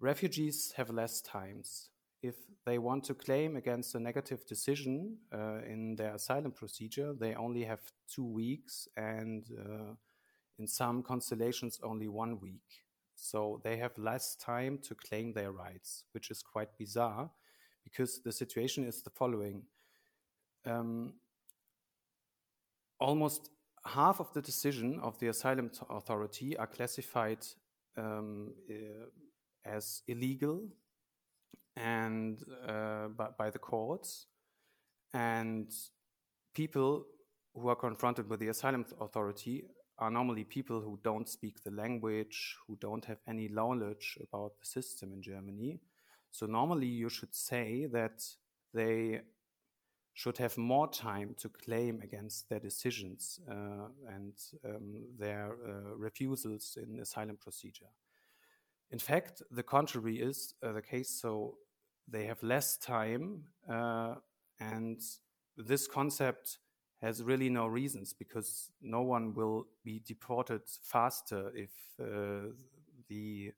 Refugees 0.00 0.72
have 0.76 0.90
less 0.90 1.20
times. 1.20 1.90
If 2.22 2.36
they 2.64 2.78
want 2.78 3.04
to 3.04 3.14
claim 3.14 3.56
against 3.56 3.94
a 3.94 4.00
negative 4.00 4.46
decision 4.46 5.18
uh, 5.32 5.58
in 5.66 5.96
their 5.96 6.14
asylum 6.14 6.52
procedure, 6.52 7.12
they 7.12 7.34
only 7.34 7.64
have 7.64 7.80
two 8.08 8.24
weeks, 8.24 8.88
and 8.96 9.44
uh, 9.60 9.94
in 10.58 10.66
some 10.66 11.02
constellations, 11.02 11.80
only 11.82 12.08
one 12.08 12.40
week. 12.40 12.84
So 13.14 13.60
they 13.64 13.76
have 13.76 13.96
less 13.96 14.36
time 14.36 14.78
to 14.82 14.94
claim 14.94 15.32
their 15.32 15.52
rights, 15.52 16.04
which 16.12 16.30
is 16.30 16.42
quite 16.42 16.76
bizarre 16.78 17.30
because 17.84 18.22
the 18.22 18.32
situation 18.32 18.84
is 18.84 19.02
the 19.02 19.10
following. 19.10 19.62
Um, 20.66 21.14
almost 22.98 23.50
half 23.86 24.20
of 24.20 24.32
the 24.32 24.42
decision 24.42 24.98
of 25.00 25.18
the 25.18 25.28
asylum 25.28 25.70
authority 25.90 26.56
are 26.56 26.66
classified 26.66 27.44
um, 27.96 28.54
uh, 28.70 29.06
as 29.64 30.02
illegal 30.08 30.68
and 31.76 32.42
uh, 32.66 33.08
by, 33.08 33.28
by, 33.36 33.50
the 33.50 33.58
courts 33.58 34.26
and 35.12 35.70
people 36.54 37.04
who 37.54 37.68
are 37.68 37.76
confronted 37.76 38.28
with 38.28 38.40
the 38.40 38.48
asylum 38.48 38.84
authority 39.00 39.64
are 39.98 40.10
normally 40.10 40.44
people 40.44 40.80
who 40.80 40.98
don't 41.02 41.28
speak 41.28 41.62
the 41.62 41.70
language 41.70 42.56
who 42.66 42.76
don't 42.80 43.04
have 43.04 43.18
any 43.28 43.48
knowledge 43.48 44.18
about 44.22 44.52
the 44.60 44.66
system 44.66 45.12
in 45.12 45.22
germany 45.22 45.80
so 46.30 46.46
normally 46.46 46.86
you 46.86 47.08
should 47.08 47.34
say 47.34 47.86
that 47.86 48.24
they 48.72 49.20
should 50.14 50.38
have 50.38 50.56
more 50.56 50.88
time 50.88 51.34
to 51.38 51.48
claim 51.48 52.00
against 52.02 52.48
their 52.48 52.60
decisions 52.60 53.40
uh, 53.50 53.88
and 54.08 54.32
um, 54.64 55.04
their 55.18 55.56
uh, 55.66 55.94
refusals 55.96 56.78
in 56.80 57.00
asylum 57.00 57.36
procedure. 57.36 57.90
In 58.92 58.98
fact, 59.00 59.42
the 59.50 59.64
contrary 59.64 60.20
is 60.20 60.54
uh, 60.62 60.72
the 60.72 60.82
case. 60.82 61.10
So 61.10 61.56
they 62.08 62.26
have 62.26 62.42
less 62.44 62.76
time, 62.76 63.42
uh, 63.68 64.14
and 64.60 65.00
this 65.56 65.88
concept 65.88 66.58
has 67.04 67.22
really 67.22 67.50
no 67.50 67.66
reasons 67.66 68.12
because 68.12 68.70
no 68.80 69.02
one 69.02 69.34
will 69.34 69.66
be 69.84 70.00
deported 70.06 70.62
faster 70.82 71.52
if 71.54 71.70
uh, 72.00 72.50
the 73.08 73.52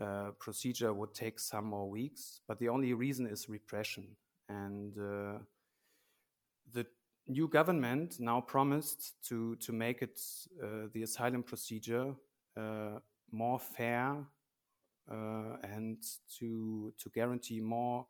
uh, 0.00 0.30
procedure 0.38 0.92
would 0.92 1.14
take 1.14 1.38
some 1.38 1.64
more 1.64 1.88
weeks. 1.88 2.40
But 2.46 2.58
the 2.58 2.68
only 2.68 2.92
reason 2.94 3.26
is 3.26 3.48
repression 3.48 4.16
and 4.48 4.94
the 4.94 6.86
new 7.28 7.46
government 7.46 8.18
now 8.18 8.40
promised 8.40 9.14
to 9.28 9.56
to 9.56 9.72
make 9.72 10.02
it 10.02 10.20
uh, 10.62 10.88
the 10.92 11.02
asylum 11.02 11.42
procedure 11.42 12.14
uh, 12.56 12.98
more 13.30 13.58
fair 13.58 14.16
uh, 15.10 15.56
and 15.62 15.98
to 16.38 16.92
to 16.98 17.10
guarantee 17.10 17.60
more 17.60 18.06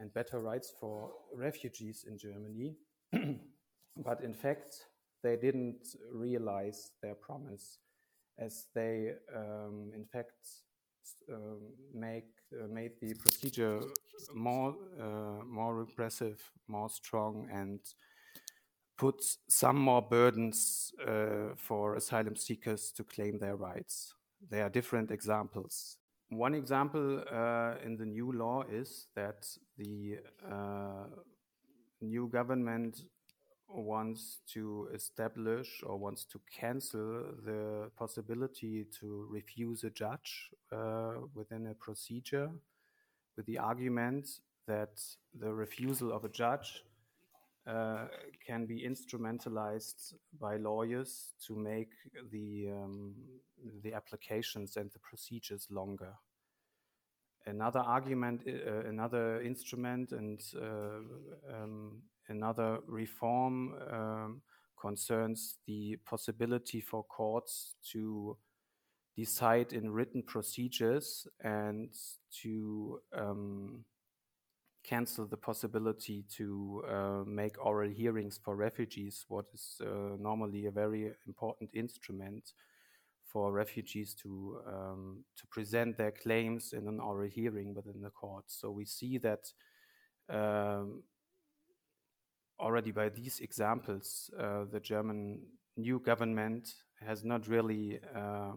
and 0.00 0.12
better 0.14 0.40
rights 0.40 0.72
for 0.80 1.10
refugees 1.34 2.04
in 2.08 2.16
Germany. 2.16 2.76
but 4.04 4.22
in 4.22 4.34
fact, 4.34 4.86
they 5.22 5.36
didn't 5.36 5.96
realize 6.12 6.92
their 7.02 7.14
promise, 7.14 7.78
as 8.38 8.66
they 8.74 9.12
um, 9.34 9.90
in 9.94 10.04
fact 10.04 10.32
um, 11.32 11.60
make 11.92 12.30
uh, 12.52 12.68
made 12.68 12.92
the 13.00 13.14
procedure 13.14 13.80
more 14.34 14.74
uh, 15.00 15.44
more 15.44 15.74
repressive, 15.74 16.40
more 16.68 16.88
strong, 16.88 17.48
and 17.52 17.80
put 18.96 19.22
some 19.48 19.78
more 19.78 20.02
burdens 20.02 20.92
uh, 21.06 21.54
for 21.56 21.94
asylum 21.96 22.36
seekers 22.36 22.92
to 22.92 23.04
claim 23.04 23.38
their 23.38 23.56
rights. 23.56 24.14
There 24.50 24.64
are 24.64 24.70
different 24.70 25.10
examples. 25.10 25.98
One 26.30 26.54
example 26.54 27.24
uh, 27.32 27.74
in 27.84 27.96
the 27.96 28.04
new 28.04 28.32
law 28.32 28.62
is 28.70 29.06
that 29.14 29.46
the 29.78 30.18
uh, 30.50 31.06
new 32.00 32.28
government 32.28 33.02
wants 33.68 34.40
to 34.54 34.88
establish 34.94 35.82
or 35.84 35.96
wants 35.96 36.24
to 36.24 36.40
cancel 36.50 37.24
the 37.44 37.90
possibility 37.96 38.86
to 39.00 39.26
refuse 39.30 39.84
a 39.84 39.90
judge 39.90 40.50
uh, 40.72 41.12
within 41.34 41.66
a 41.66 41.74
procedure 41.74 42.50
with 43.36 43.46
the 43.46 43.58
argument 43.58 44.28
that 44.66 45.00
the 45.38 45.52
refusal 45.52 46.12
of 46.12 46.24
a 46.24 46.28
judge 46.28 46.82
uh, 47.66 48.06
can 48.44 48.66
be 48.66 48.82
instrumentalized 48.82 50.14
by 50.40 50.56
lawyers 50.56 51.34
to 51.46 51.54
make 51.54 51.92
the 52.32 52.68
um, 52.70 53.14
the 53.82 53.92
applications 53.92 54.76
and 54.76 54.90
the 54.92 54.98
procedures 54.98 55.66
longer. 55.70 56.14
Another 57.46 57.80
argument, 57.80 58.42
uh, 58.46 58.88
another 58.88 59.40
instrument, 59.42 60.12
and 60.12 60.40
uh, 60.56 61.00
um, 61.54 62.02
Another 62.28 62.78
reform 62.86 63.74
um, 63.90 64.42
concerns 64.80 65.56
the 65.66 65.96
possibility 66.04 66.80
for 66.80 67.02
courts 67.04 67.74
to 67.92 68.36
decide 69.16 69.72
in 69.72 69.90
written 69.90 70.22
procedures 70.22 71.26
and 71.42 71.92
to 72.42 73.00
um, 73.16 73.84
cancel 74.84 75.26
the 75.26 75.36
possibility 75.36 76.24
to 76.36 76.82
uh, 76.88 77.22
make 77.26 77.64
oral 77.64 77.90
hearings 77.90 78.38
for 78.42 78.56
refugees, 78.56 79.24
what 79.28 79.46
is 79.52 79.80
uh, 79.82 80.16
normally 80.18 80.66
a 80.66 80.70
very 80.70 81.12
important 81.26 81.70
instrument 81.74 82.52
for 83.24 83.52
refugees 83.52 84.14
to 84.14 84.58
um, 84.66 85.24
to 85.36 85.46
present 85.48 85.98
their 85.98 86.10
claims 86.12 86.72
in 86.72 86.88
an 86.88 87.00
oral 87.00 87.28
hearing 87.28 87.74
within 87.74 88.00
the 88.00 88.10
court. 88.10 88.44
So 88.46 88.70
we 88.70 88.86
see 88.86 89.18
that 89.18 89.52
um, 90.30 91.02
already 92.58 92.90
by 92.90 93.08
these 93.08 93.40
examples, 93.40 94.30
uh, 94.38 94.64
the 94.70 94.80
German 94.80 95.40
new 95.76 96.00
government 96.00 96.74
has 97.06 97.24
not 97.24 97.46
really 97.46 98.00
uh, 98.14 98.52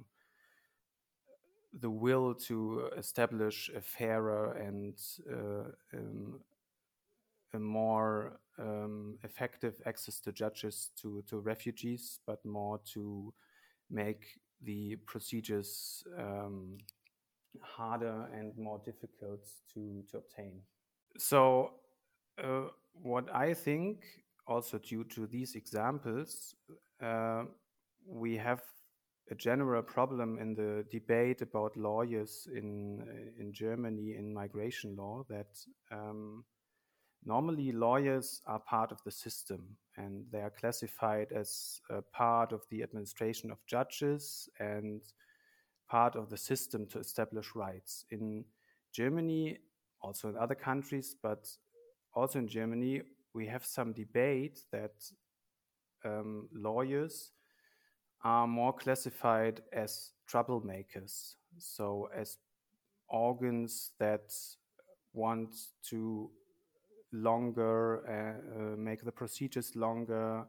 the 1.79 1.89
will 1.89 2.33
to 2.33 2.89
establish 2.97 3.69
a 3.75 3.81
fairer 3.81 4.53
and 4.53 4.97
uh, 5.31 5.97
um, 5.97 6.39
a 7.53 7.59
more 7.59 8.39
um, 8.59 9.17
effective 9.23 9.81
access 9.85 10.19
to 10.19 10.31
judges 10.31 10.89
to, 11.01 11.23
to 11.27 11.39
refugees, 11.39 12.19
but 12.25 12.43
more 12.45 12.79
to 12.93 13.33
make 13.89 14.39
the 14.63 14.95
procedures 15.05 16.03
um, 16.17 16.77
harder 17.59 18.29
and 18.33 18.57
more 18.57 18.79
difficult 18.85 19.47
to, 19.73 20.03
to 20.09 20.17
obtain. 20.17 20.61
So, 21.17 21.71
uh, 22.41 22.67
what 22.93 23.33
I 23.33 23.53
think, 23.53 24.03
also 24.47 24.77
due 24.77 25.03
to 25.05 25.27
these 25.27 25.55
examples, 25.55 26.55
uh, 27.01 27.43
we 28.05 28.37
have 28.37 28.61
a 29.29 29.35
general 29.35 29.81
problem 29.81 30.37
in 30.39 30.53
the 30.53 30.85
debate 30.91 31.41
about 31.41 31.77
lawyers 31.77 32.47
in 32.53 33.01
in 33.39 33.53
Germany 33.53 34.15
in 34.17 34.33
migration 34.33 34.95
law 34.95 35.23
that 35.29 35.57
um, 35.91 36.43
normally 37.23 37.71
lawyers 37.71 38.41
are 38.45 38.59
part 38.59 38.91
of 38.91 39.01
the 39.05 39.11
system 39.11 39.77
and 39.95 40.25
they 40.31 40.41
are 40.41 40.49
classified 40.49 41.31
as 41.31 41.79
part 42.11 42.51
of 42.51 42.61
the 42.69 42.83
administration 42.83 43.51
of 43.51 43.65
judges 43.65 44.49
and 44.59 45.01
part 45.89 46.15
of 46.15 46.29
the 46.29 46.37
system 46.37 46.87
to 46.87 46.99
establish 46.99 47.55
rights. 47.55 48.05
In 48.09 48.43
Germany 48.91 49.59
also 50.01 50.29
in 50.29 50.37
other 50.37 50.55
countries 50.55 51.15
but 51.21 51.47
also 52.13 52.39
in 52.39 52.47
Germany 52.47 53.01
we 53.33 53.47
have 53.47 53.65
some 53.65 53.93
debate 53.93 54.59
that 54.71 54.91
um, 56.03 56.49
lawyers 56.53 57.31
are 58.23 58.47
more 58.47 58.73
classified 58.73 59.61
as 59.73 60.11
troublemakers, 60.29 61.35
so 61.57 62.09
as 62.15 62.37
organs 63.09 63.91
that 63.99 64.33
want 65.13 65.53
to 65.89 66.29
longer 67.11 68.03
uh, 68.07 68.73
uh, 68.73 68.75
make 68.77 69.03
the 69.03 69.11
procedures 69.11 69.75
longer 69.75 70.45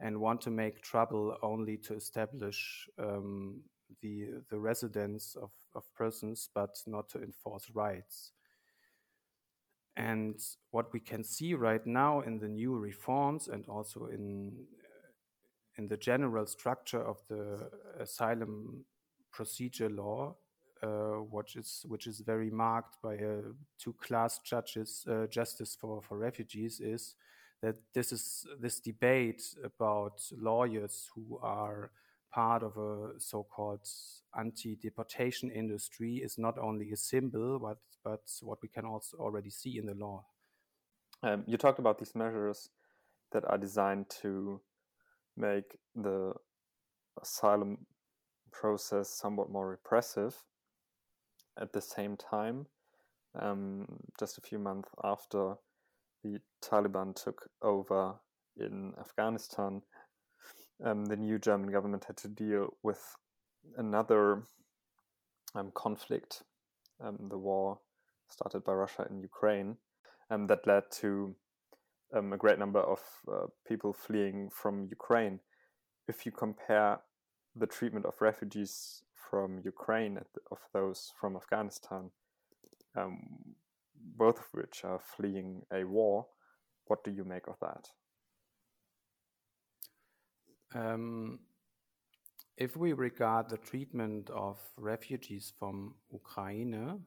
and 0.00 0.20
want 0.20 0.40
to 0.42 0.50
make 0.50 0.82
trouble 0.82 1.36
only 1.42 1.76
to 1.78 1.94
establish 1.94 2.86
um, 2.98 3.62
the 4.02 4.28
the 4.50 4.58
residence 4.58 5.36
of, 5.40 5.50
of 5.74 5.84
persons 5.94 6.50
but 6.54 6.76
not 6.86 7.08
to 7.08 7.22
enforce 7.22 7.70
rights 7.74 8.32
and 9.96 10.40
what 10.70 10.92
we 10.92 11.00
can 11.00 11.22
see 11.22 11.54
right 11.54 11.86
now 11.86 12.20
in 12.20 12.38
the 12.38 12.48
new 12.48 12.76
reforms 12.76 13.48
and 13.48 13.64
also 13.68 14.06
in 14.06 14.66
in 15.78 15.88
the 15.88 15.96
general 15.96 16.46
structure 16.46 17.02
of 17.02 17.18
the 17.28 17.70
asylum 17.98 18.84
procedure 19.30 19.88
law, 19.88 20.36
uh, 20.82 21.22
which 21.30 21.56
is 21.56 21.84
which 21.88 22.06
is 22.06 22.20
very 22.20 22.50
marked 22.50 23.00
by 23.02 23.14
a 23.14 23.40
two-class 23.78 24.40
judges 24.40 25.04
uh, 25.08 25.26
justice 25.26 25.76
for 25.80 26.02
for 26.02 26.18
refugees, 26.18 26.80
is 26.80 27.14
that 27.62 27.76
this 27.94 28.12
is 28.12 28.46
this 28.60 28.80
debate 28.80 29.42
about 29.64 30.22
lawyers 30.36 31.08
who 31.14 31.38
are 31.42 31.90
part 32.32 32.62
of 32.62 32.76
a 32.76 33.20
so-called 33.20 33.86
anti-deportation 34.38 35.50
industry 35.50 36.16
is 36.16 36.38
not 36.38 36.58
only 36.58 36.90
a 36.92 36.96
symbol, 36.96 37.58
but 37.58 37.78
but 38.04 38.22
what 38.40 38.58
we 38.62 38.68
can 38.68 38.84
also 38.84 39.16
already 39.18 39.50
see 39.50 39.78
in 39.78 39.86
the 39.86 39.94
law. 39.94 40.24
Um, 41.22 41.44
you 41.46 41.56
talked 41.56 41.78
about 41.78 41.98
these 41.98 42.14
measures 42.16 42.68
that 43.30 43.44
are 43.44 43.58
designed 43.58 44.10
to 44.22 44.60
make 45.36 45.78
the 45.94 46.32
asylum 47.20 47.86
process 48.50 49.08
somewhat 49.10 49.50
more 49.50 49.68
repressive. 49.68 50.36
At 51.60 51.72
the 51.72 51.80
same 51.80 52.16
time, 52.16 52.66
um, 53.40 53.86
just 54.18 54.38
a 54.38 54.40
few 54.40 54.58
months 54.58 54.88
after 55.04 55.54
the 56.24 56.38
Taliban 56.62 57.14
took 57.14 57.48
over 57.62 58.14
in 58.56 58.94
Afghanistan, 58.98 59.82
um, 60.84 61.06
the 61.06 61.16
new 61.16 61.38
German 61.38 61.70
government 61.70 62.04
had 62.04 62.16
to 62.18 62.28
deal 62.28 62.74
with 62.82 63.16
another 63.76 64.42
um, 65.54 65.70
conflict, 65.74 66.42
um, 67.00 67.16
the 67.28 67.38
war 67.38 67.78
started 68.28 68.64
by 68.64 68.72
Russia 68.72 69.06
in 69.10 69.20
Ukraine, 69.20 69.76
um, 70.30 70.46
that 70.46 70.66
led 70.66 70.84
to 71.00 71.34
um, 72.14 72.32
a 72.32 72.36
great 72.36 72.58
number 72.58 72.80
of 72.80 73.00
uh, 73.30 73.46
people 73.66 73.92
fleeing 73.92 74.50
from 74.50 74.86
Ukraine. 74.90 75.40
If 76.08 76.26
you 76.26 76.32
compare 76.32 77.00
the 77.54 77.66
treatment 77.66 78.06
of 78.06 78.14
refugees 78.20 79.02
from 79.30 79.60
Ukraine 79.64 80.18
of 80.50 80.58
those 80.72 81.12
from 81.20 81.36
Afghanistan, 81.36 82.10
both 84.16 84.38
of 84.38 84.46
which 84.52 84.84
are 84.84 85.00
fleeing 85.16 85.62
a 85.72 85.84
war, 85.84 86.26
what 86.86 87.04
do 87.04 87.10
you 87.10 87.24
make 87.24 87.46
of 87.46 87.56
that? 87.60 87.88
Um, 90.74 91.40
if 92.56 92.76
we 92.76 92.92
regard 92.92 93.48
the 93.48 93.56
treatment 93.56 94.30
of 94.30 94.58
refugees 94.76 95.52
from 95.58 95.94
Ukraine 96.10 97.00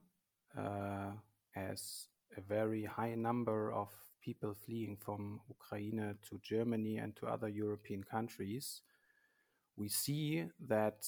uh, 0.57 1.11
as 1.55 2.07
a 2.37 2.41
very 2.41 2.83
high 2.83 3.15
number 3.15 3.71
of 3.71 3.89
people 4.21 4.55
fleeing 4.65 4.97
from 4.97 5.39
Ukraine 5.47 6.15
to 6.29 6.39
Germany 6.43 6.97
and 6.97 7.15
to 7.17 7.27
other 7.27 7.47
European 7.47 8.03
countries, 8.03 8.81
we 9.77 9.87
see 9.87 10.45
that 10.67 11.07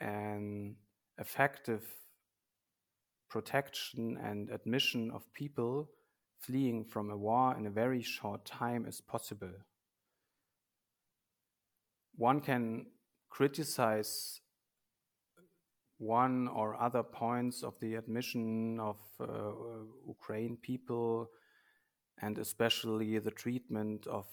an 0.00 0.76
effective 1.18 1.84
protection 3.28 4.18
and 4.22 4.50
admission 4.50 5.10
of 5.10 5.32
people 5.32 5.88
fleeing 6.38 6.84
from 6.84 7.10
a 7.10 7.16
war 7.16 7.56
in 7.56 7.66
a 7.66 7.70
very 7.70 8.02
short 8.02 8.44
time 8.44 8.86
is 8.86 9.00
possible. 9.00 9.52
One 12.16 12.40
can 12.40 12.86
criticize 13.28 14.40
one 15.98 16.48
or 16.48 16.80
other 16.80 17.02
points 17.02 17.62
of 17.62 17.78
the 17.80 17.94
admission 17.94 18.80
of 18.80 18.96
uh, 19.20 19.52
Ukraine 20.06 20.56
people 20.56 21.30
and 22.22 22.38
especially 22.38 23.18
the 23.18 23.30
treatment 23.30 24.06
of 24.06 24.26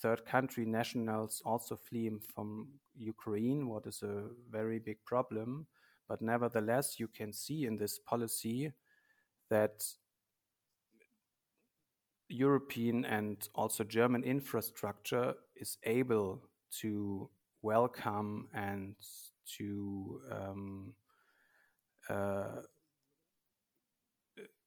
third 0.00 0.24
country 0.24 0.64
nationals 0.64 1.42
also 1.44 1.76
fleeing 1.76 2.20
from 2.20 2.68
Ukraine, 2.96 3.68
what 3.68 3.86
is 3.86 4.02
a 4.02 4.24
very 4.50 4.78
big 4.78 5.04
problem. 5.04 5.66
But 6.08 6.22
nevertheless, 6.22 7.00
you 7.00 7.08
can 7.08 7.32
see 7.32 7.66
in 7.66 7.76
this 7.76 7.98
policy 7.98 8.72
that 9.50 9.84
European 12.28 13.04
and 13.04 13.48
also 13.54 13.84
German 13.84 14.22
infrastructure 14.22 15.34
is 15.56 15.78
able 15.84 16.42
to 16.80 17.28
welcome 17.62 18.48
and 18.54 18.94
to 19.58 20.20
um, 20.30 20.92
uh, 22.08 22.62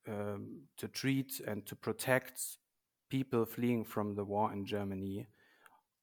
um, 0.08 0.62
to 0.78 0.88
treat 0.88 1.40
and 1.48 1.66
to 1.66 1.76
protect 1.76 2.42
people 3.10 3.46
fleeing 3.46 3.84
from 3.84 4.16
the 4.16 4.24
war 4.24 4.52
in 4.54 4.66
Germany. 4.66 5.28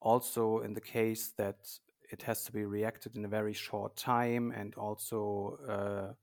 Also, 0.00 0.60
in 0.60 0.74
the 0.74 0.80
case 0.80 1.32
that 1.36 1.68
it 2.12 2.22
has 2.22 2.44
to 2.44 2.52
be 2.52 2.64
reacted 2.64 3.16
in 3.16 3.24
a 3.24 3.28
very 3.28 3.52
short 3.52 3.96
time, 3.96 4.52
and 4.52 4.74
also 4.76 5.58
uh, 5.68 6.14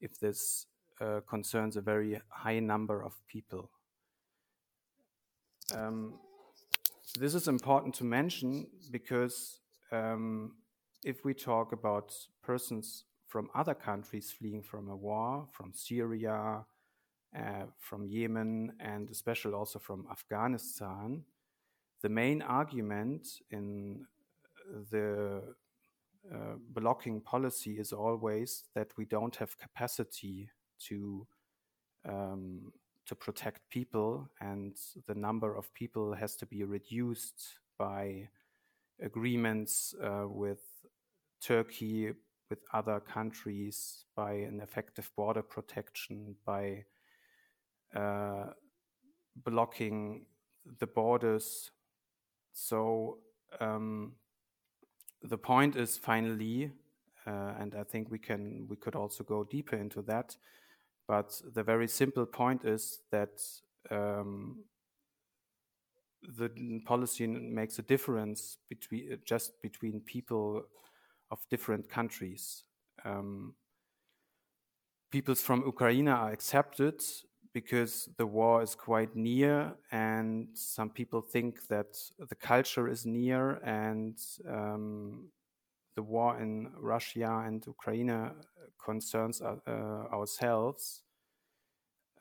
if 0.00 0.18
this 0.18 0.66
uh, 1.00 1.20
concerns 1.26 1.76
a 1.76 1.80
very 1.80 2.20
high 2.28 2.60
number 2.60 3.02
of 3.02 3.14
people. 3.26 3.70
Um, 5.74 6.14
this 7.18 7.34
is 7.34 7.48
important 7.48 7.94
to 7.96 8.04
mention 8.04 8.66
because 8.90 9.60
um, 9.90 10.52
if 11.04 11.24
we 11.24 11.34
talk 11.34 11.72
about 11.72 12.14
persons 12.42 13.04
from 13.26 13.48
other 13.54 13.74
countries 13.74 14.30
fleeing 14.30 14.62
from 14.62 14.88
a 14.88 14.96
war, 14.96 15.46
from 15.52 15.72
Syria, 15.72 16.64
uh, 17.36 17.64
from 17.78 18.06
Yemen, 18.06 18.72
and 18.80 19.10
especially 19.10 19.54
also 19.54 19.78
from 19.78 20.06
Afghanistan, 20.10 21.24
the 22.02 22.08
main 22.08 22.42
argument 22.42 23.28
in 23.50 24.06
the 24.90 25.42
uh, 26.32 26.54
blocking 26.70 27.20
policy 27.20 27.78
is 27.78 27.92
always 27.92 28.64
that 28.74 28.88
we 28.96 29.04
don't 29.04 29.36
have 29.36 29.58
capacity 29.58 30.48
to 30.78 31.26
um, 32.08 32.72
to 33.12 33.16
protect 33.16 33.68
people, 33.68 34.30
and 34.40 34.74
the 35.06 35.14
number 35.14 35.54
of 35.54 35.74
people 35.74 36.14
has 36.14 36.34
to 36.34 36.46
be 36.46 36.64
reduced 36.64 37.58
by 37.78 38.26
agreements 39.02 39.94
uh, 40.02 40.24
with 40.26 40.62
Turkey, 41.42 42.14
with 42.48 42.60
other 42.72 43.00
countries, 43.00 44.06
by 44.16 44.32
an 44.32 44.60
effective 44.62 45.10
border 45.14 45.42
protection, 45.42 46.36
by 46.46 46.84
uh, 47.94 48.46
blocking 49.44 50.24
the 50.78 50.86
borders. 50.86 51.70
So 52.54 53.18
um, 53.60 54.12
the 55.22 55.36
point 55.36 55.76
is 55.76 55.98
finally, 55.98 56.72
uh, 57.26 57.52
and 57.60 57.74
I 57.74 57.84
think 57.84 58.10
we 58.10 58.18
can 58.18 58.66
we 58.70 58.76
could 58.76 58.96
also 58.96 59.22
go 59.22 59.44
deeper 59.44 59.76
into 59.76 60.00
that. 60.02 60.34
But 61.08 61.40
the 61.54 61.62
very 61.62 61.88
simple 61.88 62.26
point 62.26 62.64
is 62.64 63.00
that 63.10 63.42
um, 63.90 64.64
the 66.22 66.80
policy 66.84 67.26
makes 67.26 67.78
a 67.78 67.82
difference 67.82 68.58
between 68.68 69.18
just 69.24 69.60
between 69.62 70.00
people 70.00 70.62
of 71.30 71.38
different 71.50 71.88
countries. 71.88 72.64
Um, 73.04 73.54
peoples 75.10 75.42
from 75.42 75.64
Ukraine 75.66 76.08
are 76.08 76.30
accepted 76.30 77.02
because 77.52 78.08
the 78.16 78.26
war 78.26 78.62
is 78.62 78.74
quite 78.74 79.14
near, 79.14 79.74
and 79.90 80.48
some 80.54 80.88
people 80.88 81.20
think 81.20 81.66
that 81.68 81.98
the 82.18 82.34
culture 82.34 82.88
is 82.88 83.04
near, 83.04 83.56
and 83.64 84.18
um, 84.48 85.28
the 85.94 86.02
war 86.02 86.40
in 86.40 86.72
Russia 86.78 87.42
and 87.46 87.64
Ukraine 87.66 88.30
concerns 88.84 89.40
uh, 89.40 89.56
ourselves. 90.12 91.02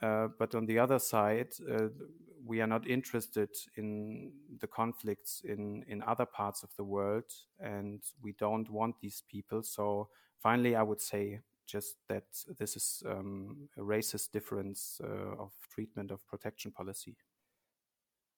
Uh, 0.02 0.28
but 0.40 0.56
on 0.56 0.66
the 0.66 0.80
other 0.80 1.00
side, 1.00 1.54
uh, 1.72 1.88
we 2.44 2.60
are 2.60 2.68
not 2.68 2.88
interested 2.88 3.50
in 3.78 4.32
the 4.60 4.68
conflicts 4.68 5.42
in, 5.46 5.84
in 5.88 6.02
other 6.02 6.26
parts 6.26 6.64
of 6.64 6.70
the 6.76 6.84
world, 6.84 7.26
and 7.60 8.02
we 8.22 8.34
don't 8.34 8.70
want 8.70 8.96
these 9.00 9.24
people. 9.30 9.62
So, 9.62 10.10
finally, 10.40 10.76
I 10.76 10.82
would 10.82 11.02
say 11.02 11.42
just 11.68 11.98
that 12.10 12.24
this 12.58 12.76
is 12.76 13.04
um, 13.06 13.70
a 13.78 13.82
racist 13.82 14.32
difference 14.32 15.00
uh, 15.04 15.36
of 15.40 15.52
treatment 15.70 16.12
of 16.12 16.26
protection 16.28 16.72
policy. 16.72 17.16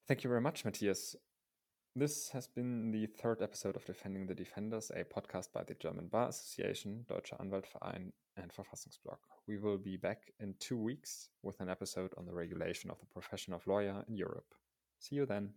Thank 0.06 0.22
you 0.22 0.28
very 0.28 0.42
much, 0.42 0.64
Matthias. 0.66 1.16
This 1.96 2.28
has 2.30 2.48
been 2.48 2.90
the 2.90 3.06
third 3.06 3.40
episode 3.40 3.76
of 3.76 3.84
Defending 3.84 4.26
the 4.26 4.34
Defenders, 4.34 4.90
a 4.96 5.04
podcast 5.04 5.52
by 5.52 5.62
the 5.62 5.74
German 5.74 6.08
Bar 6.08 6.30
Association, 6.30 7.04
Deutscher 7.08 7.36
Anwaltverein, 7.36 8.10
and 8.36 8.52
Verfassungsblog. 8.52 9.18
We 9.46 9.58
will 9.58 9.78
be 9.78 9.96
back 9.96 10.32
in 10.40 10.56
two 10.58 10.76
weeks 10.76 11.28
with 11.44 11.60
an 11.60 11.68
episode 11.68 12.12
on 12.18 12.26
the 12.26 12.34
regulation 12.34 12.90
of 12.90 12.98
the 12.98 13.06
profession 13.06 13.54
of 13.54 13.64
lawyer 13.68 14.02
in 14.08 14.16
Europe. 14.16 14.56
See 14.98 15.14
you 15.14 15.24
then. 15.24 15.50